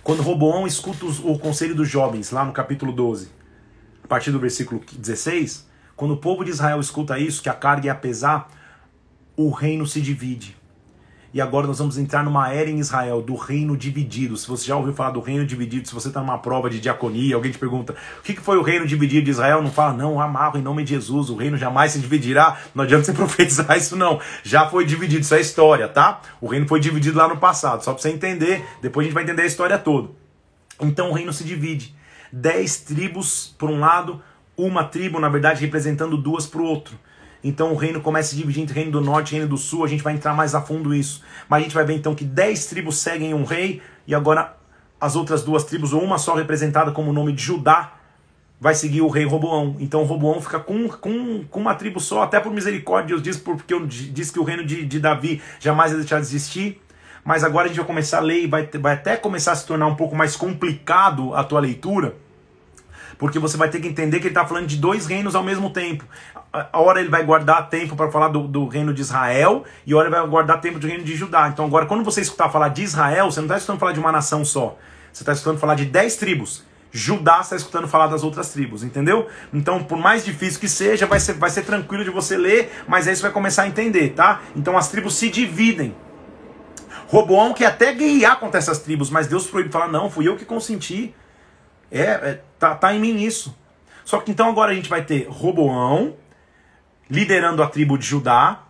Quando 0.03 0.21
Roboão 0.21 0.65
escuta 0.65 1.05
o 1.05 1.37
conselho 1.37 1.75
dos 1.75 1.87
jovens, 1.87 2.31
lá 2.31 2.43
no 2.43 2.51
capítulo 2.51 2.91
12, 2.91 3.29
a 4.03 4.07
partir 4.07 4.31
do 4.31 4.39
versículo 4.39 4.81
16, 4.91 5.67
quando 5.95 6.13
o 6.13 6.17
povo 6.17 6.43
de 6.43 6.51
Israel 6.51 6.79
escuta 6.79 7.19
isso, 7.19 7.43
que 7.43 7.49
a 7.49 7.53
carga 7.53 7.87
ia 7.87 7.95
pesar, 7.95 8.49
o 9.35 9.49
reino 9.49 9.85
se 9.85 10.01
divide. 10.01 10.58
E 11.31 11.39
agora 11.39 11.67
nós 11.67 11.77
vamos 11.77 11.97
entrar 11.97 12.23
numa 12.23 12.51
era 12.51 12.69
em 12.69 12.79
Israel 12.79 13.21
do 13.21 13.35
reino 13.35 13.77
dividido. 13.77 14.35
Se 14.35 14.47
você 14.47 14.65
já 14.65 14.75
ouviu 14.75 14.93
falar 14.93 15.11
do 15.11 15.19
reino 15.19 15.45
dividido, 15.45 15.87
se 15.87 15.93
você 15.93 16.07
está 16.07 16.19
numa 16.21 16.39
prova 16.39 16.69
de 16.69 16.79
diaconia, 16.79 17.35
alguém 17.35 17.51
te 17.51 17.59
pergunta 17.59 17.95
o 18.19 18.23
que 18.23 18.33
foi 18.39 18.57
o 18.57 18.63
reino 18.63 18.87
dividido 18.87 19.25
de 19.25 19.31
Israel, 19.31 19.61
não 19.61 19.71
fala, 19.71 19.93
não, 19.93 20.19
amarro 20.19 20.57
em 20.57 20.61
nome 20.61 20.83
de 20.83 20.89
Jesus, 20.95 21.29
o 21.29 21.35
reino 21.35 21.55
jamais 21.55 21.91
se 21.91 21.99
dividirá. 21.99 22.57
Não 22.73 22.83
adianta 22.83 23.05
você 23.05 23.13
profetizar 23.13 23.77
isso, 23.77 23.95
não. 23.95 24.19
Já 24.43 24.67
foi 24.67 24.85
dividido, 24.85 25.21
isso 25.21 25.35
é 25.35 25.39
história, 25.39 25.87
tá? 25.87 26.19
O 26.41 26.47
reino 26.47 26.67
foi 26.67 26.79
dividido 26.79 27.17
lá 27.17 27.27
no 27.27 27.37
passado, 27.37 27.83
só 27.83 27.93
para 27.93 28.01
você 28.01 28.09
entender, 28.09 28.65
depois 28.81 29.05
a 29.05 29.07
gente 29.07 29.13
vai 29.13 29.23
entender 29.23 29.43
a 29.43 29.47
história 29.47 29.77
toda. 29.77 30.09
Então 30.81 31.11
o 31.11 31.13
reino 31.13 31.31
se 31.31 31.43
divide. 31.43 31.95
Dez 32.33 32.77
tribos 32.77 33.55
por 33.57 33.69
um 33.69 33.79
lado, 33.79 34.21
uma 34.57 34.83
tribo, 34.83 35.19
na 35.19 35.29
verdade, 35.29 35.61
representando 35.61 36.17
duas 36.17 36.47
para 36.47 36.61
o 36.61 36.65
outro. 36.65 36.97
Então 37.43 37.71
o 37.71 37.75
reino 37.75 38.01
começa 38.01 38.27
a 38.27 38.29
se 38.31 38.35
dividir 38.35 38.61
entre 38.61 38.75
reino 38.75 38.91
do 38.91 39.01
norte 39.01 39.29
e 39.29 39.31
reino 39.33 39.47
do 39.47 39.57
sul, 39.57 39.83
a 39.83 39.87
gente 39.87 40.03
vai 40.03 40.13
entrar 40.13 40.33
mais 40.33 40.53
a 40.53 40.61
fundo 40.61 40.93
isso. 40.93 41.23
Mas 41.47 41.59
a 41.59 41.63
gente 41.63 41.75
vai 41.75 41.85
ver 41.85 41.93
então 41.93 42.13
que 42.13 42.25
dez 42.25 42.65
tribos 42.65 42.97
seguem 42.97 43.33
um 43.33 43.43
rei, 43.43 43.81
e 44.05 44.13
agora 44.13 44.57
as 44.99 45.15
outras 45.15 45.43
duas 45.43 45.63
tribos, 45.63 45.93
ou 45.93 46.03
uma 46.03 46.17
só 46.17 46.35
representada 46.35 46.91
como 46.91 47.11
o 47.11 47.13
nome 47.13 47.31
de 47.31 47.41
Judá, 47.41 47.93
vai 48.59 48.75
seguir 48.75 49.01
o 49.01 49.07
rei 49.07 49.23
Roboão. 49.23 49.77
Então 49.79 50.03
Roboão 50.03 50.41
fica 50.41 50.59
com, 50.59 50.89
com, 50.89 51.45
com 51.45 51.59
uma 51.61 51.75
tribo 51.75 51.99
só, 51.99 52.23
até 52.23 52.39
por 52.39 52.51
misericórdia, 52.51 53.15
Deus 53.15 53.21
diz, 53.21 53.37
porque 53.37 53.73
diz 53.87 54.29
que 54.29 54.39
o 54.39 54.43
reino 54.43 54.65
de, 54.65 54.85
de 54.85 54.99
Davi 54.99 55.41
jamais 55.59 55.91
vai 55.91 56.01
deixar 56.01 56.17
de 56.17 56.25
existir. 56.25 56.81
Mas 57.23 57.43
agora 57.43 57.65
a 57.65 57.67
gente 57.67 57.77
vai 57.77 57.85
começar 57.85 58.17
a 58.17 58.21
ler 58.21 58.43
e 58.43 58.47
vai, 58.47 58.65
vai 58.65 58.93
até 58.93 59.15
começar 59.15 59.51
a 59.51 59.55
se 59.55 59.65
tornar 59.65 59.87
um 59.87 59.95
pouco 59.95 60.15
mais 60.15 60.35
complicado 60.35 61.33
a 61.35 61.43
tua 61.43 61.59
leitura 61.59 62.15
porque 63.19 63.37
você 63.37 63.57
vai 63.57 63.69
ter 63.69 63.81
que 63.81 63.87
entender 63.87 64.19
que 64.19 64.27
ele 64.27 64.29
está 64.29 64.47
falando 64.47 64.65
de 64.65 64.77
dois 64.77 65.05
reinos 65.05 65.35
ao 65.35 65.43
mesmo 65.43 65.69
tempo. 65.69 66.05
A 66.51 66.79
hora 66.79 66.99
ele 66.99 67.09
vai 67.09 67.23
guardar 67.23 67.69
tempo 67.69 67.95
para 67.95 68.09
falar 68.09 68.29
do, 68.29 68.47
do, 68.47 68.67
reino 68.67 68.91
de 68.91 69.01
Israel 69.01 69.63
e 69.85 69.93
a 69.93 69.97
hora 69.97 70.07
ele 70.07 70.15
vai 70.15 70.27
guardar 70.27 70.59
tempo 70.59 70.79
do 70.79 70.87
reino 70.87 71.03
de 71.03 71.15
Judá. 71.15 71.47
Então 71.47 71.65
agora, 71.65 71.85
quando 71.85 72.03
você 72.03 72.21
escutar 72.21 72.49
falar 72.49 72.69
de 72.69 72.81
Israel, 72.81 73.31
você 73.31 73.39
não 73.39 73.45
está 73.45 73.57
escutando 73.57 73.79
falar 73.79 73.91
de 73.91 73.99
uma 73.99 74.11
nação 74.11 74.43
só. 74.43 74.75
Você 75.13 75.21
está 75.21 75.31
escutando 75.31 75.59
falar 75.59 75.75
de 75.75 75.85
dez 75.85 76.15
tribos. 76.15 76.63
Judá 76.91 77.41
está 77.41 77.55
escutando 77.55 77.87
falar 77.87 78.07
das 78.07 78.23
outras 78.23 78.49
tribos, 78.51 78.83
entendeu? 78.83 79.27
Então, 79.53 79.83
por 79.83 79.97
mais 79.97 80.25
difícil 80.25 80.59
que 80.59 80.67
seja, 80.67 81.05
vai 81.05 81.19
ser, 81.19 81.33
vai 81.33 81.51
ser 81.51 81.61
tranquilo 81.63 82.03
de 82.03 82.09
você 82.09 82.35
ler, 82.35 82.83
mas 82.87 83.07
aí 83.07 83.15
você 83.15 83.21
vai 83.21 83.31
começar 83.31 83.63
a 83.63 83.67
entender, 83.67 84.09
tá? 84.09 84.41
Então 84.55 84.75
as 84.75 84.89
tribos 84.89 85.13
se 85.15 85.29
dividem. 85.29 85.95
Roboão 87.07 87.53
quer 87.53 87.67
até 87.67 87.93
guerrear 87.93 88.39
contra 88.39 88.57
essas 88.57 88.79
tribos, 88.79 89.09
mas 89.09 89.27
Deus 89.27 89.45
proíbe 89.47 89.71
falar: 89.71 89.87
não, 89.87 90.09
fui 90.09 90.27
eu 90.27 90.35
que 90.35 90.45
consenti. 90.45 91.13
É, 91.91 92.01
é, 92.01 92.41
tá, 92.57 92.75
tá 92.75 92.93
em 92.93 92.99
mim 92.99 93.21
isso. 93.21 93.55
Só 94.05 94.19
que 94.19 94.31
então 94.31 94.49
agora 94.49 94.71
a 94.71 94.75
gente 94.75 94.89
vai 94.89 95.03
ter 95.03 95.27
Roboão 95.29 96.15
liderando 97.09 97.63
a 97.63 97.67
tribo 97.67 97.97
de 97.97 98.05
Judá, 98.05 98.63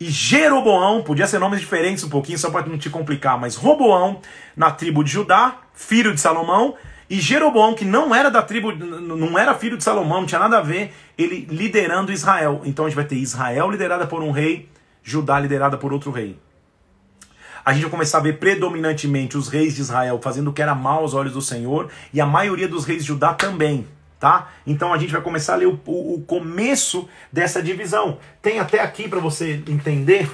e 0.00 0.06
Jeroboão, 0.06 1.02
podia 1.02 1.26
ser 1.26 1.38
nomes 1.38 1.60
diferentes 1.60 2.02
um 2.04 2.08
pouquinho, 2.08 2.38
só 2.38 2.50
para 2.50 2.66
não 2.66 2.76
te 2.76 2.90
complicar, 2.90 3.38
mas 3.38 3.54
Roboão, 3.54 4.20
na 4.56 4.70
tribo 4.70 5.04
de 5.04 5.10
Judá, 5.10 5.58
filho 5.72 6.12
de 6.12 6.20
Salomão, 6.20 6.74
e 7.08 7.20
Jeroboão, 7.20 7.74
que 7.74 7.84
não 7.84 8.14
era 8.14 8.30
da 8.30 8.42
tribo, 8.42 8.72
não 8.72 9.38
era 9.38 9.54
filho 9.54 9.76
de 9.76 9.84
Salomão, 9.84 10.20
não 10.20 10.26
tinha 10.26 10.38
nada 10.38 10.58
a 10.58 10.62
ver, 10.62 10.92
ele 11.16 11.46
liderando 11.50 12.12
Israel. 12.12 12.62
Então 12.64 12.86
a 12.86 12.88
gente 12.88 12.96
vai 12.96 13.04
ter 13.04 13.16
Israel 13.16 13.70
liderada 13.70 14.06
por 14.06 14.22
um 14.22 14.30
rei, 14.30 14.68
Judá 15.02 15.38
liderada 15.38 15.76
por 15.76 15.92
outro 15.92 16.10
rei. 16.10 16.38
A 17.64 17.72
gente 17.72 17.82
vai 17.82 17.90
começar 17.90 18.18
a 18.18 18.22
ver 18.22 18.38
predominantemente 18.38 19.38
os 19.38 19.48
reis 19.48 19.74
de 19.74 19.82
Israel 19.82 20.18
fazendo 20.22 20.48
o 20.48 20.52
que 20.52 20.60
era 20.60 20.74
mal 20.74 21.00
aos 21.00 21.14
olhos 21.14 21.34
do 21.34 21.42
Senhor, 21.42 21.90
e 22.12 22.20
a 22.20 22.26
maioria 22.26 22.66
dos 22.68 22.84
reis 22.84 23.02
de 23.02 23.08
Judá 23.08 23.32
também. 23.32 23.86
Tá? 24.24 24.48
Então 24.66 24.90
a 24.90 24.96
gente 24.96 25.12
vai 25.12 25.20
começar 25.20 25.52
a 25.52 25.56
ler 25.56 25.66
o, 25.66 25.78
o, 25.84 26.14
o 26.14 26.22
começo 26.22 27.06
dessa 27.30 27.62
divisão. 27.62 28.16
Tem 28.40 28.58
até 28.58 28.80
aqui 28.80 29.06
para 29.06 29.20
você 29.20 29.62
entender. 29.68 30.30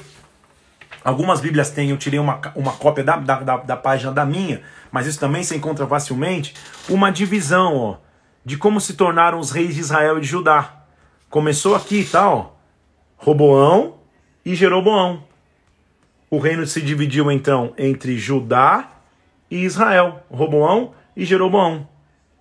Algumas 1.02 1.40
Bíblias 1.40 1.70
têm, 1.70 1.90
eu 1.90 1.96
tirei 1.96 2.20
uma, 2.20 2.40
uma 2.54 2.70
cópia 2.70 3.02
da, 3.02 3.16
da, 3.16 3.40
da, 3.40 3.56
da 3.56 3.76
página 3.76 4.12
da 4.12 4.24
minha, 4.24 4.62
mas 4.92 5.08
isso 5.08 5.18
também 5.18 5.42
se 5.42 5.56
encontra 5.56 5.88
facilmente. 5.88 6.54
Uma 6.88 7.10
divisão 7.10 7.74
ó, 7.76 7.96
de 8.44 8.56
como 8.56 8.80
se 8.80 8.94
tornaram 8.94 9.40
os 9.40 9.50
reis 9.50 9.74
de 9.74 9.80
Israel 9.80 10.18
e 10.18 10.20
de 10.20 10.28
Judá. 10.28 10.84
Começou 11.28 11.74
aqui, 11.74 12.04
tá? 12.04 12.30
Ó, 12.30 12.50
Roboão 13.16 13.96
e 14.46 14.54
Jeroboão. 14.54 15.24
O 16.30 16.38
reino 16.38 16.64
se 16.64 16.80
dividiu 16.80 17.28
então 17.28 17.74
entre 17.76 18.16
Judá 18.16 18.88
e 19.50 19.64
Israel. 19.64 20.24
Roboão 20.30 20.94
e 21.16 21.24
Jeroboão. 21.24 21.88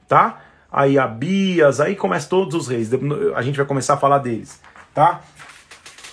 Tá? 0.08 0.44
Aí 0.72 0.98
Abias, 0.98 1.80
aí 1.80 1.96
começa 1.96 2.28
todos 2.28 2.56
os 2.56 2.68
reis. 2.68 2.90
A 3.36 3.42
gente 3.42 3.58
vai 3.58 3.66
começar 3.66 3.96
a 3.96 3.98
falar 3.98 4.20
deles, 4.20 4.60
tá? 4.94 5.22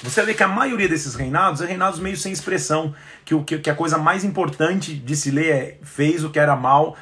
Você 0.02 0.22
vê 0.22 0.34
que 0.34 0.42
a 0.42 0.48
maioria 0.48 0.88
desses 0.88 1.14
reinados 1.14 1.60
é 1.60 1.66
reinados 1.66 1.98
meio 1.98 2.16
sem 2.16 2.30
expressão, 2.30 2.94
que 3.24 3.34
o 3.34 3.42
que, 3.42 3.68
a 3.68 3.74
coisa 3.74 3.96
mais 3.96 4.24
importante 4.24 4.94
de 4.94 5.16
se 5.16 5.30
ler 5.30 5.50
é 5.50 5.78
fez 5.82 6.22
o 6.22 6.30
que 6.30 6.38
era 6.38 6.54
mal, 6.54 6.96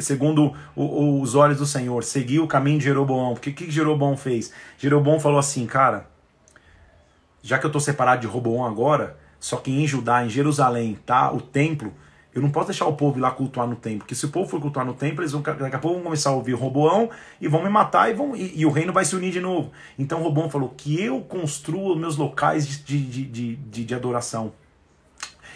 segundo 0.00 0.54
os 0.74 1.34
olhos 1.34 1.58
do 1.58 1.66
Senhor, 1.66 2.04
seguiu 2.04 2.44
o 2.44 2.48
caminho 2.48 2.78
de 2.78 2.84
Jeroboão. 2.84 3.32
O 3.32 3.36
que, 3.36 3.52
que 3.52 3.70
Jeroboão 3.70 4.16
fez? 4.16 4.52
Jeroboão 4.78 5.18
falou 5.18 5.38
assim, 5.38 5.66
cara, 5.66 6.06
já 7.42 7.58
que 7.58 7.66
eu 7.66 7.68
estou 7.68 7.80
separado 7.80 8.20
de 8.20 8.26
Roboão 8.26 8.64
agora, 8.64 9.16
só 9.40 9.56
que 9.56 9.72
em 9.72 9.86
Judá, 9.86 10.24
em 10.24 10.30
Jerusalém, 10.30 10.96
tá 11.04 11.32
o 11.32 11.40
templo, 11.40 11.92
eu 12.34 12.40
não 12.40 12.50
posso 12.50 12.68
deixar 12.68 12.86
o 12.86 12.94
povo 12.94 13.18
ir 13.18 13.20
lá 13.20 13.30
cultuar 13.30 13.66
no 13.66 13.76
templo, 13.76 14.00
porque 14.00 14.14
se 14.14 14.24
o 14.24 14.30
povo 14.30 14.48
for 14.48 14.60
cultuar 14.60 14.86
no 14.86 14.94
templo, 14.94 15.20
eles 15.20 15.32
vão, 15.32 15.42
daqui 15.42 15.76
a 15.76 15.78
pouco 15.78 15.96
vão 15.96 16.04
começar 16.04 16.30
a 16.30 16.32
ouvir 16.32 16.54
Roboão 16.54 17.10
e 17.38 17.46
vão 17.46 17.62
me 17.62 17.68
matar 17.68 18.10
e, 18.10 18.14
vão, 18.14 18.34
e, 18.34 18.60
e 18.60 18.64
o 18.64 18.70
reino 18.70 18.92
vai 18.92 19.04
se 19.04 19.14
unir 19.14 19.30
de 19.30 19.40
novo. 19.40 19.70
Então 19.98 20.22
Roboão 20.22 20.48
falou 20.48 20.72
que 20.74 20.98
eu 20.98 21.20
construa 21.20 21.94
meus 21.94 22.16
locais 22.16 22.66
de, 22.66 22.78
de, 22.78 23.24
de, 23.26 23.56
de, 23.56 23.84
de 23.84 23.94
adoração. 23.94 24.52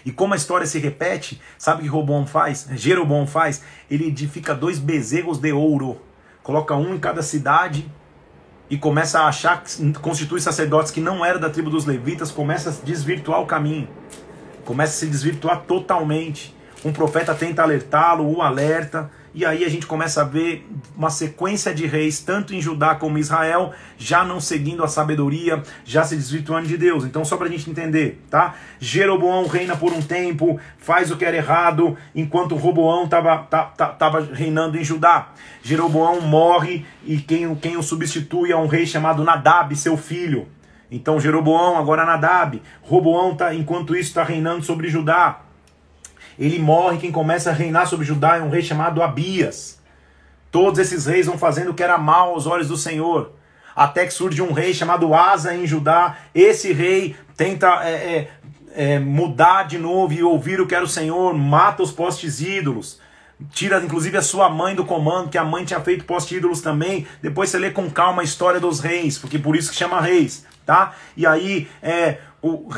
E 0.04 0.12
como 0.12 0.34
a 0.34 0.36
história 0.36 0.66
se 0.66 0.78
repete, 0.78 1.40
sabe 1.58 1.80
o 1.80 1.84
que 1.84 1.88
Roboão 1.88 2.26
faz? 2.26 2.68
Jeroboão 2.74 3.26
faz? 3.26 3.62
Ele 3.90 4.06
edifica 4.06 4.54
dois 4.54 4.78
bezerros 4.78 5.38
de 5.38 5.52
ouro, 5.52 5.98
coloca 6.42 6.76
um 6.76 6.94
em 6.94 6.98
cada 6.98 7.22
cidade 7.22 7.90
e 8.68 8.76
começa 8.76 9.20
a 9.20 9.28
achar, 9.28 9.64
constitui 10.02 10.40
sacerdotes 10.40 10.92
que 10.92 11.00
não 11.00 11.24
eram 11.24 11.40
da 11.40 11.48
tribo 11.48 11.70
dos 11.70 11.86
levitas, 11.86 12.30
começa 12.30 12.68
a 12.68 12.84
desvirtuar 12.84 13.40
o 13.40 13.46
caminho, 13.46 13.88
começa 14.64 14.92
a 14.92 14.96
se 14.96 15.06
desvirtuar 15.06 15.62
totalmente 15.62 16.55
um 16.84 16.92
profeta 16.92 17.34
tenta 17.34 17.62
alertá-lo, 17.62 18.30
o 18.30 18.42
alerta, 18.42 19.10
e 19.36 19.44
aí 19.44 19.66
a 19.66 19.68
gente 19.68 19.86
começa 19.86 20.22
a 20.22 20.24
ver 20.24 20.66
uma 20.96 21.10
sequência 21.10 21.74
de 21.74 21.86
reis, 21.86 22.20
tanto 22.20 22.54
em 22.54 22.60
Judá 22.60 22.94
como 22.94 23.18
em 23.18 23.20
Israel, 23.20 23.74
já 23.98 24.24
não 24.24 24.40
seguindo 24.40 24.82
a 24.82 24.88
sabedoria, 24.88 25.62
já 25.84 26.04
se 26.04 26.16
desvirtuando 26.16 26.66
de 26.66 26.78
Deus. 26.78 27.04
Então, 27.04 27.22
só 27.22 27.36
para 27.36 27.46
a 27.46 27.50
gente 27.50 27.68
entender, 27.68 28.24
tá? 28.30 28.54
Jeroboão 28.80 29.46
reina 29.46 29.76
por 29.76 29.92
um 29.92 30.00
tempo, 30.00 30.58
faz 30.78 31.10
o 31.10 31.18
que 31.18 31.24
era 31.24 31.36
errado, 31.36 31.98
enquanto 32.14 32.54
Roboão 32.54 33.04
estava 33.04 33.36
tava 33.98 34.26
reinando 34.32 34.78
em 34.78 34.84
Judá. 34.84 35.28
Jeroboão 35.62 36.22
morre 36.22 36.86
e 37.04 37.18
quem, 37.18 37.54
quem 37.56 37.76
o 37.76 37.82
substitui 37.82 38.52
é 38.52 38.56
um 38.56 38.66
rei 38.66 38.86
chamado 38.86 39.22
Nadab, 39.22 39.76
seu 39.76 39.98
filho. 39.98 40.48
Então, 40.90 41.20
Jeroboão, 41.20 41.76
agora 41.76 42.06
Nadab. 42.06 42.62
Roboão, 42.80 43.34
tá, 43.34 43.52
enquanto 43.52 43.94
isso, 43.94 44.08
está 44.08 44.24
reinando 44.24 44.64
sobre 44.64 44.88
Judá. 44.88 45.40
Ele 46.38 46.58
morre, 46.58 46.98
quem 46.98 47.10
começa 47.10 47.50
a 47.50 47.52
reinar 47.52 47.86
sobre 47.86 48.04
Judá 48.06 48.36
é 48.36 48.42
um 48.42 48.50
rei 48.50 48.62
chamado 48.62 49.02
Abias. 49.02 49.78
Todos 50.50 50.78
esses 50.78 51.06
reis 51.06 51.26
vão 51.26 51.38
fazendo 51.38 51.70
o 51.70 51.74
que 51.74 51.82
era 51.82 51.98
mal 51.98 52.30
aos 52.30 52.46
olhos 52.46 52.68
do 52.68 52.76
Senhor. 52.76 53.32
Até 53.74 54.06
que 54.06 54.12
surge 54.12 54.40
um 54.40 54.52
rei 54.52 54.72
chamado 54.72 55.12
Asa 55.14 55.54
em 55.54 55.66
Judá. 55.66 56.16
Esse 56.34 56.72
rei 56.72 57.14
tenta 57.36 57.82
é, 57.84 57.90
é, 57.90 58.30
é, 58.74 58.98
mudar 58.98 59.64
de 59.64 59.78
novo 59.78 60.12
e 60.12 60.22
ouvir 60.22 60.60
o 60.60 60.66
que 60.66 60.74
era 60.74 60.84
o 60.84 60.88
Senhor, 60.88 61.34
mata 61.34 61.82
os 61.82 61.92
postes 61.92 62.40
ídolos. 62.40 63.00
Tira 63.50 63.82
inclusive 63.82 64.16
a 64.16 64.22
sua 64.22 64.48
mãe 64.48 64.74
do 64.74 64.84
comando, 64.84 65.28
que 65.28 65.36
a 65.36 65.44
mãe 65.44 65.64
tinha 65.64 65.80
feito 65.80 66.04
poste 66.04 66.36
ídolos 66.36 66.62
também. 66.62 67.06
Depois 67.20 67.50
você 67.50 67.58
lê 67.58 67.70
com 67.70 67.90
calma 67.90 68.22
a 68.22 68.24
história 68.24 68.58
dos 68.58 68.80
reis, 68.80 69.18
porque 69.18 69.38
por 69.38 69.54
isso 69.54 69.70
que 69.70 69.76
chama 69.76 70.00
reis, 70.00 70.46
tá? 70.64 70.94
E 71.14 71.26
aí 71.26 71.68
é, 71.82 72.16
o, 72.46 72.68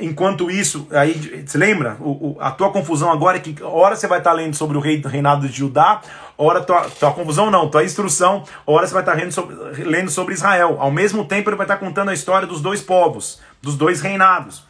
enquanto 0.00 0.50
isso, 0.50 0.86
aí 0.90 1.44
você 1.46 1.58
lembra? 1.58 1.96
O, 2.00 2.10
o, 2.10 2.36
a 2.40 2.50
tua 2.50 2.70
confusão 2.70 3.10
agora 3.10 3.36
é 3.36 3.40
que 3.40 3.62
hora 3.62 3.94
você 3.94 4.06
vai 4.06 4.18
estar 4.18 4.32
lendo 4.32 4.54
sobre 4.54 4.76
o 4.76 4.80
rei 4.80 5.02
reinado 5.04 5.48
de 5.48 5.56
Judá, 5.56 6.00
hora 6.36 6.62
tua, 6.62 6.82
tua 6.88 7.12
confusão 7.12 7.50
não, 7.50 7.68
tua 7.68 7.84
instrução, 7.84 8.44
hora 8.66 8.86
você 8.86 8.94
vai 8.94 9.02
estar 9.02 9.14
lendo 9.14 9.32
sobre, 9.32 9.84
lendo 9.84 10.10
sobre 10.10 10.34
Israel. 10.34 10.76
Ao 10.80 10.90
mesmo 10.90 11.24
tempo 11.24 11.50
ele 11.50 11.56
vai 11.56 11.64
estar 11.64 11.76
contando 11.76 12.10
a 12.10 12.14
história 12.14 12.46
dos 12.46 12.60
dois 12.60 12.80
povos, 12.80 13.40
dos 13.60 13.76
dois 13.76 14.00
reinados. 14.00 14.66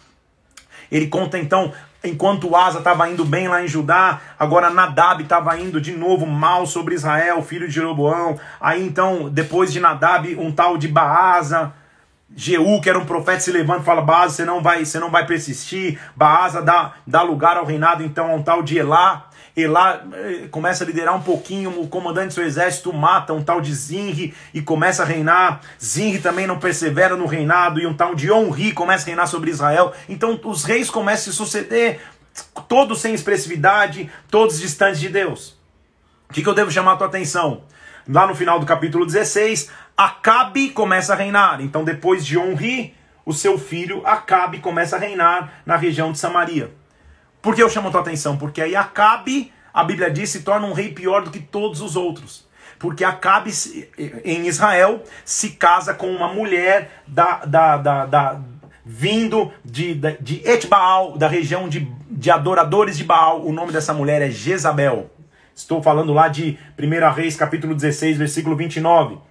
Ele 0.91 1.07
conta 1.07 1.39
então, 1.39 1.73
enquanto 2.03 2.57
Asa 2.57 2.79
estava 2.79 3.09
indo 3.09 3.25
bem 3.25 3.47
lá 3.49 3.63
em 3.63 3.69
Judá, 3.69 4.21
agora 4.39 4.71
Nadab 4.71 5.23
estava 5.23 5.59
indo 5.59 5.81
de 5.81 5.93
novo 5.93 6.27
mal 6.27 6.67
sobre 6.67 6.95
Israel, 6.95 7.43
filho 7.43 7.69
de 7.69 7.75
Jeroboão. 7.75 8.39
Aí 8.61 8.85
então, 8.85 9.29
depois 9.29 9.73
de 9.73 9.79
Nadab, 9.79 10.35
um 10.37 10.51
tal 10.51 10.79
de 10.79 10.89
Baasa 10.89 11.75
Jeú, 12.35 12.81
que 12.81 12.89
era 12.89 12.99
um 12.99 13.07
profeta, 13.07 13.41
se 13.41 13.51
levanta 13.51 13.83
e 13.83 13.85
fala: 13.85 14.03
Baasa, 14.03 14.35
você 14.35 14.45
não 14.45 14.63
vai, 14.63 14.85
você 14.85 14.99
não 14.99 15.11
vai 15.11 15.27
persistir. 15.27 15.99
Baasa 16.15 16.61
dá, 16.61 16.95
dá 17.07 17.23
lugar 17.23 17.57
ao 17.57 17.65
reinado 17.65 18.03
então 18.03 18.31
a 18.31 18.35
um 18.35 18.43
tal 18.43 18.63
de 18.63 18.79
Elá. 18.79 19.29
Elá 19.57 20.05
eh, 20.13 20.47
começa 20.51 20.85
a 20.85 20.87
liderar 20.87 21.17
um 21.17 21.21
pouquinho, 21.21 21.81
o 21.81 21.89
comandante 21.89 22.29
do 22.29 22.35
seu 22.35 22.45
exército 22.45 22.93
mata 22.93 23.33
um 23.33 23.43
tal 23.43 23.61
de 23.61 23.75
Zinri 23.75 24.35
e 24.55 24.63
começa 24.63 25.03
a 25.03 25.07
reinar. 25.07 25.61
Zinri 25.83 26.21
também 26.21 26.47
não 26.47 26.59
persevera 26.61 27.17
no 27.17 27.27
reinado 27.27 27.81
e 27.81 27.87
um 27.87 27.95
tal 27.95 28.15
de 28.15 28.31
Onri 28.31 28.73
começa 28.73 29.05
a 29.05 29.07
reinar 29.07 29.27
sobre 29.27 29.51
Israel. 29.51 29.93
Então 30.09 30.39
os 30.45 30.65
reis 30.65 30.89
começam 30.91 31.31
a 31.31 31.33
se 31.33 31.37
suceder, 31.37 32.01
todos 32.69 33.01
sem 33.01 33.15
expressividade, 33.15 34.09
todos 34.31 34.61
distantes 34.61 35.01
de 35.01 35.09
Deus. 35.09 35.59
O 36.31 36.35
que, 36.35 36.43
que 36.43 36.49
eu 36.49 36.55
devo 36.55 36.71
chamar 36.71 36.93
a 36.93 36.97
tua 36.97 37.07
atenção? 37.09 37.63
Lá 38.09 38.27
no 38.27 38.35
final 38.35 38.61
do 38.61 38.67
capítulo 38.67 39.05
16, 39.05 39.71
Acabe 39.99 40.71
começa 40.71 41.13
a 41.13 41.17
reinar. 41.17 41.61
Então, 41.61 41.83
depois 41.83 42.25
de 42.25 42.39
Onri, 42.39 42.95
o 43.27 43.33
seu 43.33 43.59
filho 43.59 44.07
Acabe 44.07 44.61
começa 44.61 44.95
a 44.95 44.99
reinar 45.01 45.55
na 45.67 45.75
região 45.75 46.13
de 46.13 46.19
Samaria. 46.19 46.73
Por 47.43 47.53
que 47.53 47.61
eu 47.61 47.69
chamo 47.69 47.89
a 47.89 47.91
tua 47.91 48.03
atenção? 48.03 48.37
Porque 48.37 48.63
aí 48.63 48.77
Acabe, 48.77 49.53
a 49.75 49.83
Bíblia 49.83 50.09
diz, 50.09 50.31
se 50.31 50.43
torna 50.43 50.69
um 50.69 50.73
rei 50.73 50.93
pior 50.93 51.25
do 51.25 51.33
que 51.33 51.41
todos 51.41 51.81
os 51.81 51.97
outros. 51.97 52.47
Porque 52.79 53.03
Acabe, 53.03 53.51
em 54.25 54.47
Israel, 54.47 55.03
se 55.25 55.51
casa 55.51 55.93
com 55.93 56.13
uma 56.13 56.33
mulher 56.33 57.03
da, 57.05 57.45
da, 57.45 57.77
da, 57.77 58.07
da 58.07 58.41
vindo 58.87 59.53
de, 59.65 59.95
de, 59.95 60.17
de 60.21 60.49
Etbaal, 60.49 61.19
da 61.19 61.27
região 61.27 61.69
de, 61.69 61.93
de 62.09 62.31
adoradores 62.31 62.97
de 62.97 63.03
Baal. 63.03 63.45
O 63.45 63.53
nome 63.53 63.73
dessa 63.73 63.93
mulher 63.93 64.23
é 64.23 64.31
Jezabel. 64.31 65.11
Estou 65.53 65.83
falando 65.83 66.13
lá 66.13 66.29
de 66.29 66.57
1 66.79 67.13
Reis, 67.13 67.35
capítulo 67.35 67.75
16, 67.75 68.17
versículo 68.17 68.55
29. 68.55 69.27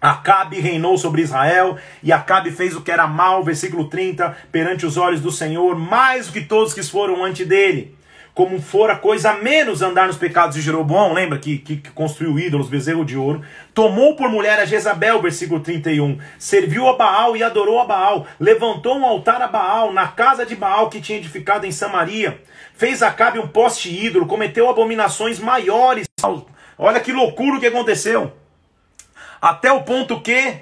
Acabe 0.00 0.58
reinou 0.58 0.96
sobre 0.96 1.20
Israel, 1.20 1.76
e 2.02 2.10
Acabe 2.10 2.50
fez 2.50 2.74
o 2.74 2.80
que 2.80 2.90
era 2.90 3.06
mal, 3.06 3.44
versículo 3.44 3.88
30, 3.88 4.34
perante 4.50 4.86
os 4.86 4.96
olhos 4.96 5.20
do 5.20 5.30
Senhor, 5.30 5.76
mais 5.76 6.26
do 6.26 6.32
que 6.32 6.40
todos 6.40 6.72
que 6.72 6.82
foram 6.82 7.22
ante 7.22 7.44
dele. 7.44 7.94
Como 8.32 8.62
fora 8.62 8.96
coisa 8.96 9.34
menos 9.34 9.82
andar 9.82 10.06
nos 10.06 10.16
pecados 10.16 10.56
de 10.56 10.62
Jeroboão, 10.62 11.12
lembra 11.12 11.38
que, 11.38 11.58
que, 11.58 11.76
que 11.76 11.90
construiu 11.90 12.38
ídolos, 12.38 12.70
bezerro 12.70 13.04
de 13.04 13.14
ouro, 13.14 13.42
tomou 13.74 14.16
por 14.16 14.30
mulher 14.30 14.58
a 14.58 14.64
Jezabel, 14.64 15.20
versículo 15.20 15.60
31, 15.60 16.18
serviu 16.38 16.88
a 16.88 16.96
Baal 16.96 17.36
e 17.36 17.42
adorou 17.42 17.78
a 17.80 17.84
Baal, 17.84 18.26
levantou 18.38 18.96
um 18.96 19.04
altar 19.04 19.42
a 19.42 19.48
Baal 19.48 19.92
na 19.92 20.08
casa 20.08 20.46
de 20.46 20.56
Baal 20.56 20.88
que 20.88 21.02
tinha 21.02 21.18
edificado 21.18 21.66
em 21.66 21.72
Samaria, 21.72 22.40
fez 22.72 23.02
Acabe 23.02 23.38
um 23.38 23.48
poste 23.48 23.90
ídolo, 23.90 24.26
cometeu 24.26 24.70
abominações 24.70 25.38
maiores. 25.38 26.06
Olha 26.78 27.00
que 27.00 27.12
loucura 27.12 27.58
o 27.58 27.60
que 27.60 27.66
aconteceu 27.66 28.39
até 29.40 29.72
o 29.72 29.82
ponto 29.82 30.20
que 30.20 30.58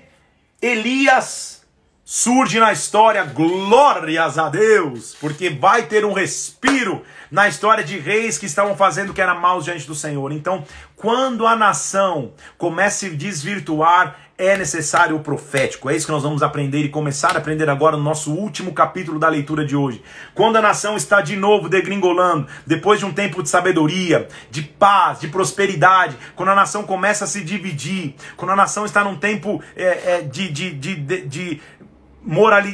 Elias 0.61 1.59
surge 2.05 2.59
na 2.59 2.72
história, 2.72 3.22
glórias 3.22 4.39
a 4.39 4.49
Deus, 4.49 5.14
porque 5.20 5.51
vai 5.51 5.83
ter 5.83 6.07
um 6.07 6.14
respiro 6.14 7.05
na 7.31 7.47
história 7.47 7.85
de 7.85 7.99
reis 7.99 8.39
que 8.39 8.47
estavam 8.47 8.74
fazendo 8.74 9.11
o 9.11 9.14
que 9.14 9.20
era 9.20 9.35
mal 9.35 9.61
diante 9.61 9.87
do 9.87 9.95
Senhor. 9.95 10.33
Então, 10.33 10.64
quando 10.97 11.47
a 11.47 11.55
nação 11.55 12.33
começa 12.57 13.07
a 13.07 13.11
se 13.11 13.16
desvirtuar, 13.16 14.16
é 14.39 14.57
necessário 14.57 15.16
o 15.16 15.20
profético. 15.20 15.91
É 15.91 15.97
isso 15.97 16.07
que 16.07 16.12
nós 16.12 16.22
vamos 16.22 16.45
aprender 16.45 16.78
e 16.78 16.89
começar 16.89 17.34
a 17.34 17.39
aprender 17.39 17.68
agora 17.68 17.97
no 17.97 18.03
nosso 18.05 18.32
último 18.32 18.72
capítulo 18.72 19.18
da 19.18 19.28
leitura 19.28 19.66
de 19.66 19.74
hoje. 19.74 20.01
Quando 20.32 20.57
a 20.57 20.62
nação 20.62 20.97
está 20.97 21.20
de 21.20 21.34
novo 21.34 21.68
degringolando, 21.68 22.47
depois 22.64 23.01
de 23.01 23.05
um 23.05 23.12
tempo 23.12 23.43
de 23.43 23.49
sabedoria, 23.49 24.28
de 24.49 24.62
paz, 24.62 25.18
de 25.18 25.26
prosperidade, 25.26 26.16
quando 26.36 26.51
a 26.51 26.55
nação 26.55 26.84
começa 26.84 27.24
a 27.24 27.26
se 27.26 27.43
dividir, 27.43 28.14
quando 28.36 28.53
a 28.53 28.57
nação 28.57 28.84
está 28.84 29.03
num 29.03 29.16
tempo 29.16 29.61
é, 29.74 30.18
é, 30.18 30.22
de, 30.22 30.49
de, 30.49 30.70
de, 30.70 30.95
de, 30.95 31.26
de 31.26 31.61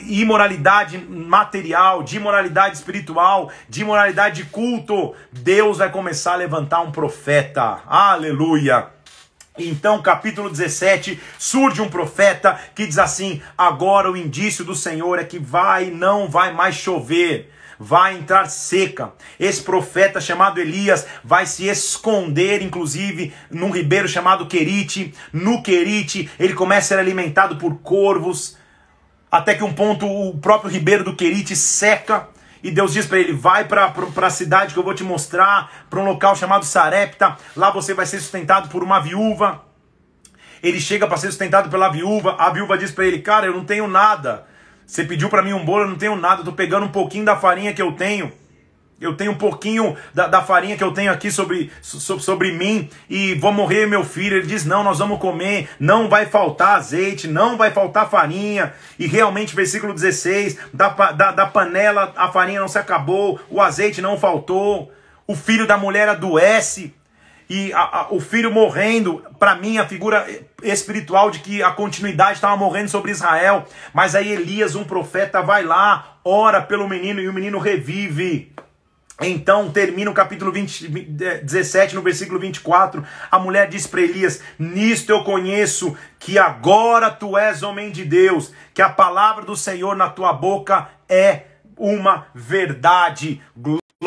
imoralidade 0.08 0.98
material, 0.98 2.02
de 2.02 2.16
imoralidade 2.16 2.76
espiritual, 2.76 3.50
de 3.70 3.80
imoralidade 3.80 4.42
de 4.42 4.50
culto, 4.50 5.14
Deus 5.32 5.78
vai 5.78 5.90
começar 5.90 6.34
a 6.34 6.36
levantar 6.36 6.80
um 6.80 6.92
profeta. 6.92 7.80
Aleluia! 7.86 8.93
Então, 9.56 10.02
capítulo 10.02 10.50
17, 10.50 11.20
surge 11.38 11.80
um 11.80 11.88
profeta 11.88 12.58
que 12.74 12.84
diz 12.84 12.98
assim: 12.98 13.40
agora 13.56 14.10
o 14.10 14.16
indício 14.16 14.64
do 14.64 14.74
Senhor 14.74 15.20
é 15.20 15.24
que 15.24 15.38
vai, 15.38 15.90
não 15.90 16.28
vai 16.28 16.52
mais 16.52 16.74
chover 16.74 17.52
vai 17.76 18.16
entrar 18.16 18.48
seca. 18.48 19.12
Esse 19.38 19.60
profeta 19.60 20.20
chamado 20.20 20.60
Elias 20.60 21.06
vai 21.24 21.44
se 21.44 21.66
esconder, 21.66 22.62
inclusive, 22.62 23.34
num 23.50 23.70
ribeiro 23.70 24.08
chamado 24.08 24.46
Querite. 24.46 25.12
No 25.32 25.60
Querite, 25.60 26.30
ele 26.38 26.54
começa 26.54 26.94
a 26.94 26.96
ser 26.96 26.98
alimentado 26.98 27.56
por 27.56 27.76
corvos, 27.78 28.56
até 29.30 29.56
que 29.56 29.64
um 29.64 29.72
ponto 29.72 30.06
o 30.06 30.38
próprio 30.38 30.70
ribeiro 30.70 31.02
do 31.02 31.16
Querite 31.16 31.56
seca. 31.56 32.28
E 32.64 32.70
Deus 32.70 32.94
diz 32.94 33.04
para 33.04 33.18
ele: 33.18 33.34
vai 33.34 33.66
para 33.66 33.92
a 34.16 34.30
cidade 34.30 34.72
que 34.72 34.80
eu 34.80 34.82
vou 34.82 34.94
te 34.94 35.04
mostrar, 35.04 35.70
para 35.90 36.00
um 36.00 36.04
local 36.06 36.34
chamado 36.34 36.64
Sarepta. 36.64 37.36
Lá 37.54 37.70
você 37.70 37.92
vai 37.92 38.06
ser 38.06 38.18
sustentado 38.18 38.70
por 38.70 38.82
uma 38.82 38.98
viúva. 38.98 39.62
Ele 40.62 40.80
chega 40.80 41.06
para 41.06 41.18
ser 41.18 41.26
sustentado 41.26 41.68
pela 41.68 41.90
viúva. 41.90 42.36
A 42.38 42.48
viúva 42.48 42.78
diz 42.78 42.90
para 42.90 43.04
ele: 43.04 43.18
Cara, 43.18 43.44
eu 43.44 43.52
não 43.52 43.66
tenho 43.66 43.86
nada. 43.86 44.46
Você 44.86 45.04
pediu 45.04 45.28
para 45.28 45.42
mim 45.42 45.52
um 45.52 45.62
bolo, 45.62 45.84
eu 45.84 45.88
não 45.88 45.98
tenho 45.98 46.16
nada. 46.16 46.40
Eu 46.40 46.44
tô 46.46 46.52
pegando 46.52 46.86
um 46.86 46.90
pouquinho 46.90 47.26
da 47.26 47.36
farinha 47.36 47.74
que 47.74 47.82
eu 47.82 47.92
tenho. 47.92 48.32
Eu 49.04 49.16
tenho 49.16 49.32
um 49.32 49.36
pouquinho 49.36 49.96
da, 50.12 50.26
da 50.26 50.42
farinha 50.42 50.76
que 50.76 50.84
eu 50.84 50.92
tenho 50.92 51.12
aqui 51.12 51.30
sobre, 51.30 51.70
sobre, 51.82 52.52
mim 52.52 52.88
e 53.08 53.34
vou 53.34 53.52
morrer 53.52 53.86
meu 53.86 54.04
filho. 54.04 54.36
Ele 54.36 54.46
diz: 54.46 54.64
Não, 54.64 54.82
nós 54.82 54.98
vamos 54.98 55.18
comer, 55.18 55.68
não 55.78 56.08
vai 56.08 56.26
faltar 56.26 56.76
azeite, 56.76 57.28
não 57.28 57.56
vai 57.56 57.70
faltar 57.70 58.10
farinha. 58.10 58.72
E 58.98 59.06
realmente, 59.06 59.54
versículo 59.54 59.92
16: 59.92 60.58
da, 60.72 60.88
da, 60.88 61.32
da 61.32 61.46
panela 61.46 62.12
a 62.16 62.28
farinha 62.30 62.60
não 62.60 62.68
se 62.68 62.78
acabou, 62.78 63.40
o 63.50 63.60
azeite 63.60 64.00
não 64.00 64.18
faltou. 64.18 64.92
O 65.26 65.34
filho 65.34 65.66
da 65.66 65.78
mulher 65.78 66.08
adoece 66.08 66.92
e 67.48 67.72
a, 67.72 68.00
a, 68.00 68.06
o 68.10 68.20
filho 68.20 68.50
morrendo, 68.50 69.22
para 69.38 69.54
mim, 69.54 69.78
a 69.78 69.86
figura 69.86 70.26
espiritual 70.62 71.30
de 71.30 71.40
que 71.40 71.62
a 71.62 71.70
continuidade 71.70 72.34
estava 72.34 72.56
morrendo 72.56 72.88
sobre 72.88 73.10
Israel. 73.10 73.66
Mas 73.92 74.14
aí 74.14 74.32
Elias, 74.32 74.74
um 74.74 74.84
profeta, 74.84 75.42
vai 75.42 75.62
lá, 75.62 76.16
ora 76.24 76.62
pelo 76.62 76.88
menino 76.88 77.20
e 77.20 77.28
o 77.28 77.32
menino 77.32 77.58
revive. 77.58 78.52
Então 79.20 79.70
termina 79.70 80.10
o 80.10 80.14
capítulo 80.14 80.50
20, 80.50 80.88
17, 80.88 81.94
no 81.94 82.02
versículo 82.02 82.40
24. 82.40 83.04
A 83.30 83.38
mulher 83.38 83.68
diz 83.68 83.86
para 83.86 84.00
Elias: 84.00 84.42
Nisto 84.58 85.10
eu 85.10 85.22
conheço 85.22 85.96
que 86.18 86.36
agora 86.36 87.10
tu 87.10 87.38
és 87.38 87.62
homem 87.62 87.92
de 87.92 88.04
Deus, 88.04 88.52
que 88.72 88.82
a 88.82 88.88
palavra 88.88 89.44
do 89.44 89.56
Senhor 89.56 89.94
na 89.94 90.08
tua 90.08 90.32
boca 90.32 90.88
é 91.08 91.42
uma 91.76 92.26
verdade. 92.34 93.40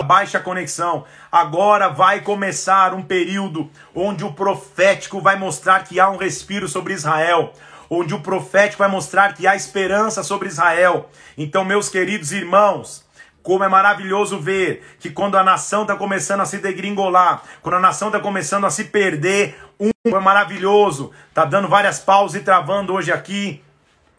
Baixa 0.06 0.40
conexão. 0.40 1.06
Agora 1.32 1.88
vai 1.88 2.22
começar 2.22 2.94
um 2.94 3.02
período 3.02 3.72
onde 3.96 4.24
o 4.24 4.34
profético 4.34 5.22
vai 5.22 5.38
mostrar 5.38 5.84
que 5.86 6.00
há 6.00 6.10
um 6.10 6.18
respiro 6.18 6.68
sobre 6.68 6.94
Israel 6.94 7.54
onde 7.90 8.14
o 8.14 8.20
profético 8.20 8.80
vai 8.80 8.90
mostrar 8.90 9.34
que 9.34 9.48
há 9.48 9.56
esperança 9.56 10.22
sobre 10.22 10.50
Israel. 10.50 11.10
Então, 11.38 11.64
meus 11.64 11.88
queridos 11.88 12.34
irmãos, 12.34 13.07
como 13.48 13.64
é 13.64 13.70
maravilhoso 13.70 14.42
ver 14.42 14.84
que 15.00 15.10
quando 15.10 15.38
a 15.38 15.44
nação 15.44 15.84
está 15.84 15.96
começando 15.96 16.42
a 16.42 16.46
se 16.46 16.58
degringolar, 16.58 17.42
quando 17.62 17.76
a 17.76 17.80
nação 17.80 18.10
está 18.10 18.20
começando 18.20 18.66
a 18.66 18.70
se 18.70 18.84
perder, 18.84 19.58
um 19.80 19.90
é 20.06 20.20
maravilhoso. 20.20 21.14
Tá 21.34 21.46
dando 21.46 21.70
várias 21.70 21.98
pausas 21.98 22.42
e 22.42 22.44
travando 22.44 22.92
hoje 22.92 23.10
aqui. 23.10 23.64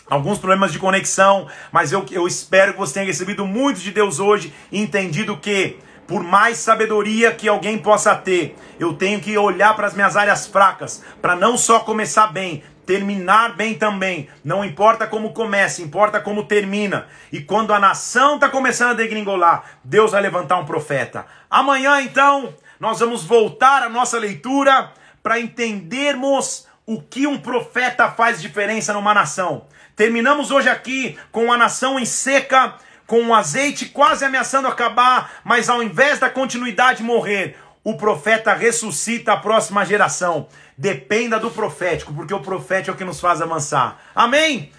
Alguns 0.09 0.39
problemas 0.39 0.73
de 0.73 0.79
conexão, 0.79 1.47
mas 1.71 1.93
eu, 1.93 2.07
eu 2.11 2.27
espero 2.27 2.73
que 2.73 2.79
você 2.79 2.95
tenha 2.95 3.05
recebido 3.05 3.45
muito 3.45 3.81
de 3.81 3.91
Deus 3.91 4.19
hoje 4.19 4.51
e 4.73 4.81
entendido 4.81 5.37
que 5.37 5.77
por 6.07 6.25
mais 6.25 6.57
sabedoria 6.57 7.31
que 7.31 7.47
alguém 7.47 7.77
possa 7.77 8.15
ter, 8.17 8.57
eu 8.81 8.95
tenho 8.95 9.21
que 9.21 9.37
olhar 9.37 9.77
para 9.77 9.89
as 9.89 9.93
minhas 9.93 10.17
áreas 10.17 10.47
fracas, 10.47 11.05
para 11.21 11.37
não 11.37 11.59
só 11.59 11.81
começar 11.81 12.29
bem, 12.29 12.63
terminar 12.89 13.55
bem 13.55 13.75
também. 13.75 14.31
Não 14.43 14.65
importa 14.65 15.07
como 15.07 15.35
começa, 15.35 15.83
importa 15.83 16.23
como 16.23 16.45
termina. 16.45 17.07
E 17.31 17.39
quando 17.39 17.75
a 17.75 17.79
nação 17.79 18.37
está 18.37 18.49
começando 18.49 18.93
a 18.93 18.95
degringolar, 18.95 19.63
Deus 19.85 20.13
vai 20.13 20.23
levantar 20.23 20.57
um 20.57 20.65
profeta. 20.65 21.27
Amanhã, 21.51 22.01
então, 22.01 22.55
nós 22.81 23.01
vamos 23.01 23.25
voltar 23.25 23.83
à 23.83 23.91
nossa 23.91 24.19
leitura 24.19 24.91
para 25.23 25.39
entendermos 25.39 26.67
o 26.87 27.03
que 27.03 27.27
um 27.27 27.37
profeta 27.37 28.11
faz 28.11 28.41
diferença 28.41 28.95
numa 28.95 29.13
nação. 29.13 29.67
Terminamos 29.95 30.51
hoje 30.51 30.71
aqui 30.71 31.19
com 31.31 31.53
a 31.53 31.59
nação 31.59 31.99
em 31.99 32.07
seca, 32.07 32.77
com 33.07 33.23
o 33.27 33.35
azeite 33.35 33.85
quase 33.85 34.25
ameaçando 34.25 34.67
acabar, 34.67 35.33
mas 35.45 35.69
ao 35.69 35.83
invés 35.83 36.19
da 36.19 36.31
continuidade 36.31 37.03
morrer, 37.03 37.55
o 37.85 37.99
profeta 37.99 38.55
ressuscita 38.55 39.33
a 39.33 39.37
próxima 39.37 39.85
geração. 39.85 40.49
Dependa 40.79 41.41
do 41.41 41.51
profético, 41.51 42.15
porque 42.15 42.33
o 42.33 42.39
profético 42.39 42.93
é 42.93 42.95
o 42.95 42.97
que 42.97 43.05
nos 43.05 43.19
faz 43.19 43.43
avançar. 43.43 44.01
Amém? 44.15 44.71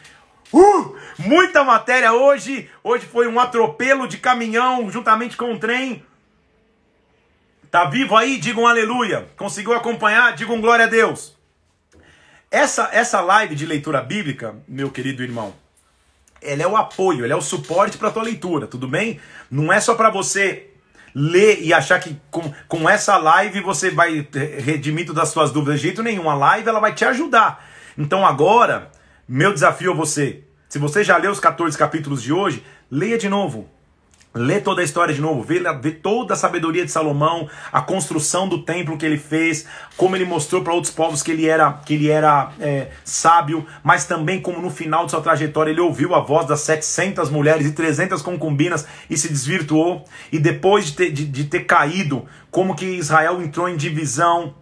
Uh, 0.54 0.96
muita 1.18 1.62
matéria 1.66 2.14
hoje. 2.14 2.70
Hoje 2.82 3.06
foi 3.06 3.28
um 3.28 3.38
atropelo 3.38 4.08
de 4.08 4.18
caminhão 4.18 4.90
juntamente 4.90 5.36
com 5.36 5.52
um 5.52 5.60
trem. 5.60 6.02
Tá 7.70 7.84
vivo 7.84 8.16
aí? 8.16 8.38
Digam 8.38 8.64
um 8.64 8.68
aleluia. 8.68 9.28
Conseguiu 9.36 9.74
acompanhar? 9.74 10.34
Digam 10.38 10.62
glória 10.62 10.86
a 10.86 10.88
Deus. 10.88 11.38
Essa, 12.50 12.90
essa 12.94 13.20
live 13.20 13.54
de 13.54 13.66
leitura 13.66 14.02
bíblica, 14.02 14.56
meu 14.66 14.90
querido 14.90 15.22
irmão, 15.22 15.54
ela 16.42 16.64
é 16.64 16.68
o 16.68 16.78
apoio, 16.78 17.26
ela 17.26 17.34
é 17.34 17.36
o 17.36 17.42
suporte 17.42 17.98
para 17.98 18.10
tua 18.10 18.24
leitura, 18.24 18.68
tudo 18.68 18.88
bem? 18.88 19.20
Não 19.52 19.72
é 19.72 19.82
só 19.82 19.96
para 19.96 20.10
você 20.10 20.69
ler 21.14 21.62
e 21.62 21.74
achar 21.74 22.00
que 22.00 22.20
com, 22.30 22.52
com 22.68 22.90
essa 22.90 23.18
live 23.18 23.62
você 23.62 23.90
vai 23.90 24.28
redimir 24.60 25.06
todas 25.06 25.24
as 25.24 25.30
suas 25.30 25.52
dúvidas. 25.52 25.80
De 25.80 25.88
jeito 25.88 26.04
nenhum, 26.04 26.30
a 26.30 26.36
live 26.36 26.68
ela 26.68 26.80
vai 26.80 26.94
te 26.94 27.06
ajudar. 27.06 27.66
Então 27.98 28.26
agora, 28.26 28.92
meu 29.28 29.54
desafio 29.54 29.92
a 29.92 29.96
você, 29.96 30.44
se 30.68 30.78
você 30.78 31.04
já 31.04 31.18
leu 31.18 31.32
os 31.32 31.40
14 31.40 31.78
capítulos 31.78 32.22
de 32.22 32.32
hoje, 32.32 32.64
leia 32.90 33.18
de 33.18 33.28
novo. 33.28 33.70
Lê 34.32 34.60
toda 34.60 34.82
a 34.82 34.84
história 34.84 35.12
de 35.12 35.20
novo, 35.20 35.42
vê, 35.42 35.60
toda 35.92 36.36
a 36.36 36.38
sabedoria 36.38 36.86
de 36.86 36.92
Salomão, 36.92 37.50
a 37.72 37.82
construção 37.82 38.48
do 38.48 38.62
templo 38.62 38.96
que 38.96 39.04
ele 39.04 39.18
fez, 39.18 39.66
como 39.98 40.16
ele 40.16 40.24
mostrou 40.24 40.64
para 40.64 40.72
outros 40.72 40.94
povos 40.94 41.24
que 41.24 41.32
ele 41.32 41.48
era, 41.48 41.74
que 41.84 41.96
ele 41.96 42.10
era 42.10 42.52
é, 42.60 42.90
sábio, 43.04 43.66
mas 43.84 44.06
também 44.06 44.40
como 44.40 44.62
no 44.62 44.70
final 44.70 45.06
de 45.06 45.12
sua 45.12 45.22
trajetória 45.22 45.72
ele 45.72 45.82
ouviu 45.82 46.14
a 46.14 46.20
voz 46.20 46.46
das 46.46 46.60
700 46.62 47.32
mulheres 47.32 47.66
e 47.66 47.72
300 47.72 48.22
concubinas 48.22 48.86
e 49.10 49.18
se 49.18 49.30
desvirtuou. 49.30 50.06
E 50.32 50.38
depois 50.38 50.86
de 50.86 50.94
ter, 50.94 51.12
de, 51.12 51.26
de 51.26 51.46
ter 51.46 51.66
caído, 51.66 52.28
como 52.52 52.76
que 52.76 52.86
Israel 52.86 53.42
entrou 53.42 53.68
em 53.68 53.76
divisão, 53.76 54.54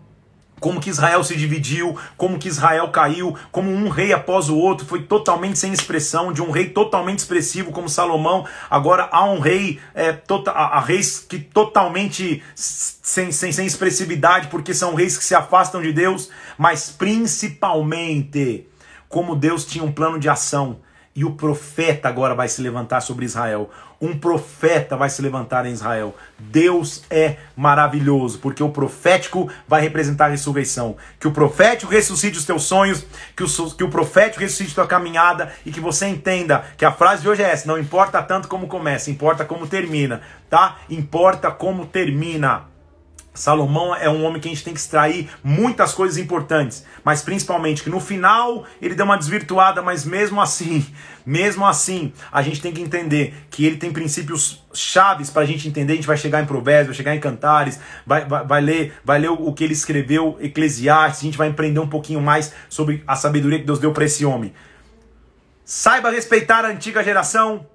como 0.59 0.79
que 0.79 0.89
Israel 0.89 1.23
se 1.23 1.35
dividiu, 1.35 1.97
como 2.15 2.39
que 2.39 2.47
Israel 2.47 2.89
caiu, 2.89 3.35
como 3.51 3.71
um 3.71 3.89
rei 3.89 4.13
após 4.13 4.49
o 4.49 4.57
outro 4.57 4.85
foi 4.85 5.03
totalmente 5.03 5.59
sem 5.59 5.71
expressão, 5.71 6.33
de 6.33 6.41
um 6.41 6.51
rei 6.51 6.69
totalmente 6.69 7.19
expressivo 7.19 7.71
como 7.71 7.87
Salomão, 7.87 8.45
agora 8.69 9.07
há 9.11 9.25
um 9.25 9.39
rei, 9.39 9.79
é, 9.93 10.11
tota, 10.13 10.51
a, 10.51 10.79
reis 10.79 11.19
que 11.19 11.39
totalmente 11.39 12.43
sem, 12.55 13.31
sem, 13.31 13.51
sem 13.51 13.65
expressividade, 13.65 14.47
porque 14.47 14.73
são 14.73 14.95
reis 14.95 15.17
que 15.17 15.23
se 15.23 15.35
afastam 15.35 15.81
de 15.81 15.93
Deus, 15.93 16.29
mas 16.57 16.89
principalmente 16.89 18.67
como 19.07 19.35
Deus 19.35 19.65
tinha 19.65 19.83
um 19.83 19.91
plano 19.91 20.19
de 20.19 20.27
ação 20.27 20.79
e 21.17 21.25
o 21.25 21.31
profeta 21.31 22.07
agora 22.07 22.35
vai 22.35 22.47
se 22.47 22.61
levantar 22.61 23.01
sobre 23.01 23.25
Israel. 23.25 23.71
Um 23.99 24.17
profeta 24.17 24.95
vai 24.95 25.09
se 25.09 25.21
levantar 25.21 25.65
em 25.65 25.71
Israel. 25.71 26.15
Deus 26.37 27.03
é 27.09 27.37
maravilhoso, 27.55 28.39
porque 28.39 28.61
o 28.61 28.69
profético 28.69 29.49
vai 29.67 29.81
representar 29.81 30.25
a 30.25 30.29
ressurreição. 30.29 30.95
Que 31.19 31.27
o 31.27 31.31
profético 31.31 31.91
ressuscite 31.91 32.37
os 32.37 32.45
teus 32.45 32.63
sonhos, 32.63 33.05
que 33.35 33.43
o, 33.43 33.47
que 33.75 33.83
o 33.83 33.89
profético 33.89 34.41
ressuscite 34.41 34.75
tua 34.75 34.85
caminhada 34.85 35.51
e 35.65 35.71
que 35.71 35.79
você 35.79 36.05
entenda 36.07 36.65
que 36.77 36.85
a 36.85 36.91
frase 36.91 37.23
de 37.23 37.29
hoje 37.29 37.41
é 37.41 37.49
essa: 37.49 37.67
não 37.67 37.77
importa 37.77 38.21
tanto 38.21 38.47
como 38.47 38.67
começa, 38.67 39.09
importa 39.09 39.43
como 39.43 39.67
termina, 39.67 40.21
tá? 40.49 40.77
Importa 40.89 41.49
como 41.49 41.85
termina. 41.85 42.76
Salomão 43.37 43.95
é 43.95 44.09
um 44.09 44.25
homem 44.25 44.41
que 44.41 44.47
a 44.47 44.51
gente 44.51 44.63
tem 44.63 44.73
que 44.73 44.79
extrair 44.79 45.29
muitas 45.43 45.93
coisas 45.93 46.17
importantes, 46.17 46.83
mas 47.03 47.21
principalmente 47.21 47.83
que 47.83 47.89
no 47.89 47.99
final 47.99 48.65
ele 48.81 48.95
deu 48.95 49.05
uma 49.05 49.15
desvirtuada, 49.15 49.79
mas 49.81 50.03
mesmo 50.03 50.41
assim, 50.41 50.85
mesmo 51.23 51.63
assim, 51.65 52.11
a 52.31 52.41
gente 52.41 52.59
tem 52.59 52.73
que 52.73 52.81
entender 52.81 53.35
que 53.51 53.63
ele 53.63 53.77
tem 53.77 53.93
princípios 53.93 54.65
chaves 54.73 55.29
para 55.29 55.43
a 55.43 55.45
gente 55.45 55.67
entender. 55.67 55.93
A 55.93 55.95
gente 55.97 56.07
vai 56.07 56.17
chegar 56.17 56.41
em 56.41 56.47
Provérbios, 56.47 56.87
vai 56.87 56.95
chegar 56.95 57.15
em 57.15 57.19
Cantares, 57.19 57.79
vai, 58.05 58.25
vai, 58.25 58.43
vai 58.43 58.61
ler, 58.61 58.93
vai 59.05 59.19
ler 59.19 59.29
o, 59.29 59.47
o 59.47 59.53
que 59.53 59.63
ele 59.63 59.73
escreveu, 59.73 60.37
Eclesiastes, 60.41 61.21
a 61.21 61.25
gente 61.25 61.37
vai 61.37 61.49
empreender 61.49 61.79
um 61.79 61.87
pouquinho 61.87 62.19
mais 62.19 62.51
sobre 62.67 63.03
a 63.05 63.15
sabedoria 63.15 63.59
que 63.59 63.65
Deus 63.65 63.77
deu 63.77 63.93
para 63.93 64.05
esse 64.05 64.25
homem. 64.25 64.51
Saiba 65.63 66.09
respeitar 66.09 66.65
a 66.65 66.69
antiga 66.69 67.03
geração, 67.03 67.67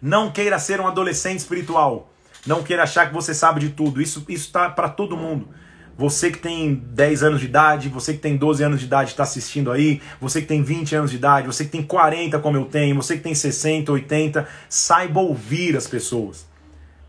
não 0.00 0.30
queira 0.30 0.58
ser 0.58 0.80
um 0.80 0.86
adolescente 0.86 1.40
espiritual. 1.40 2.08
Não 2.48 2.62
queira 2.62 2.84
achar 2.84 3.06
que 3.06 3.12
você 3.12 3.34
sabe 3.34 3.60
de 3.60 3.68
tudo. 3.68 4.00
Isso 4.00 4.24
está 4.26 4.70
para 4.70 4.88
todo 4.88 5.18
mundo. 5.18 5.50
Você 5.98 6.30
que 6.30 6.38
tem 6.38 6.74
10 6.74 7.22
anos 7.22 7.40
de 7.40 7.46
idade, 7.46 7.90
você 7.90 8.14
que 8.14 8.20
tem 8.20 8.38
12 8.38 8.64
anos 8.64 8.80
de 8.80 8.86
idade 8.86 9.10
está 9.10 9.24
assistindo 9.24 9.70
aí, 9.70 10.00
você 10.18 10.40
que 10.40 10.46
tem 10.46 10.62
20 10.62 10.94
anos 10.96 11.10
de 11.10 11.16
idade, 11.16 11.46
você 11.46 11.64
que 11.64 11.70
tem 11.70 11.82
40 11.82 12.38
como 12.38 12.56
eu 12.56 12.64
tenho, 12.64 12.94
você 12.94 13.16
que 13.16 13.22
tem 13.22 13.34
60, 13.34 13.92
80, 13.92 14.48
saiba 14.66 15.20
ouvir 15.20 15.76
as 15.76 15.86
pessoas. 15.86 16.46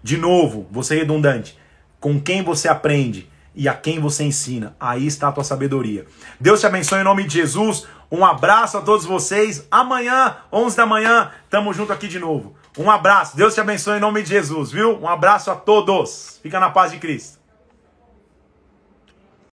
De 0.04 0.18
novo, 0.18 0.68
você 0.70 0.96
é 0.96 0.98
redundante. 1.00 1.58
Com 2.02 2.20
quem 2.20 2.44
você 2.44 2.68
aprende 2.68 3.30
e 3.56 3.70
a 3.70 3.74
quem 3.74 3.98
você 3.98 4.26
ensina, 4.26 4.76
aí 4.78 5.08
está 5.08 5.30
a 5.30 5.32
tua 5.32 5.44
sabedoria. 5.46 6.06
Deus 6.38 6.60
te 6.60 6.66
abençoe 6.66 7.00
em 7.00 7.04
nome 7.04 7.24
de 7.24 7.36
Jesus. 7.36 7.86
Um 8.12 8.26
abraço 8.26 8.78
a 8.78 8.82
todos 8.82 9.06
vocês. 9.06 9.66
Amanhã, 9.72 10.36
11 10.52 10.76
da 10.76 10.86
manhã, 10.86 11.32
tamo 11.50 11.74
junto 11.74 11.94
aqui 11.94 12.10
de 12.10 12.20
novo. 12.20 12.56
Um 12.80 12.89
abraço. 12.89 13.36
Deus 13.36 13.53
te 13.53 13.59
abençoe 13.59 13.97
em 13.97 13.99
nome 13.99 14.23
de 14.23 14.30
Jesus, 14.30 14.71
viu? 14.71 14.97
Um 15.01 15.07
abraço 15.09 15.51
a 15.51 15.55
todos. 15.55 16.39
Fica 16.41 16.61
na 16.61 16.69
paz 16.69 16.93
de 16.93 16.97
Cristo. 16.97 17.39